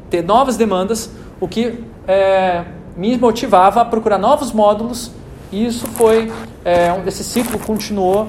ter 0.09 0.23
novas 0.23 0.55
demandas, 0.55 1.09
o 1.37 1.49
que 1.49 1.83
é, 2.07 2.63
me 2.95 3.17
motivava 3.17 3.81
a 3.81 3.85
procurar 3.85 4.17
novos 4.17 4.51
módulos, 4.51 5.11
e 5.51 5.65
isso 5.65 5.87
foi, 5.87 6.31
é, 6.63 6.93
esse 7.05 7.23
ciclo 7.23 7.59
continuou 7.59 8.27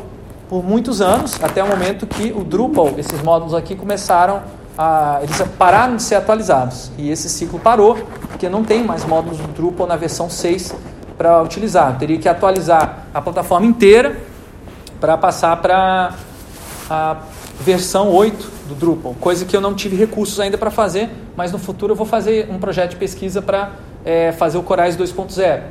por 0.49 0.63
muitos 0.63 1.01
anos, 1.01 1.43
até 1.43 1.63
o 1.63 1.69
momento 1.69 2.07
que 2.07 2.33
o 2.33 2.45
Drupal, 2.45 2.95
esses 2.97 3.21
módulos 3.23 3.55
aqui, 3.55 3.75
começaram 3.75 4.43
a, 4.79 5.19
eles 5.23 5.41
pararam 5.59 5.97
de 5.97 6.03
ser 6.03 6.17
atualizados. 6.17 6.91
E 6.99 7.11
esse 7.11 7.29
ciclo 7.29 7.59
parou, 7.59 7.97
porque 8.29 8.49
não 8.49 8.63
tem 8.63 8.85
mais 8.85 9.05
módulos 9.05 9.39
do 9.39 9.49
Drupal 9.49 9.87
na 9.87 9.97
versão 9.97 10.31
6 10.31 10.75
para 11.17 11.43
utilizar. 11.43 11.93
Eu 11.93 11.99
teria 11.99 12.19
que 12.19 12.29
atualizar 12.29 13.07
a 13.13 13.21
plataforma 13.21 13.67
inteira 13.67 14.17
para 15.01 15.17
passar 15.17 15.57
para 15.57 16.15
a 16.89 17.17
versão 17.61 18.13
8 18.13 18.53
do 18.69 18.75
Drupal, 18.75 19.15
coisa 19.21 19.45
que 19.45 19.57
eu 19.57 19.61
não 19.61 19.75
tive 19.75 19.97
recursos 19.97 20.39
ainda 20.39 20.59
para 20.59 20.71
fazer, 20.71 21.11
mas 21.37 21.53
no 21.53 21.59
futuro 21.59 21.93
eu 21.93 21.97
vou 21.97 22.07
fazer 22.07 22.49
um 22.51 22.59
projeto 22.59 22.91
de 22.91 22.97
pesquisa 22.97 23.41
para 23.41 23.73
é, 24.07 24.33
fazer 24.33 24.57
o 24.57 24.63
Corais 24.63 24.97
2.0. 24.97 25.63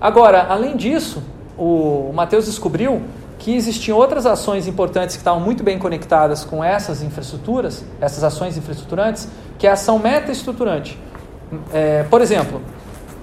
Agora, 0.00 0.46
além 0.48 0.76
disso, 0.76 1.20
o, 1.56 2.12
Matheus 2.14 2.46
descobriu 2.46 3.02
que 3.40 3.56
existiam 3.56 3.98
outras 3.98 4.26
ações 4.26 4.68
importantes 4.68 5.16
que 5.16 5.20
estavam 5.20 5.40
muito 5.40 5.64
bem 5.64 5.78
conectadas 5.78 6.44
com 6.44 6.62
essas 6.62 7.02
infraestruturas, 7.02 7.84
essas 8.00 8.22
ações 8.22 8.56
infraestruturantes, 8.56 9.26
que 9.58 9.66
é 9.66 9.70
a 9.70 9.72
ação 9.72 9.98
meta-estruturante. 9.98 10.96
É, 11.72 12.04
por 12.04 12.20
exemplo, 12.20 12.60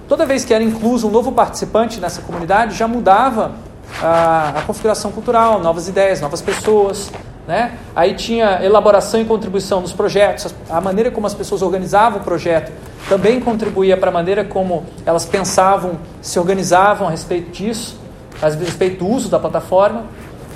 Toda 0.08 0.24
vez 0.24 0.44
que 0.44 0.54
era 0.54 0.62
incluso 0.62 1.08
um 1.08 1.10
novo 1.10 1.32
participante 1.32 2.00
nessa 2.00 2.22
comunidade, 2.22 2.76
já 2.76 2.86
mudava 2.86 3.52
a, 4.00 4.50
a 4.56 4.62
configuração 4.62 5.10
cultural, 5.10 5.60
novas 5.60 5.88
ideias, 5.88 6.20
novas 6.20 6.40
pessoas. 6.40 7.10
Né? 7.46 7.76
Aí 7.94 8.14
tinha 8.14 8.64
elaboração 8.64 9.20
e 9.20 9.24
contribuição 9.24 9.82
dos 9.82 9.92
projetos, 9.92 10.54
a 10.70 10.80
maneira 10.80 11.10
como 11.10 11.26
as 11.26 11.34
pessoas 11.34 11.60
organizavam 11.62 12.20
o 12.20 12.24
projeto 12.24 12.72
também 13.08 13.40
contribuía 13.40 13.96
para 13.96 14.10
a 14.10 14.12
maneira 14.12 14.44
como 14.44 14.84
elas 15.04 15.24
pensavam, 15.24 15.98
se 16.20 16.38
organizavam 16.38 17.08
a 17.08 17.10
respeito 17.10 17.50
disso, 17.50 17.98
a 18.42 18.48
respeito 18.48 19.04
do 19.04 19.10
uso 19.10 19.28
da 19.28 19.38
plataforma. 19.38 20.04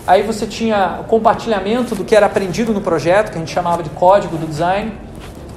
Aí 0.06 0.22
você 0.22 0.46
tinha 0.46 0.98
o 1.00 1.04
compartilhamento 1.04 1.94
do 1.94 2.04
que 2.04 2.16
era 2.16 2.26
aprendido 2.26 2.72
no 2.72 2.80
projeto, 2.80 3.30
que 3.30 3.36
a 3.36 3.38
gente 3.38 3.52
chamava 3.52 3.82
de 3.82 3.90
código 3.90 4.36
do 4.36 4.46
design 4.46 4.92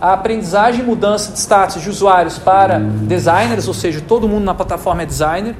a 0.03 0.11
aprendizagem 0.11 0.81
e 0.81 0.83
mudança 0.83 1.31
de 1.31 1.39
status 1.39 1.81
de 1.81 1.89
usuários 1.89 2.37
para 2.37 2.77
designers, 2.77 3.69
ou 3.69 3.73
seja, 3.73 4.01
todo 4.05 4.27
mundo 4.27 4.43
na 4.43 4.53
plataforma 4.53 5.03
é 5.03 5.05
designer, 5.05 5.55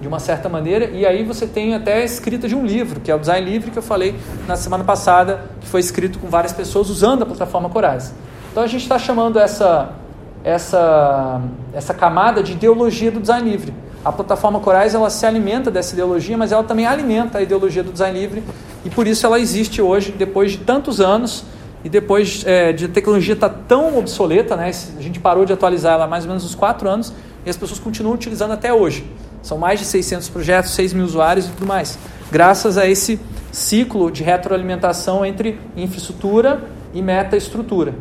de 0.00 0.08
uma 0.08 0.18
certa 0.18 0.48
maneira, 0.48 0.86
e 0.86 1.06
aí 1.06 1.22
você 1.22 1.46
tem 1.46 1.72
até 1.72 1.98
a 1.98 2.04
escrita 2.04 2.48
de 2.48 2.56
um 2.56 2.66
livro, 2.66 2.98
que 2.98 3.08
é 3.08 3.14
o 3.14 3.20
Design 3.20 3.48
Livre, 3.48 3.70
que 3.70 3.78
eu 3.78 3.82
falei 3.82 4.16
na 4.48 4.56
semana 4.56 4.82
passada, 4.82 5.44
que 5.60 5.68
foi 5.68 5.78
escrito 5.78 6.18
com 6.18 6.26
várias 6.26 6.52
pessoas 6.52 6.90
usando 6.90 7.22
a 7.22 7.26
plataforma 7.26 7.70
Corais. 7.70 8.12
Então 8.50 8.64
a 8.64 8.66
gente 8.66 8.82
está 8.82 8.98
chamando 8.98 9.38
essa, 9.38 9.90
essa, 10.44 11.40
essa 11.72 11.94
camada 11.94 12.42
de 12.42 12.52
ideologia 12.52 13.10
do 13.10 13.20
design 13.20 13.48
livre. 13.50 13.72
A 14.04 14.10
plataforma 14.10 14.58
Corais 14.58 14.94
ela 14.94 15.10
se 15.10 15.24
alimenta 15.24 15.70
dessa 15.70 15.94
ideologia, 15.94 16.36
mas 16.36 16.50
ela 16.50 16.64
também 16.64 16.86
alimenta 16.86 17.38
a 17.38 17.42
ideologia 17.42 17.82
do 17.82 17.92
design 17.92 18.18
livre, 18.18 18.42
e 18.84 18.90
por 18.90 19.06
isso 19.06 19.24
ela 19.24 19.38
existe 19.38 19.80
hoje, 19.80 20.10
depois 20.12 20.52
de 20.52 20.58
tantos 20.58 21.00
anos, 21.00 21.44
e 21.84 21.88
depois 21.88 22.44
é, 22.46 22.72
de 22.72 22.86
a 22.86 22.88
tecnologia 22.88 23.34
estar 23.34 23.48
tá 23.48 23.58
tão 23.68 23.98
obsoleta, 23.98 24.56
né, 24.56 24.70
a 24.98 25.02
gente 25.02 25.20
parou 25.20 25.44
de 25.44 25.52
atualizar 25.52 25.94
ela 25.94 26.04
há 26.04 26.08
mais 26.08 26.24
ou 26.24 26.28
menos 26.28 26.44
uns 26.44 26.54
4 26.54 26.88
anos 26.88 27.12
e 27.44 27.50
as 27.50 27.56
pessoas 27.56 27.80
continuam 27.80 28.14
utilizando 28.14 28.52
até 28.52 28.72
hoje. 28.72 29.04
São 29.42 29.58
mais 29.58 29.80
de 29.80 29.86
600 29.86 30.28
projetos, 30.28 30.72
6 30.72 30.92
mil 30.92 31.04
usuários 31.04 31.46
e 31.46 31.50
tudo 31.50 31.66
mais. 31.66 31.98
Graças 32.30 32.78
a 32.78 32.86
esse 32.86 33.18
ciclo 33.50 34.10
de 34.10 34.22
retroalimentação 34.22 35.26
entre 35.26 35.58
infraestrutura 35.76 36.62
e 36.94 37.02
meta-estrutura. 37.02 37.94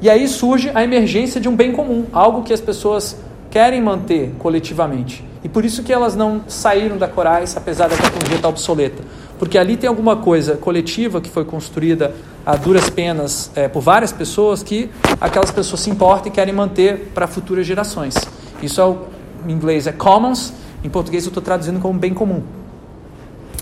E 0.00 0.10
aí 0.10 0.28
surge 0.28 0.70
a 0.74 0.84
emergência 0.84 1.40
de 1.40 1.48
um 1.48 1.56
bem 1.56 1.72
comum, 1.72 2.04
algo 2.12 2.42
que 2.42 2.52
as 2.52 2.60
pessoas 2.60 3.16
querem 3.50 3.82
manter 3.82 4.34
coletivamente. 4.38 5.24
E 5.42 5.48
por 5.48 5.64
isso 5.64 5.82
que 5.82 5.92
elas 5.92 6.14
não 6.14 6.42
saíram 6.48 6.98
da 6.98 7.08
Corais, 7.08 7.56
apesar 7.56 7.88
da 7.88 7.96
tecnologia 7.96 8.36
estar 8.36 8.48
obsoleta 8.48 9.02
porque 9.38 9.58
ali 9.58 9.76
tem 9.76 9.88
alguma 9.88 10.16
coisa 10.16 10.56
coletiva 10.56 11.20
que 11.20 11.28
foi 11.30 11.44
construída 11.44 12.14
a 12.44 12.56
duras 12.56 12.88
penas 12.88 13.50
é, 13.54 13.68
por 13.68 13.80
várias 13.80 14.12
pessoas 14.12 14.62
que 14.62 14.90
aquelas 15.20 15.50
pessoas 15.50 15.80
se 15.80 15.90
importam 15.90 16.28
e 16.28 16.30
querem 16.30 16.54
manter 16.54 17.10
para 17.14 17.26
futuras 17.26 17.66
gerações. 17.66 18.14
Isso 18.62 18.80
é 18.80 18.84
o, 18.84 18.98
em 19.46 19.52
inglês 19.52 19.86
é 19.86 19.92
commons, 19.92 20.52
em 20.82 20.88
português 20.88 21.24
eu 21.24 21.30
estou 21.30 21.42
traduzindo 21.42 21.80
como 21.80 21.98
bem 21.98 22.14
comum. 22.14 22.42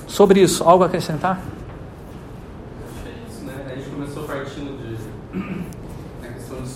Sobre 0.06 0.40
isso, 0.40 0.62
algo 0.64 0.84
a 0.84 0.86
acrescentar? 0.86 1.40
É 3.04 3.10
isso, 3.28 3.44
né? 3.44 3.54
A 3.66 3.74
gente 3.74 3.88
começou 3.88 4.22
partindo 4.24 4.78
de, 4.78 4.96
na 6.22 6.28
questão 6.28 6.62
de 6.62 6.68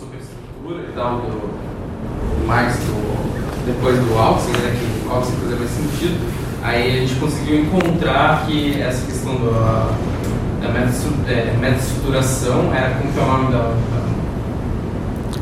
do, 0.98 2.46
Marx, 2.46 2.76
do, 2.78 3.66
depois 3.66 3.98
do 3.98 4.18
Alcin, 4.18 4.52
né? 4.52 4.76
Que 4.78 5.08
o 5.08 5.12
Alcin 5.12 5.32
fazia 5.32 5.56
mais 5.56 5.70
sentido 5.70 6.38
Aí 6.62 6.98
a 6.98 7.00
gente 7.00 7.14
conseguiu 7.14 7.60
encontrar 7.60 8.44
que 8.46 8.78
essa 8.80 9.04
questão 9.06 9.34
da, 9.36 9.90
da 10.60 10.68
meta-estruturação 10.68 12.74
era 12.74 12.96
como 12.96 13.10
que 13.12 13.18
é 13.18 13.22
o 13.22 13.26
nome 13.26 13.52
da. 13.52 13.74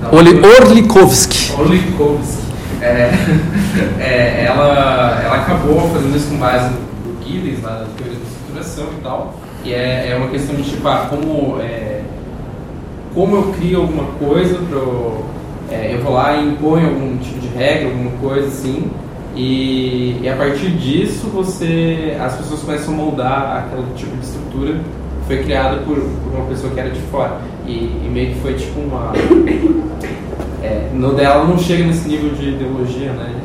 da, 0.02 0.10
da 0.10 0.16
Orlikovsky. 0.64 1.52
Orlikovsky. 1.58 2.46
É, 2.82 3.10
é, 3.98 4.44
ela, 4.46 5.22
ela 5.24 5.36
acabou 5.36 5.90
fazendo 5.90 6.14
isso 6.16 6.28
com 6.28 6.36
base 6.36 6.70
no 6.70 7.24
Gilles, 7.24 7.62
lá 7.62 7.70
da 7.70 7.86
teoria 7.96 8.18
da 8.18 8.26
estruturação 8.26 8.88
e 8.96 9.00
tal. 9.02 9.34
E 9.64 9.72
é, 9.72 10.10
é 10.10 10.16
uma 10.16 10.28
questão 10.28 10.54
de 10.54 10.62
tipo, 10.62 10.86
ah, 10.86 11.06
como, 11.08 11.58
é, 11.60 12.02
como 13.14 13.36
eu 13.36 13.54
crio 13.54 13.80
alguma 13.80 14.04
coisa, 14.18 14.58
pro, 14.68 15.24
é, 15.70 15.94
eu 15.94 16.02
vou 16.02 16.12
lá 16.12 16.36
e 16.36 16.48
imponho 16.48 16.88
algum 16.88 17.16
tipo 17.18 17.40
de 17.40 17.48
regra, 17.48 17.88
alguma 17.88 18.10
coisa 18.18 18.46
assim 18.48 18.90
e, 19.34 20.18
e, 20.22 20.28
a 20.28 20.34
partir 20.34 20.70
disso 20.70 21.26
você 21.26 22.16
as 22.18 22.36
pessoas 22.36 22.60
começam 22.60 22.94
a 22.94 22.96
moldar 22.96 23.66
aquele 23.66 23.86
tipo 23.94 24.16
de 24.16 24.24
estrutura 24.24 24.72
que 24.72 25.26
foi 25.26 25.42
criada 25.44 25.76
por, 25.82 25.96
por 25.96 26.34
uma 26.34 26.46
pessoa 26.46 26.72
que 26.72 26.80
era 26.80 26.88
de 26.88 27.00
fora. 27.10 27.36
E, 27.66 27.72
e 27.72 28.10
meio 28.10 28.32
que 28.32 28.40
foi 28.40 28.54
tipo 28.54 28.80
uma 28.80 29.12
é, 30.62 30.88
no 30.94 31.12
dela 31.12 31.44
não 31.44 31.58
chega 31.58 31.84
nesse 31.84 32.08
nível 32.08 32.30
de 32.30 32.48
ideologia 32.48 33.12
né 33.12 33.42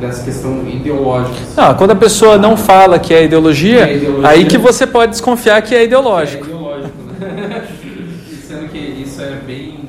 dessa 0.00 0.24
questão 0.24 0.66
ideológica. 0.66 1.36
Não, 1.56 1.74
quando 1.74 1.92
a 1.92 1.96
pessoa 1.96 2.36
não 2.36 2.56
fala 2.56 2.98
que 2.98 3.14
é 3.14 3.24
ideologia, 3.24 3.86
é 3.86 3.96
ideologia. 3.96 4.28
aí 4.28 4.44
que 4.44 4.58
você 4.58 4.84
pode 4.86 5.12
desconfiar 5.12 5.62
que 5.62 5.74
é 5.74 5.84
ideológico. 5.84 6.44
É 6.44 6.48
ideológico 6.48 6.94
né? 7.20 7.62
sendo 8.48 8.68
que 8.68 8.78
isso 8.78 9.22
é 9.22 9.38
bem 9.46 9.86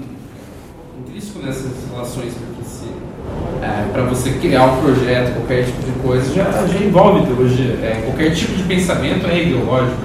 informações, 1.98 2.34
porque 2.34 2.64
se 2.64 2.86
é, 3.80 3.92
para 3.92 4.04
você 4.04 4.32
criar 4.32 4.66
um 4.66 4.82
projeto, 4.82 5.36
qualquer 5.36 5.66
tipo 5.66 5.84
de 5.84 5.92
coisa, 6.00 6.34
já, 6.34 6.68
já 6.68 6.80
envolve 6.80 7.24
ideologia. 7.24 7.74
É, 7.84 8.02
qualquer 8.06 8.34
tipo 8.34 8.54
de 8.54 8.64
pensamento 8.64 9.28
é 9.28 9.44
ideológico. 9.44 9.98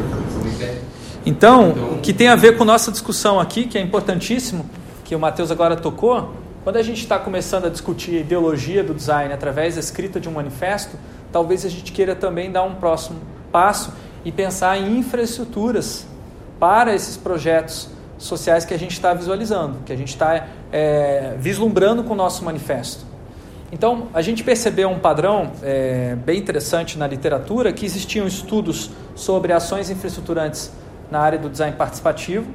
Então, 1.25 1.71
então, 1.71 1.95
o 1.95 1.99
que 1.99 2.13
tem 2.13 2.29
a 2.29 2.35
ver 2.35 2.57
com 2.57 2.65
nossa 2.65 2.91
discussão 2.91 3.39
aqui, 3.39 3.65
que 3.65 3.79
é 3.79 3.81
importantíssimo, 3.81 4.67
que 5.05 5.15
o 5.15 5.21
Matheus 5.21 5.51
agora 5.51 5.77
tocou, 5.77 6.35
quando 6.65 6.77
a 6.77 6.83
gente 6.83 6.99
está 6.99 7.19
começando 7.19 7.67
a 7.67 7.69
discutir 7.69 8.17
a 8.17 8.21
ideologia 8.21 8.83
do 8.83 8.93
design 8.93 9.33
através 9.33 9.75
da 9.75 9.81
escrita 9.81 10.19
de 10.19 10.29
um 10.29 10.33
manifesto, 10.33 10.97
talvez 11.31 11.65
a 11.65 11.69
gente 11.69 11.93
queira 11.93 12.15
também 12.15 12.51
dar 12.51 12.63
um 12.65 12.75
próximo 12.75 13.19
passo 13.51 13.93
e 14.25 14.33
pensar 14.33 14.79
em 14.79 14.99
infraestruturas 14.99 16.07
para 16.59 16.95
esses 16.95 17.17
projetos 17.17 17.89
sociais 18.19 18.65
que 18.65 18.73
a 18.73 18.79
gente 18.79 18.93
está 18.93 19.13
visualizando, 19.13 19.79
que 19.85 19.93
a 19.93 19.97
gente 19.97 20.11
está 20.11 20.47
é, 20.71 21.35
vislumbrando 21.39 22.05
com 22.05 22.13
o 22.13 22.17
nosso 22.17 22.45
manifesto. 22.45 23.12
Então, 23.73 24.09
a 24.13 24.21
gente 24.21 24.45
percebeu 24.45 24.91
um 24.91 24.99
padrão 24.99 25.51
é, 25.63 26.15
bem 26.15 26.39
interessante 26.39 26.99
na 26.99 27.07
literatura, 27.07 27.73
que 27.73 27.87
existiam 27.87 28.27
estudos 28.27 28.91
sobre 29.15 29.51
ações 29.51 29.89
infraestruturantes 29.89 30.71
na 31.11 31.21
área 31.21 31.39
do 31.39 31.49
design 31.49 31.75
participativo 31.75 32.47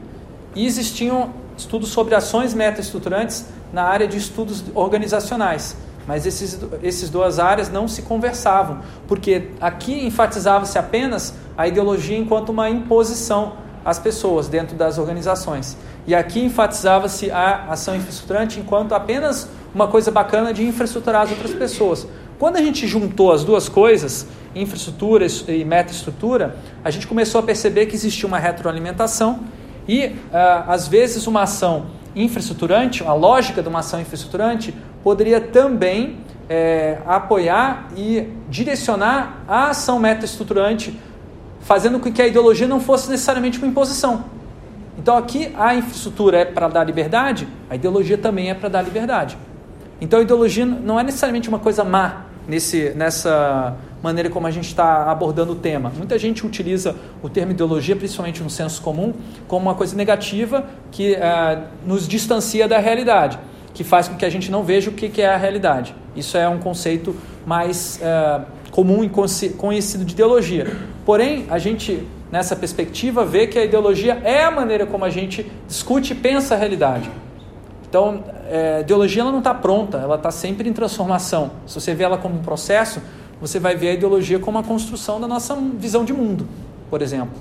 e 0.56 0.64
existiam 0.68 1.32
estudos 1.58 1.90
sobre 1.90 2.14
ações 2.14 2.54
metaestruturantes 2.54 3.48
na 3.74 3.84
área 3.84 4.08
de 4.08 4.16
estudos 4.16 4.64
organizacionais. 4.76 5.76
Mas 6.06 6.28
esses, 6.28 6.60
esses 6.84 7.10
duas 7.10 7.40
áreas 7.40 7.68
não 7.68 7.88
se 7.88 8.04
conversavam, 8.04 8.82
porque 9.08 9.50
aqui 9.60 10.06
enfatizava-se 10.06 10.78
apenas 10.78 11.34
a 11.58 11.68
ideologia 11.68 12.18
enquanto 12.18 12.50
uma 12.50 12.70
imposição 12.70 13.54
às 13.84 13.98
pessoas 13.98 14.48
dentro 14.48 14.76
das 14.76 15.00
organizações. 15.00 15.76
E 16.06 16.14
aqui 16.14 16.44
enfatizava-se 16.44 17.32
a 17.32 17.66
ação 17.70 17.96
infraestruturante 17.96 18.60
enquanto 18.60 18.94
apenas 18.94 19.50
uma 19.78 19.88
coisa 19.88 20.10
bacana 20.10 20.52
de 20.52 20.66
infraestruturar 20.66 21.22
as 21.22 21.30
outras 21.30 21.54
pessoas. 21.54 22.08
Quando 22.40 22.58
a 22.58 22.62
gente 22.64 22.88
juntou 22.88 23.32
as 23.32 23.44
duas 23.44 23.70
coisas, 23.70 24.26
infraestrutura 24.56 25.28
e 25.48 25.64
metaestrutura, 25.64 26.58
a 26.84 26.90
gente 26.90 27.06
começou 27.06 27.40
a 27.40 27.44
perceber 27.44 27.86
que 27.86 27.94
existia 27.94 28.28
uma 28.28 28.40
retroalimentação 28.40 29.42
e, 29.88 30.08
uh, 30.08 30.14
às 30.68 30.88
vezes, 30.88 31.28
uma 31.28 31.44
ação 31.44 31.86
infraestruturante, 32.16 33.04
a 33.04 33.14
lógica 33.14 33.62
de 33.62 33.70
uma 33.70 33.80
ação 33.80 34.02
infraestruturante, 34.02 34.74
poderia 35.04 35.40
também 35.40 36.18
é, 36.50 36.98
apoiar 37.06 37.90
e 37.96 38.28
direcionar 38.50 39.44
a 39.48 39.70
ação 39.70 40.00
metaestruturante, 40.00 41.00
fazendo 41.60 42.00
com 42.00 42.12
que 42.12 42.20
a 42.20 42.26
ideologia 42.26 42.68
não 42.68 42.80
fosse 42.80 43.12
necessariamente 43.12 43.60
uma 43.60 43.68
imposição. 43.68 44.26
Então 44.98 45.16
aqui 45.16 45.54
a 45.56 45.76
infraestrutura 45.76 46.40
é 46.40 46.46
para 46.46 46.68
dar 46.68 46.84
liberdade, 46.84 47.48
a 47.70 47.76
ideologia 47.76 48.18
também 48.18 48.50
é 48.50 48.56
para 48.56 48.70
dar 48.70 48.82
liberdade. 48.82 49.38
Então 50.00 50.20
a 50.20 50.24
ideologia 50.24 50.66
não 50.66 51.00
é 51.00 51.04
necessariamente 51.04 51.50
uma 51.50 51.60
coisa 51.60 51.84
má 51.84 52.26
nesse, 52.48 52.92
nessa 52.92 53.76
maneira 54.02 54.30
como 54.30 54.48
a 54.48 54.52
gente 54.52 54.68
está 54.68 55.12
abordando 55.12 55.54
o 55.54 55.56
tema. 55.56 55.92
Muita 55.96 56.18
gente 56.18 56.46
utiliza 56.46 56.96
o 57.22 57.30
termo 57.30 57.52
ideologia, 57.52 57.96
principalmente 57.96 58.42
no 58.42 58.50
senso 58.50 58.82
comum, 58.82 59.14
como 59.48 59.66
uma 59.66 59.76
coisa 59.76 59.96
negativa 59.96 60.66
que 60.92 61.14
uh, 61.14 61.64
nos 61.86 62.08
distancia 62.08 62.68
da 62.68 62.78
realidade, 62.78 63.38
que 63.74 63.84
faz 63.84 64.08
com 64.08 64.16
que 64.16 64.26
a 64.26 64.30
gente 64.30 64.50
não 64.52 64.64
veja 64.64 64.90
o 64.90 64.94
que, 64.94 65.10
que 65.10 65.22
é 65.22 65.28
a 65.28 65.38
realidade. 65.38 65.94
Isso 66.16 66.38
é 66.38 66.48
um 66.48 66.60
conceito 66.60 67.16
mais 67.46 68.00
uh, 68.02 68.46
comum 68.72 69.04
e 69.04 69.10
conhecido 69.58 70.06
de 70.06 70.14
ideologia. 70.14 70.76
Porém, 71.06 71.46
a 71.50 71.58
gente, 71.58 72.06
nessa 72.32 72.56
perspectiva, 72.56 73.26
vê 73.26 73.48
que 73.48 73.58
a 73.58 73.66
ideologia 73.66 74.22
é 74.24 74.44
a 74.44 74.52
maneira 74.52 74.86
como 74.86 75.06
a 75.06 75.10
gente 75.10 75.50
discute 75.68 76.14
e 76.14 76.16
pensa 76.16 76.56
a 76.56 76.58
realidade. 76.58 77.10
Então, 77.90 78.24
é, 78.50 78.82
ideologia 78.82 79.22
ela 79.22 79.32
não 79.32 79.40
está 79.40 79.54
pronta, 79.54 79.98
ela 79.98 80.16
está 80.16 80.32
sempre 80.32 80.70
em 80.70 80.74
transformação. 80.74 81.52
Se 81.66 81.80
você 81.80 81.94
vê 81.94 82.04
ela 82.04 82.18
como 82.18 82.36
um 82.36 82.42
processo, 82.42 83.02
você 83.40 83.60
vai 83.60 83.76
ver 83.76 83.90
a 83.90 83.94
ideologia 83.94 84.40
como 84.40 84.58
a 84.58 84.64
construção 84.64 85.20
da 85.20 85.28
nossa 85.28 85.56
visão 85.56 86.04
de 86.04 86.14
mundo, 86.14 86.48
por 86.90 87.02
exemplo. 87.02 87.36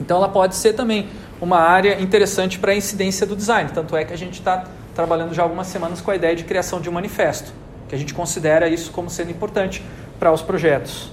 Então, 0.00 0.18
ela 0.18 0.28
pode 0.28 0.54
ser 0.54 0.74
também 0.74 1.08
uma 1.40 1.58
área 1.58 2.00
interessante 2.00 2.58
para 2.58 2.72
a 2.72 2.74
incidência 2.74 3.26
do 3.26 3.34
design. 3.34 3.70
Tanto 3.72 3.96
é 3.96 4.04
que 4.04 4.12
a 4.12 4.18
gente 4.18 4.34
está 4.34 4.64
trabalhando 4.94 5.34
já 5.34 5.42
algumas 5.42 5.66
semanas 5.66 6.00
com 6.00 6.10
a 6.10 6.16
ideia 6.16 6.34
de 6.34 6.44
criação 6.44 6.80
de 6.80 6.88
um 6.88 6.92
manifesto, 6.92 7.52
que 7.88 7.94
a 7.94 7.98
gente 7.98 8.14
considera 8.14 8.68
isso 8.68 8.90
como 8.90 9.10
sendo 9.10 9.30
importante 9.30 9.82
para 10.18 10.32
os 10.32 10.42
projetos. 10.42 11.10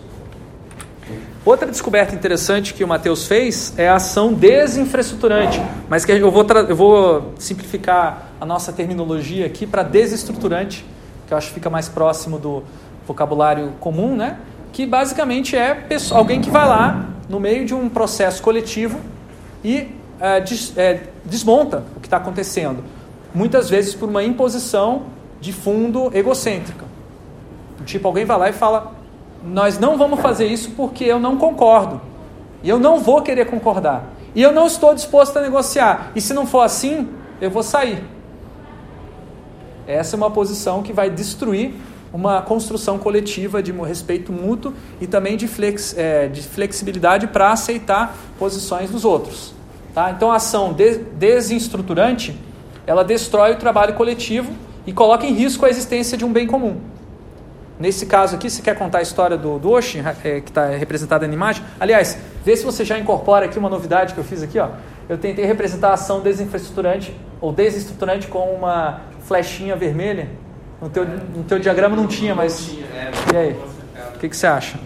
Outra 1.46 1.70
descoberta 1.70 2.16
interessante 2.16 2.74
que 2.74 2.84
o 2.84 2.88
Matheus 2.88 3.28
fez 3.28 3.74
é 3.78 3.90
a 3.90 3.96
ação 3.96 4.34
desinfraestruturante, 4.34 5.62
mas 5.90 6.06
que 6.06 6.14
eu 6.14 6.32
vou, 6.32 6.46
eu 6.70 6.76
vou 6.76 7.34
simplificar 7.38 8.32
a 8.44 8.46
nossa 8.46 8.74
terminologia 8.74 9.46
aqui 9.46 9.66
para 9.66 9.84
desestruturante, 9.84 10.86
que 11.26 11.34
eu 11.34 11.38
acho 11.38 11.48
que 11.48 11.54
fica 11.54 11.70
mais 11.70 11.88
próximo 11.88 12.38
do 12.38 12.62
vocabulário 13.08 13.72
comum, 13.80 14.18
né? 14.18 14.38
que 14.74 14.86
basicamente 14.86 15.56
é 15.56 15.88
alguém 16.12 16.42
que 16.42 16.50
vai 16.50 16.68
lá 16.68 17.06
no 17.30 17.40
meio 17.40 17.66
de 17.66 17.74
um 17.74 17.88
processo 17.88 18.44
coletivo 18.44 19.00
e 19.64 19.88
é, 20.20 20.42
des, 20.42 20.78
é, 20.78 21.04
desmonta 21.24 21.86
o 21.96 22.02
que 22.02 22.08
está 22.08 22.18
acontecendo, 22.18 22.84
muitas 23.34 23.70
vezes 23.70 23.96
por 23.96 24.10
uma 24.10 24.22
imposição 24.22 25.04
de 25.40 25.54
fundo 25.54 26.12
egocêntrica. 26.14 26.84
Tipo, 27.86 28.10
alguém 28.10 28.26
vai 28.26 28.38
lá 28.38 28.50
e 28.50 28.54
fala: 28.54 28.92
nós 29.42 29.80
não 29.80 29.98
vamos 29.98 30.20
fazer 30.20 30.48
isso 30.48 30.72
porque 30.72 31.06
eu 31.06 31.18
não 31.18 31.38
concordo. 31.38 32.02
E 32.62 32.68
eu 32.68 32.78
não 32.78 33.00
vou 33.00 33.22
querer 33.22 33.46
concordar. 33.46 34.04
E 34.36 34.42
eu 34.42 34.52
não 34.52 34.68
estou 34.68 34.94
disposto 34.94 35.38
a 35.38 35.42
negociar. 35.42 36.12
E 36.14 36.20
se 36.20 36.34
não 36.34 36.46
for 36.46 36.62
assim, 36.62 37.08
eu 37.40 37.50
vou 37.50 37.64
sair. 37.64 38.13
Essa 39.88 40.16
é 40.16 40.18
uma 40.18 40.32
posição 40.32 40.82
que 40.82 40.94
vai 40.94 41.10
destruir 41.10 41.74
uma 42.14 42.42
construção 42.42 43.00
coletiva 43.00 43.62
de 43.62 43.72
respeito 43.72 44.32
mútuo 44.32 44.74
e 45.02 45.08
também 45.08 45.36
de, 45.36 45.48
flex, 45.48 45.98
é, 45.98 46.28
de 46.28 46.42
flexibilidade 46.42 47.28
para 47.28 47.52
aceitar 47.52 48.16
posições 48.38 48.92
dos 48.92 49.04
outros. 49.04 49.54
Tá? 49.94 50.12
Então, 50.12 50.32
a 50.32 50.36
ação 50.36 50.74
de, 50.74 50.98
desestruturante 50.98 52.38
ela 52.86 53.04
destrói 53.04 53.54
o 53.54 53.56
trabalho 53.56 53.94
coletivo 53.94 54.52
e 54.86 54.92
coloca 54.92 55.26
em 55.26 55.34
risco 55.34 55.66
a 55.66 55.70
existência 55.70 56.18
de 56.18 56.26
um 56.26 56.32
bem 56.32 56.46
comum. 56.46 56.80
Nesse 57.80 58.06
caso 58.06 58.36
aqui, 58.36 58.50
você 58.50 58.62
quer 58.62 58.78
contar 58.78 59.00
a 59.00 59.02
história 59.02 59.38
do, 59.38 59.58
do 59.58 59.72
Oshi, 59.72 60.00
é, 60.24 60.42
que 60.42 60.50
está 60.50 60.68
representada 60.68 61.28
na 61.28 61.34
imagem? 61.34 61.64
Aliás, 61.80 62.18
vê 62.46 62.56
se 62.56 62.64
você 62.64 62.86
já 62.86 63.00
incorpora 63.00 63.46
aqui 63.46 63.58
uma 63.58 63.70
novidade 63.70 64.14
que 64.14 64.20
eu 64.20 64.24
fiz 64.24 64.44
aqui. 64.44 64.60
Ó. 64.60 64.70
Eu 65.10 65.18
tentei 65.18 65.46
representar 65.46 65.90
a 65.90 65.94
ação 65.94 66.22
desinfraestruturante 66.22 67.14
ou 67.42 67.52
desestruturante 67.52 68.28
com 68.28 68.56
uma 68.56 69.02
flechinha 69.28 69.76
vermelha. 69.76 70.30
No 70.82 70.90
teu, 70.90 71.06
no 71.06 71.44
teu 71.44 71.60
diagrama 71.60 71.96
não 71.96 72.08
tinha, 72.08 72.34
mas. 72.34 72.78
É, 72.94 73.12
e 73.34 73.38
aí? 73.38 73.56
O 74.16 74.20
que, 74.20 74.30
que 74.30 74.38
você 74.38 74.48
acha? 74.48 74.78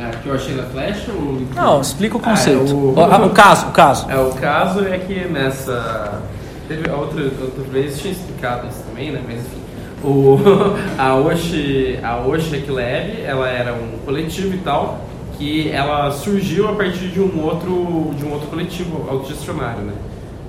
É, 0.00 0.10
que 0.22 0.28
eu 0.28 0.34
achei 0.34 0.54
na 0.54 0.62
flecha 0.64 1.10
ou... 1.10 1.42
Não, 1.54 1.80
explica 1.80 2.16
o 2.16 2.20
conceito. 2.20 2.60
Ah, 2.60 2.70
é 2.70 2.72
o... 2.72 3.24
o... 3.24 3.26
o... 3.26 3.30
caso, 3.30 3.66
o 3.66 3.72
caso. 3.72 4.10
É, 4.10 4.16
o 4.16 4.32
caso 4.34 4.86
é 4.86 4.98
que 4.98 5.24
nessa... 5.26 6.22
Teve 6.68 6.88
outra, 6.90 7.22
outra 7.22 7.64
vez 7.64 7.98
tinha 7.98 8.12
explicado 8.12 8.68
isso 8.68 8.82
também, 8.84 9.10
né? 9.10 9.20
Mas 9.26 9.38
enfim. 9.38 9.58
O, 10.04 10.38
a 10.96 11.16
Oshi, 11.16 11.98
a 12.02 12.16
Lab, 12.16 13.22
ela 13.24 13.48
era 13.48 13.72
um 13.72 13.98
coletivo 14.04 14.54
e 14.54 14.58
tal, 14.58 15.00
que 15.38 15.70
ela 15.70 16.10
surgiu 16.10 16.68
a 16.68 16.72
partir 16.72 17.08
de 17.08 17.20
um 17.20 17.40
outro, 17.44 18.10
de 18.18 18.24
um 18.24 18.32
outro 18.32 18.48
coletivo 18.48 19.08
autogestionário, 19.08 19.82
né? 19.82 19.92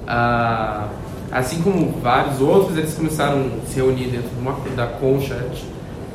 Ah, 0.08 0.88
assim 1.32 1.62
como 1.62 1.92
vários 2.02 2.42
outros, 2.42 2.76
eles 2.76 2.96
começaram 2.96 3.46
a 3.64 3.70
se 3.70 3.76
reunir 3.76 4.08
dentro 4.08 4.30
de 4.30 4.40
uma, 4.42 4.58
da 4.76 4.88
concha, 4.88 5.46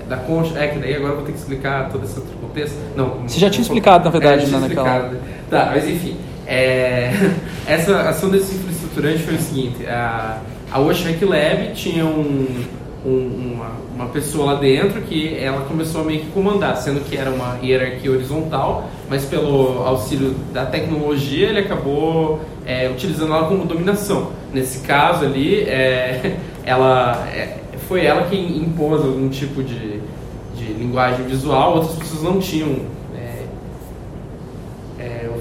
da 0.09 0.17
concha, 0.17 0.59
é 0.59 0.67
que 0.67 0.81
daí 0.81 0.97
agora 0.97 1.13
eu 1.13 1.17
vou 1.19 1.25
ter 1.25 1.33
que 1.33 1.39
explicar 1.39 1.89
todo 1.89 2.05
esse 2.05 2.19
outro 2.19 2.37
contexto. 2.39 2.77
Não, 2.97 3.23
Você 3.27 3.39
já 3.39 3.49
tinha 3.49 3.63
explicado, 3.63 4.05
na 4.05 4.11
verdade, 4.11 4.45
é, 4.45 4.49
né, 4.49 4.59
naquela... 4.59 5.15
Tá, 5.49 5.71
mas 5.73 5.89
enfim, 5.89 6.17
é, 6.45 7.13
essa 7.67 8.01
ação 8.09 8.29
desse 8.29 8.57
infraestruturante 8.57 9.23
foi 9.23 9.35
o 9.35 9.41
seguinte, 9.41 9.87
a, 9.87 10.41
a 10.73 10.79
Lab 10.79 11.73
tinha 11.75 12.05
um 12.05 12.65
um, 13.05 13.55
uma, 13.55 13.71
uma 13.95 14.07
pessoa 14.07 14.53
lá 14.53 14.61
dentro 14.61 15.01
que 15.03 15.37
ela 15.37 15.63
começou 15.63 16.01
a 16.01 16.05
meio 16.05 16.21
que 16.21 16.31
comandar, 16.31 16.77
sendo 16.77 17.01
que 17.01 17.17
era 17.17 17.31
uma 17.31 17.59
hierarquia 17.63 18.11
horizontal, 18.11 18.89
mas 19.09 19.25
pelo 19.25 19.83
auxílio 19.85 20.35
da 20.53 20.65
tecnologia 20.65 21.49
ele 21.49 21.61
acabou 21.61 22.41
é, 22.65 22.89
utilizando 22.89 23.33
ela 23.35 23.47
como 23.47 23.65
dominação. 23.65 24.31
Nesse 24.53 24.81
caso 24.81 25.25
ali, 25.25 25.61
é, 25.61 26.39
ela 26.65 27.29
é, 27.29 27.59
foi 27.89 28.05
ela 28.05 28.27
quem 28.29 28.59
impôs 28.59 29.03
algum 29.03 29.29
tipo 29.29 29.63
de, 29.63 30.01
de 30.57 30.73
linguagem 30.73 31.27
visual, 31.27 31.77
outras 31.77 31.97
pessoas 31.97 32.23
não 32.23 32.39
tinham 32.39 32.94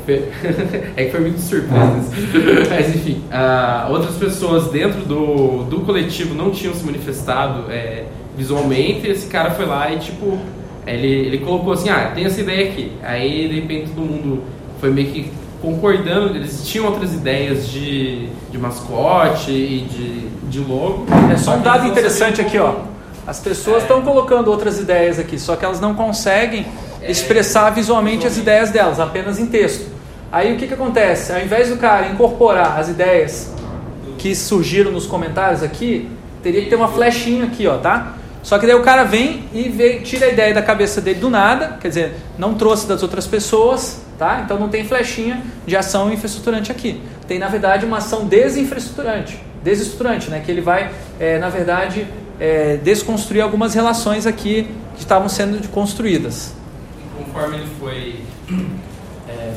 é 0.96 1.06
que 1.06 1.12
foi 1.12 1.20
muito 1.20 1.40
surpresa. 1.40 2.10
Mas 2.70 2.96
enfim, 2.96 3.24
uh, 3.32 3.92
outras 3.92 4.16
pessoas 4.16 4.72
dentro 4.72 5.02
do, 5.02 5.64
do 5.64 5.82
coletivo 5.82 6.34
não 6.34 6.52
tinham 6.52 6.74
se 6.74 6.84
manifestado 6.86 7.72
é, 7.72 8.06
visualmente. 8.38 9.08
E 9.08 9.12
esse 9.12 9.28
cara 9.28 9.52
foi 9.52 9.66
lá 9.66 9.92
e, 9.92 10.00
tipo, 10.00 10.38
ele, 10.86 11.08
ele 11.08 11.38
colocou 11.40 11.74
assim: 11.74 11.90
ah, 11.90 12.12
tem 12.14 12.26
essa 12.26 12.42
ideia 12.42 12.70
aqui. 12.70 12.92
Aí, 13.02 13.48
de 13.48 13.60
repente, 13.62 13.92
todo 13.92 14.06
mundo 14.06 14.44
foi 14.80 14.92
meio 14.92 15.12
que 15.12 15.32
concordando, 15.62 16.36
eles 16.36 16.68
tinham 16.68 16.86
outras 16.86 17.14
ideias 17.14 17.70
de, 17.70 18.28
de 18.52 18.58
mascote 18.58 19.50
e 19.50 19.88
de, 19.90 20.28
de 20.50 20.60
logo. 20.60 21.06
É 21.32 21.38
só 21.38 21.56
um 21.56 21.62
dado 21.62 21.88
interessante 21.88 22.42
aqui, 22.42 22.60
ó. 22.60 22.76
As 23.26 23.40
pessoas 23.40 23.84
estão 23.84 24.00
é. 24.00 24.02
colocando 24.02 24.52
outras 24.52 24.78
ideias 24.78 25.18
aqui, 25.18 25.40
só 25.40 25.56
que 25.56 25.64
elas 25.64 25.80
não 25.80 25.94
conseguem 25.94 26.66
é. 27.02 27.10
expressar 27.10 27.70
visualmente 27.70 28.28
as 28.28 28.38
ideias 28.38 28.72
delas, 28.72 29.00
apenas 29.00 29.40
em 29.40 29.46
texto. 29.46 29.93
Aí 30.34 30.52
o 30.52 30.58
que, 30.58 30.66
que 30.66 30.74
acontece? 30.74 31.32
Ao 31.32 31.40
invés 31.40 31.70
do 31.70 31.78
cara 31.78 32.08
incorporar 32.08 32.80
as 32.80 32.90
ideias 32.90 33.54
que 34.18 34.34
surgiram 34.34 34.92
nos 34.92 35.06
comentários 35.06 35.62
aqui, 35.62 36.10
teria 36.42 36.64
que 36.64 36.72
ter 36.72 36.76
uma 36.76 36.88
flechinha 36.88 37.46
aqui, 37.46 37.68
ó, 37.68 37.78
tá? 37.78 38.16
Só 38.42 38.58
que 38.58 38.66
daí 38.66 38.74
o 38.74 38.82
cara 38.82 39.04
vem 39.04 39.44
e 39.54 39.70
vê, 39.70 40.00
tira 40.00 40.26
a 40.26 40.30
ideia 40.30 40.52
da 40.52 40.64
cabeça 40.64 41.00
dele 41.00 41.20
do 41.20 41.30
nada, 41.30 41.78
quer 41.80 41.88
dizer, 41.90 42.16
não 42.36 42.56
trouxe 42.56 42.88
das 42.88 43.04
outras 43.04 43.28
pessoas, 43.28 44.02
tá? 44.18 44.42
Então 44.44 44.60
não 44.60 44.70
tem 44.70 44.84
flechinha 44.84 45.40
de 45.68 45.78
ação 45.78 46.12
infraestruturante 46.12 46.72
aqui. 46.72 47.00
Tem, 47.28 47.38
na 47.38 47.48
verdade, 47.48 47.86
uma 47.86 47.98
ação 47.98 48.26
desinfraestruturante, 48.26 49.40
desestruturante, 49.64 50.32
né? 50.32 50.42
Que 50.44 50.50
ele 50.50 50.62
vai, 50.62 50.92
é, 51.20 51.38
na 51.38 51.50
verdade, 51.50 52.08
é, 52.40 52.78
desconstruir 52.78 53.42
algumas 53.42 53.76
relações 53.76 54.26
aqui 54.26 54.68
que 54.96 55.02
estavam 55.02 55.30
sendo 55.30 55.70
construídas. 55.70 56.56
E 56.98 57.24
conforme 57.24 57.58
ele 57.58 57.68
foi, 57.80 58.16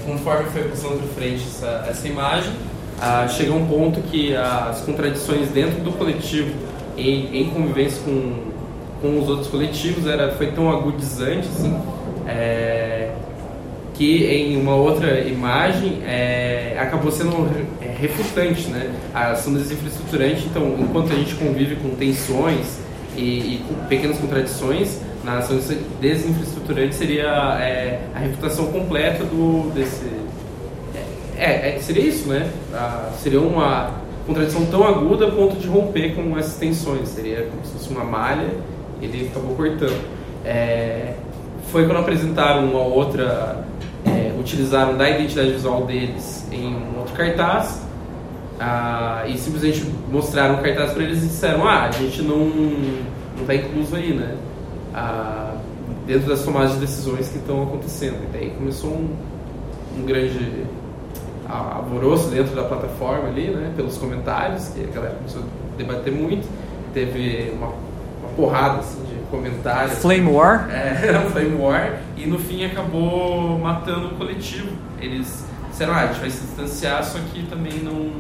conforme 0.07 0.45
foi 0.51 0.63
passando 0.65 0.99
para 0.99 1.09
frente 1.09 1.43
essa, 1.43 1.87
essa 1.89 2.09
imagem, 2.09 2.53
ah, 2.99 3.29
chegou 3.29 3.59
um 3.59 3.67
ponto 3.67 4.01
que 4.03 4.35
as 4.35 4.81
contradições 4.81 5.51
dentro 5.51 5.83
do 5.83 5.93
coletivo, 5.93 6.55
em, 6.97 7.43
em 7.43 7.51
convivência 7.51 8.03
com 8.03 8.57
com 9.01 9.21
os 9.21 9.29
outros 9.29 9.49
coletivos 9.49 10.07
era 10.07 10.33
foi 10.33 10.47
tão 10.53 10.71
agudizante 10.71 11.47
assim 11.49 11.79
é, 12.27 13.11
que 13.95 14.27
em 14.27 14.61
uma 14.61 14.75
outra 14.75 15.21
imagem 15.21 16.03
é, 16.05 16.77
acabou 16.79 17.11
sendo 17.11 17.49
é, 17.81 17.95
refutante, 17.99 18.69
né? 18.69 18.95
A 19.15 19.31
ação 19.31 19.55
desinfraestruturante, 19.55 20.45
então, 20.45 20.77
enquanto 20.79 21.13
a 21.13 21.17
gente 21.17 21.35
convive 21.35 21.77
com 21.77 21.91
tensões 21.91 22.79
e, 23.17 23.23
e 23.23 23.65
com 23.67 23.75
pequenas 23.87 24.19
contradições, 24.19 25.01
na 25.27 25.39
ação 25.39 25.59
desinfraestruturante 26.01 26.95
seria 26.95 27.59
é, 27.61 28.01
a 28.15 28.21
refutação 28.21 28.67
completa 28.67 29.25
do 29.25 29.73
desse 29.75 30.09
é, 31.37 31.77
é 31.77 31.79
seria 31.81 32.05
isso, 32.05 32.29
né? 32.29 32.49
A, 32.73 33.11
seria 33.19 33.41
uma 33.41 33.91
contradição 34.25 34.65
tão 34.67 34.85
aguda 34.85 35.27
a 35.27 35.31
ponto 35.31 35.57
de 35.57 35.67
romper 35.67 36.15
com 36.15 36.39
essas 36.39 36.57
tensões. 36.57 37.09
Seria 37.09 37.49
como 37.51 37.65
se 37.65 37.73
fosse 37.73 37.91
uma 37.91 38.05
malha 38.05 38.49
ele 39.03 39.29
acabou 39.31 39.55
cortando. 39.55 40.01
É, 40.45 41.15
foi 41.71 41.85
quando 41.87 41.99
apresentaram 41.99 42.65
uma 42.65 42.81
outra, 42.81 43.65
é, 44.07 44.33
utilizaram 44.39 44.97
da 44.97 45.11
identidade 45.11 45.51
visual 45.51 45.85
deles 45.85 46.47
em 46.51 46.75
um 46.75 46.99
outro 46.99 47.15
cartaz 47.15 47.83
ah, 48.59 49.25
e 49.27 49.37
simplesmente 49.37 49.85
mostraram 50.11 50.55
o 50.55 50.63
cartaz 50.63 50.93
para 50.93 51.03
eles 51.03 51.19
e 51.19 51.27
disseram: 51.27 51.67
Ah, 51.67 51.87
a 51.87 51.91
gente 51.91 52.23
não 52.23 52.51
está 53.41 53.55
incluso 53.55 53.97
aí, 53.97 54.15
né? 54.15 54.35
Ah, 54.97 55.55
dentro 56.07 56.27
das 56.27 56.43
tomadas 56.43 56.73
de 56.73 56.79
decisões 56.79 57.29
que 57.29 57.37
estão 57.37 57.65
acontecendo. 57.65 58.17
E 58.25 58.33
daí 58.33 58.51
começou 58.51 58.91
um, 58.91 59.15
um 59.99 60.07
grande 60.07 60.65
alvoroço 61.47 62.29
dentro 62.29 62.57
da 62.57 62.65
plataforma 62.65 63.29
ali, 63.29 63.51
né? 63.51 63.73
Pelos 63.77 63.99
comentários, 63.99 64.69
que 64.69 64.83
a 64.83 64.87
galera 64.87 65.15
começou 65.17 65.43
a 65.43 65.77
debater 65.77 66.13
muito. 66.13 66.49
Teve 66.95 67.53
uma 67.55 67.73
porrada 68.37 68.79
assim, 68.79 69.03
de 69.03 69.17
comentários. 69.31 69.99
Flame 69.99 70.31
War? 70.31 70.71
É, 70.71 71.21
Flame 71.31 71.57
War. 71.57 72.01
E 72.17 72.27
no 72.27 72.39
fim 72.39 72.65
acabou 72.65 73.59
matando 73.59 74.09
o 74.09 74.11
coletivo. 74.15 74.71
Eles 74.99 75.45
disseram, 75.71 75.93
ah, 75.93 76.05
a 76.05 76.07
gente 76.07 76.21
vai 76.21 76.31
se 76.31 76.41
distanciar, 76.41 77.05
só 77.05 77.19
que 77.33 77.43
também 77.47 77.81
não. 77.81 78.11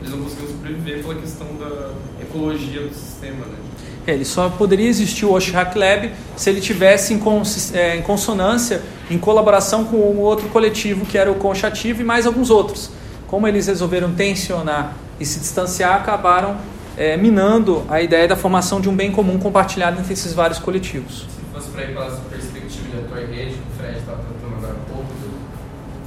Eles 0.00 0.10
não 0.10 0.22
conseguiram 0.22 0.50
sobreviver 0.52 1.02
pela 1.02 1.14
questão 1.14 1.46
da 1.58 1.90
ecologia 2.22 2.80
do 2.80 2.94
sistema, 2.94 3.44
né? 3.44 3.61
Ele 4.06 4.24
só 4.24 4.48
poderia 4.48 4.88
existir 4.88 5.24
o 5.24 5.32
Oshak 5.32 5.78
Lab 5.78 6.10
se 6.36 6.50
ele 6.50 6.60
tivesse 6.60 7.14
em, 7.14 7.18
cons 7.18 7.72
é, 7.74 7.96
em 7.96 8.02
consonância, 8.02 8.82
em 9.10 9.18
colaboração 9.18 9.84
com 9.84 9.96
o 9.96 10.20
outro 10.20 10.48
coletivo 10.48 11.06
que 11.06 11.16
era 11.16 11.30
o 11.30 11.36
Conchativo 11.36 12.00
e 12.00 12.04
mais 12.04 12.26
alguns 12.26 12.50
outros. 12.50 12.90
Como 13.28 13.46
eles 13.46 13.68
resolveram 13.68 14.12
tensionar 14.12 14.94
e 15.20 15.24
se 15.24 15.38
distanciar, 15.38 15.94
acabaram 15.94 16.56
é, 16.96 17.16
minando 17.16 17.84
a 17.88 18.02
ideia 18.02 18.26
da 18.26 18.36
formação 18.36 18.80
de 18.80 18.88
um 18.88 18.94
bem 18.94 19.12
comum 19.12 19.38
compartilhado 19.38 20.00
entre 20.00 20.12
esses 20.12 20.34
vários 20.34 20.58
coletivos. 20.58 21.20
Se 21.20 21.54
fosse 21.54 21.70
para 21.70 21.84
ir 21.84 21.92
pela 21.92 22.10
perspectiva 22.10 22.88
de 22.88 22.98
ator 22.98 23.18
rede, 23.18 23.54
que 23.54 23.60
o 23.60 23.78
Fred 23.78 23.98
estava 23.98 24.18
tratando 24.18 24.56
agora 24.56 24.72
há 24.72 24.92
pouco, 24.92 25.12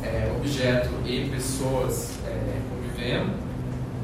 é, 0.04 0.32
objeto 0.36 0.89
e 1.06 1.30
pessoas 1.30 2.12
é, 2.28 2.60
convivendo, 2.70 3.32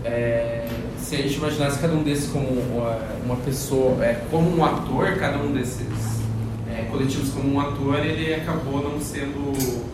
é, 0.04 0.68
se 1.12 1.18
a 1.18 1.22
gente 1.24 1.36
imaginasse 1.36 1.78
cada 1.78 1.94
um 1.94 2.04
desses 2.04 2.32
como 2.32 2.48
uma, 2.48 3.36
pessoa, 3.44 4.02
é, 4.02 4.24
como 4.32 4.56
um 4.56 4.64
ator, 4.64 5.18
cada 5.18 5.40
um 5.40 5.52
desses 5.52 6.22
é, 6.74 6.84
coletivos 6.90 7.34
como 7.34 7.54
um 7.54 7.60
ator, 7.60 8.00
ele 8.00 8.34
acabou 8.34 8.82
não 8.82 8.98
sendo 8.98 9.92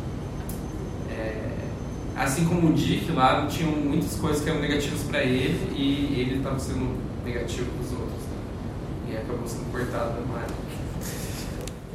assim 2.15 2.45
como 2.45 2.69
o 2.69 2.73
Dick 2.73 3.11
lá, 3.11 3.47
tinham 3.47 3.71
muitas 3.71 4.15
coisas 4.15 4.43
que 4.43 4.49
eram 4.49 4.59
negativas 4.59 5.01
para 5.03 5.23
ele 5.23 5.71
e 5.75 6.19
ele 6.19 6.37
estava 6.37 6.59
sendo 6.59 6.95
negativo 7.25 7.65
para 7.65 7.85
os 7.85 7.91
outros. 7.93 8.21
Né? 8.23 9.11
E 9.11 9.17
acabou 9.17 9.47
sendo 9.47 9.71
cortado 9.71 10.19
da 10.19 10.33
malha. 10.33 10.47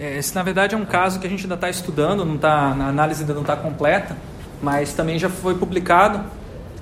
É, 0.01 0.19
esse, 0.19 0.35
na 0.35 0.43
verdade, 0.43 0.75
é 0.75 0.79
um 0.79 0.85
caso 0.85 1.21
que 1.21 1.27
a 1.29 1.31
gente 1.31 1.45
ainda 1.45 1.55
está 1.55 1.71
estudando, 1.71 2.25
não 2.25 2.39
tá, 2.39 2.51
a 2.51 2.89
análise 2.89 3.23
ainda 3.23 3.35
não 3.35 3.43
está 3.43 3.55
completa, 3.55 4.17
mas 4.61 4.93
também 4.93 5.17
já 5.17 5.29
foi 5.29 5.55
publicado. 5.57 6.25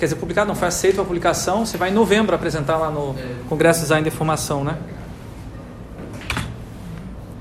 Quer 0.00 0.06
dizer, 0.06 0.16
publicado 0.16 0.48
não, 0.48 0.54
foi 0.54 0.66
aceito 0.66 0.98
a 0.98 1.04
publicação. 1.04 1.66
Você 1.66 1.76
vai 1.76 1.90
em 1.90 1.92
novembro 1.92 2.34
apresentar 2.34 2.78
lá 2.78 2.90
no 2.90 3.14
é. 3.18 3.22
Congresso 3.50 3.82
Design 3.82 4.02
de 4.02 4.08
Informação, 4.08 4.64
né? 4.64 4.78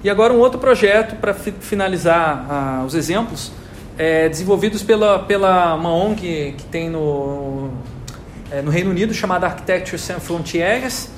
E 0.04 0.10
agora 0.10 0.34
um 0.34 0.40
outro 0.40 0.60
projeto 0.60 1.16
para 1.16 1.34
fi 1.34 1.54
finalizar 1.54 2.46
ah, 2.50 2.84
os 2.86 2.96
exemplos 2.96 3.54
é, 3.98 4.28
desenvolvidos 4.28 4.84
pela, 4.84 5.20
pela 5.20 5.74
uma 5.74 5.94
ONG 5.94 6.56
que 6.58 6.66
tem 6.66 6.90
no, 6.90 7.70
é, 8.52 8.62
no 8.62 8.70
Reino 8.70 8.90
Unido 8.90 9.14
chamada 9.14 9.48
Architecture 9.48 9.98
Sans 9.98 10.22
Frontières, 10.22 11.10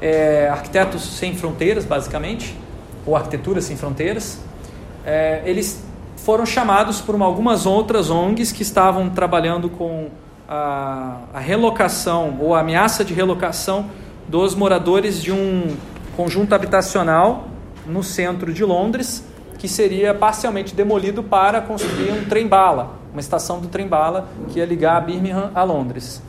é, 0.00 0.48
Arquitetos 0.48 1.16
Sem 1.16 1.36
Fronteiras, 1.36 1.84
basicamente, 1.84 2.58
ou 3.06 3.14
Arquitetura 3.14 3.60
Sem 3.60 3.76
Fronteiras. 3.76 4.40
É, 5.06 5.42
eles 5.44 5.80
foram 6.16 6.44
chamados 6.44 7.00
por 7.00 7.14
uma, 7.14 7.24
algumas 7.24 7.66
outras 7.66 8.10
ONGs 8.10 8.50
que 8.50 8.62
estavam 8.62 9.08
trabalhando 9.10 9.68
com 9.68 10.10
a, 10.52 11.16
a 11.32 11.40
relocação 11.40 12.36
ou 12.38 12.54
a 12.54 12.60
ameaça 12.60 13.02
de 13.02 13.14
relocação 13.14 13.86
dos 14.28 14.54
moradores 14.54 15.22
de 15.22 15.32
um 15.32 15.74
conjunto 16.14 16.54
habitacional 16.54 17.48
no 17.86 18.02
centro 18.02 18.52
de 18.52 18.62
Londres 18.62 19.24
que 19.56 19.66
seria 19.66 20.12
parcialmente 20.12 20.74
demolido 20.74 21.22
para 21.22 21.62
construir 21.62 22.12
um 22.12 22.26
trem-bala, 22.26 22.90
uma 23.12 23.20
estação 23.20 23.60
do 23.60 23.68
trem-bala 23.68 24.28
que 24.48 24.58
ia 24.58 24.66
ligar 24.66 25.00
Birmingham 25.00 25.50
a 25.54 25.62
Londres. 25.62 26.20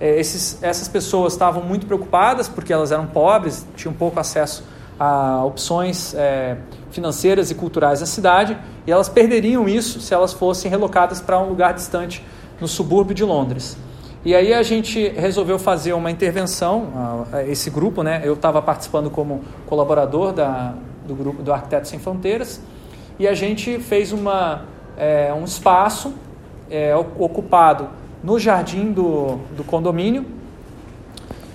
É, 0.00 0.18
esses, 0.18 0.60
essas 0.62 0.88
pessoas 0.88 1.34
estavam 1.34 1.62
muito 1.62 1.86
preocupadas 1.86 2.48
porque 2.48 2.72
elas 2.72 2.90
eram 2.90 3.06
pobres, 3.06 3.64
tinham 3.76 3.94
pouco 3.94 4.18
acesso 4.18 4.64
a 4.98 5.44
opções 5.44 6.12
é, 6.14 6.56
financeiras 6.90 7.52
e 7.52 7.54
culturais 7.54 8.00
na 8.00 8.06
cidade 8.06 8.58
e 8.84 8.90
elas 8.90 9.08
perderiam 9.08 9.68
isso 9.68 10.00
se 10.00 10.12
elas 10.12 10.32
fossem 10.32 10.68
relocadas 10.68 11.20
para 11.20 11.38
um 11.38 11.48
lugar 11.48 11.72
distante 11.72 12.24
no 12.60 12.68
subúrbio 12.68 13.14
de 13.14 13.24
Londres. 13.24 13.76
E 14.24 14.34
aí 14.34 14.52
a 14.52 14.62
gente 14.62 15.08
resolveu 15.08 15.58
fazer 15.58 15.94
uma 15.94 16.10
intervenção, 16.10 17.26
esse 17.48 17.70
grupo, 17.70 18.02
né? 18.02 18.20
Eu 18.22 18.34
estava 18.34 18.60
participando 18.60 19.08
como 19.08 19.40
colaborador 19.66 20.32
da, 20.32 20.74
do 21.06 21.14
grupo 21.14 21.42
do 21.42 21.52
Arquitetos 21.52 21.88
Sem 21.88 21.98
Fronteiras, 21.98 22.60
e 23.18 23.26
a 23.26 23.34
gente 23.34 23.78
fez 23.78 24.12
uma, 24.12 24.64
é, 24.96 25.32
um 25.32 25.44
espaço 25.44 26.12
é, 26.70 26.94
ocupado 26.94 27.88
no 28.22 28.38
jardim 28.38 28.92
do, 28.92 29.38
do 29.56 29.64
condomínio, 29.64 30.26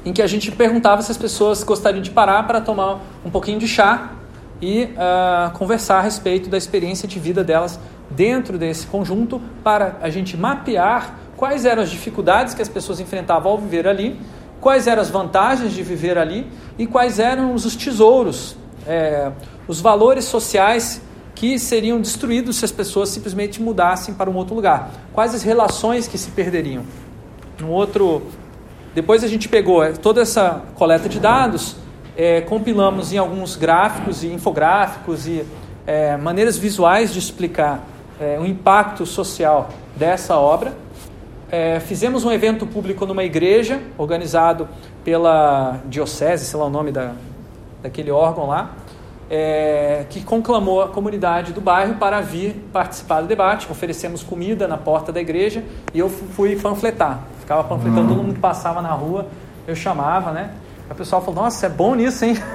em 0.03 0.13
que 0.13 0.21
a 0.21 0.27
gente 0.27 0.51
perguntava 0.51 1.01
se 1.01 1.11
as 1.11 1.17
pessoas 1.17 1.63
gostariam 1.63 2.01
de 2.01 2.11
parar 2.11 2.45
para 2.45 2.61
tomar 2.61 2.99
um 3.25 3.29
pouquinho 3.29 3.59
de 3.59 3.67
chá 3.67 4.11
e 4.61 4.83
uh, 4.83 5.51
conversar 5.57 5.97
a 5.97 6.01
respeito 6.01 6.49
da 6.49 6.57
experiência 6.57 7.07
de 7.07 7.19
vida 7.19 7.43
delas 7.43 7.79
dentro 8.09 8.57
desse 8.57 8.87
conjunto, 8.87 9.41
para 9.63 9.97
a 10.01 10.09
gente 10.09 10.37
mapear 10.37 11.19
quais 11.35 11.65
eram 11.65 11.83
as 11.83 11.89
dificuldades 11.89 12.53
que 12.53 12.61
as 12.61 12.69
pessoas 12.69 12.99
enfrentavam 12.99 13.51
ao 13.51 13.57
viver 13.57 13.87
ali, 13.87 14.19
quais 14.61 14.87
eram 14.87 15.01
as 15.01 15.09
vantagens 15.09 15.73
de 15.73 15.83
viver 15.83 16.17
ali 16.17 16.47
e 16.77 16.87
quais 16.87 17.19
eram 17.19 17.53
os 17.53 17.75
tesouros 17.75 18.55
é, 18.85 19.31
os 19.67 19.81
valores 19.81 20.25
sociais 20.25 21.01
que 21.33 21.59
seriam 21.59 21.99
destruídos 21.99 22.57
se 22.57 22.65
as 22.65 22.71
pessoas 22.71 23.09
simplesmente 23.09 23.61
mudassem 23.61 24.13
para 24.13 24.29
um 24.29 24.35
outro 24.35 24.55
lugar. 24.55 24.91
Quais 25.11 25.33
as 25.35 25.43
relações 25.43 26.07
que 26.07 26.17
se 26.17 26.31
perderiam? 26.31 26.83
Um 27.61 27.69
outro. 27.69 28.23
Depois 28.93 29.23
a 29.23 29.27
gente 29.27 29.49
pegou 29.49 29.83
é, 29.83 29.91
toda 29.91 30.21
essa 30.21 30.63
coleta 30.75 31.09
de 31.09 31.19
dados, 31.19 31.75
é, 32.15 32.39
compilamos 32.41 33.11
em 33.11 33.17
alguns 33.17 33.57
gráficos 33.57 34.23
e 34.23 34.27
infográficos 34.27 35.27
e 35.27 35.45
é, 35.85 36.15
maneiras 36.15 36.57
visuais 36.57 37.11
de 37.11 37.19
explicar 37.19 37.85
é, 38.19 38.37
o 38.39 38.45
impacto 38.45 39.05
social 39.05 39.69
dessa 39.95 40.37
obra 40.37 40.73
é, 41.51 41.79
fizemos 41.79 42.23
um 42.23 42.31
evento 42.31 42.65
público 42.65 43.05
numa 43.05 43.23
igreja, 43.23 43.81
organizado 43.97 44.67
pela 45.03 45.79
diocese, 45.85 46.45
sei 46.45 46.59
lá 46.59 46.65
o 46.65 46.69
nome 46.69 46.91
da, 46.91 47.13
daquele 47.81 48.11
órgão 48.11 48.47
lá, 48.47 48.71
é, 49.29 50.05
que 50.09 50.23
conclamou 50.23 50.81
a 50.81 50.87
comunidade 50.87 51.53
do 51.53 51.61
bairro 51.61 51.95
para 51.95 52.21
vir 52.21 52.67
participar 52.71 53.21
do 53.21 53.27
debate. 53.27 53.71
Oferecemos 53.71 54.23
comida 54.23 54.67
na 54.67 54.77
porta 54.77 55.11
da 55.11 55.21
igreja 55.21 55.63
e 55.93 55.99
eu 55.99 56.09
fui 56.09 56.55
panfletar. 56.55 57.21
Ficava 57.39 57.63
panfletando, 57.63 58.07
todo 58.07 58.23
mundo 58.23 58.33
que 58.33 58.39
passava 58.39 58.81
na 58.81 58.91
rua, 58.91 59.27
eu 59.67 59.75
chamava, 59.75 60.31
né? 60.31 60.51
A 60.89 60.93
pessoa 60.93 61.21
falou, 61.21 61.43
nossa, 61.43 61.65
é 61.65 61.69
bom 61.69 61.95
nisso, 61.95 62.25
hein? 62.25 62.35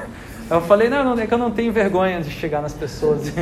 Eu 0.51 0.61
falei, 0.63 0.89
não, 0.89 1.05
não, 1.05 1.23
é 1.23 1.29
que 1.29 1.33
eu 1.33 1.39
não 1.39 1.53
tenho 1.53 1.73
vergonha 1.73 2.21
de 2.21 2.29
chegar 2.29 2.61
nas 2.61 2.73
pessoas 2.73 3.33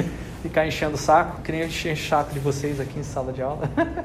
ficar 0.42 0.66
enchendo 0.66 0.94
o 0.94 0.98
saco, 0.98 1.42
que 1.42 1.52
nem 1.52 1.62
eu 1.62 1.66
encher 1.66 1.96
chato 1.96 2.32
de 2.32 2.38
vocês 2.38 2.80
aqui 2.80 2.98
em 2.98 3.02
sala 3.02 3.32
de 3.32 3.42
aula. 3.42 3.70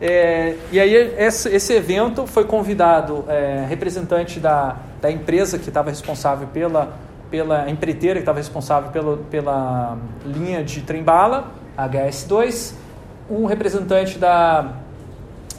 É, 0.00 0.56
e 0.72 0.80
aí 0.80 0.92
esse, 1.16 1.72
evento 1.72 2.26
foi 2.26 2.44
convidado 2.44 3.24
é, 3.28 3.64
representante 3.68 4.40
da, 4.40 4.76
da 5.00 5.10
empresa 5.10 5.56
que 5.56 5.68
estava 5.68 5.88
responsável 5.88 6.48
pela, 6.48 6.94
pela 7.30 7.70
empreiteira 7.70 8.16
que 8.16 8.22
estava 8.22 8.38
responsável 8.38 8.90
pelo, 8.90 9.18
pela 9.30 9.96
linha 10.24 10.64
de 10.64 10.82
trem-bala, 10.82 11.52
HS2, 11.78 12.74
um 13.30 13.46
representante 13.46 14.18
da, 14.18 14.72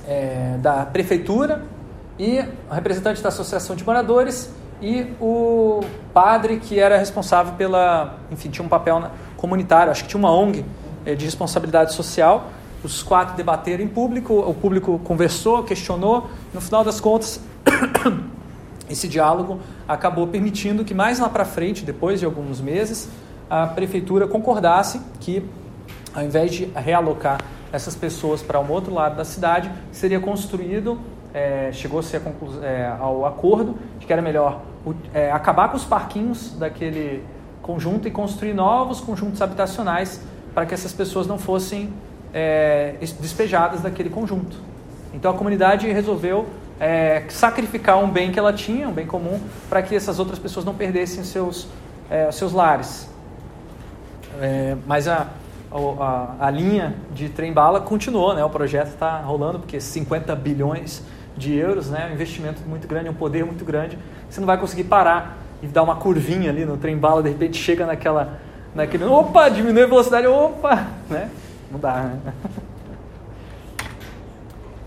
é, 0.08 0.58
da 0.60 0.86
prefeitura 0.86 1.64
e 2.20 2.40
um 2.70 2.74
representante 2.74 3.24
da 3.24 3.30
associação 3.30 3.76
de 3.76 3.86
moradores 3.86 4.54
e 4.82 5.14
o 5.20 5.82
padre 6.14 6.58
que 6.58 6.80
era 6.80 6.98
responsável 6.98 7.54
pela, 7.54 8.18
enfim, 8.30 8.50
tinha 8.50 8.66
um 8.66 8.70
papel 8.70 9.02
comunitário, 9.38 9.92
acho 9.92 10.04
que 10.04 10.10
tinha 10.10 10.20
uma 10.20 10.32
ONG 10.32 10.66
é, 11.06 11.16
de 11.16 11.26
responsabilidade 11.26 11.94
social. 11.94 12.50
Os 12.84 13.02
quatro 13.02 13.36
debateram 13.36 13.84
em 13.84 13.88
público, 13.88 14.34
o 14.34 14.54
público 14.54 15.00
conversou, 15.04 15.64
questionou, 15.64 16.30
no 16.54 16.62
final 16.62 16.84
das 16.84 17.00
contas, 17.00 17.40
esse 18.90 19.08
diálogo 19.08 19.60
acabou 19.88 20.28
permitindo 20.28 20.86
que 20.86 20.94
mais 20.94 21.20
lá 21.20 21.30
para 21.30 21.46
frente, 21.46 21.84
depois 21.84 22.20
de 22.20 22.26
alguns 22.26 22.62
meses, 22.62 23.10
a 23.50 23.66
prefeitura 23.68 24.28
concordasse 24.28 25.02
que, 25.20 25.44
ao 26.14 26.24
invés 26.24 26.52
de 26.52 26.66
realocar 26.76 27.40
essas 27.72 27.96
pessoas 27.96 28.42
para 28.42 28.60
um 28.60 28.72
outro 28.72 28.94
lado 28.94 29.16
da 29.16 29.26
cidade, 29.26 29.72
seria 29.92 30.20
construído 30.20 31.00
é, 31.36 31.70
chegou-se 31.74 32.16
é, 32.16 32.96
ao 32.98 33.26
acordo 33.26 33.78
de 34.00 34.06
que 34.06 34.14
era 34.14 34.22
melhor 34.22 34.62
é, 35.14 35.30
acabar 35.30 35.68
com 35.68 35.76
os 35.76 35.84
parquinhos 35.84 36.54
daquele 36.58 37.26
conjunto 37.66 38.08
e 38.08 38.12
construir 38.12 38.54
novos 38.54 39.02
conjuntos 39.02 39.42
habitacionais 39.42 40.22
para 40.54 40.68
que 40.68 40.74
essas 40.76 40.94
pessoas 40.94 41.26
não 41.26 41.40
fossem 41.40 41.92
é, 42.32 42.94
despejadas 43.20 43.82
daquele 43.82 44.08
conjunto. 44.12 44.56
Então 45.12 45.32
a 45.32 45.34
comunidade 45.34 45.92
resolveu 45.92 46.46
é, 46.80 47.24
sacrificar 47.28 47.98
um 47.98 48.08
bem 48.08 48.32
que 48.32 48.38
ela 48.38 48.54
tinha, 48.54 48.88
um 48.88 48.92
bem 48.92 49.08
comum, 49.08 49.42
para 49.68 49.82
que 49.82 49.96
essas 49.96 50.20
outras 50.20 50.38
pessoas 50.38 50.64
não 50.64 50.76
perdessem 50.76 51.24
seus, 51.24 51.68
é, 52.08 52.32
seus 52.32 52.54
lares. 52.54 53.10
mas 54.86 55.08
a, 55.08 55.28
a, 55.72 56.36
a, 56.40 56.52
linha 56.52 56.94
de 57.16 57.30
trem-bala 57.30 57.82
continuou, 57.82 58.36
né? 58.36 58.46
o 58.46 58.50
projeto 58.50 58.90
está 58.90 59.22
rolando, 59.22 59.58
porque 59.58 59.82
50 59.82 60.36
bilhões 60.36 61.02
de 61.36 61.56
euros, 61.56 61.90
né? 61.90 62.10
um 62.12 62.14
investimento 62.14 62.62
muito 62.68 62.88
grande, 62.88 63.10
um 63.10 63.14
poder 63.14 63.44
muito 63.44 63.66
grande, 63.66 63.98
você 64.30 64.40
não 64.40 64.46
vai 64.46 64.60
conseguir 64.60 64.84
parar 64.84 65.45
e 65.62 65.68
dar 65.68 65.84
uma 65.84 65.96
curvinha 65.96 66.50
ali 66.50 66.66
no 66.66 66.78
trem 66.78 66.98
bala, 66.98 67.24
de 67.24 67.30
repente 67.30 67.58
chega 67.58 67.86
naquela, 67.86 68.40
naquele, 68.74 69.04
opa, 69.06 69.50
diminui 69.50 69.84
a 69.84 69.88
velocidade, 69.88 70.28
opa, 70.28 70.88
né? 71.10 71.30
Não 71.72 71.80
dá, 71.80 71.94
né? 72.04 72.20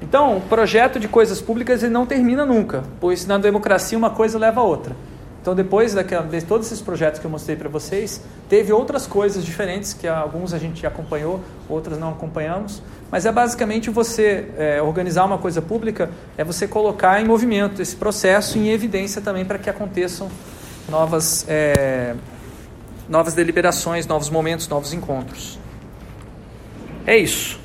Então, 0.01 0.37
o 0.37 0.41
projeto 0.41 1.01
de 1.01 1.09
coisas 1.09 1.41
públicas 1.41 1.83
ele 1.83 1.93
não 1.93 2.07
termina 2.07 2.47
nunca, 2.47 2.85
pois 3.01 3.27
na 3.27 3.37
democracia 3.37 3.99
uma 3.99 4.11
coisa 4.11 4.39
leva 4.39 4.61
a 4.61 4.64
outra. 4.64 4.95
Então, 5.41 5.55
depois 5.55 5.95
daquela, 5.95 6.27
de 6.27 6.43
todos 6.43 6.66
esses 6.66 6.81
projetos 6.81 7.21
que 7.21 7.27
eu 7.27 7.31
mostrei 7.31 7.57
para 7.57 7.69
vocês, 7.69 8.23
teve 8.49 8.73
outras 8.73 9.07
coisas 9.07 9.45
diferentes 9.45 9.95
que 9.95 10.07
alguns 10.07 10.53
a 10.53 10.59
gente 10.59 10.87
acompanhou, 10.87 11.41
outras 11.69 11.99
não 11.99 12.11
acompanhamos. 12.11 12.83
Mas 13.11 13.25
é 13.25 13.33
basicamente 13.33 13.89
você 13.89 14.49
é, 14.59 14.83
organizar 14.83 15.25
uma 15.25 15.39
coisa 15.39 15.62
pública, 15.62 16.11
é 16.37 16.45
você 16.45 16.69
colocar 16.69 17.21
em 17.21 17.25
movimento 17.25 17.81
esse 17.81 17.97
processo 17.97 18.59
em 18.59 18.69
evidência 18.69 19.23
também 19.23 19.45
para 19.45 19.59
que 19.59 19.71
aconteçam 19.71 20.29
novas, 20.89 21.45
é, 21.49 22.14
novas 23.09 23.34
deliberações, 23.34 24.07
novos 24.07 24.30
momentos, 24.30 24.68
novos 24.68 24.93
encontros. 24.93 25.59
É 27.07 27.16
isso. 27.16 27.59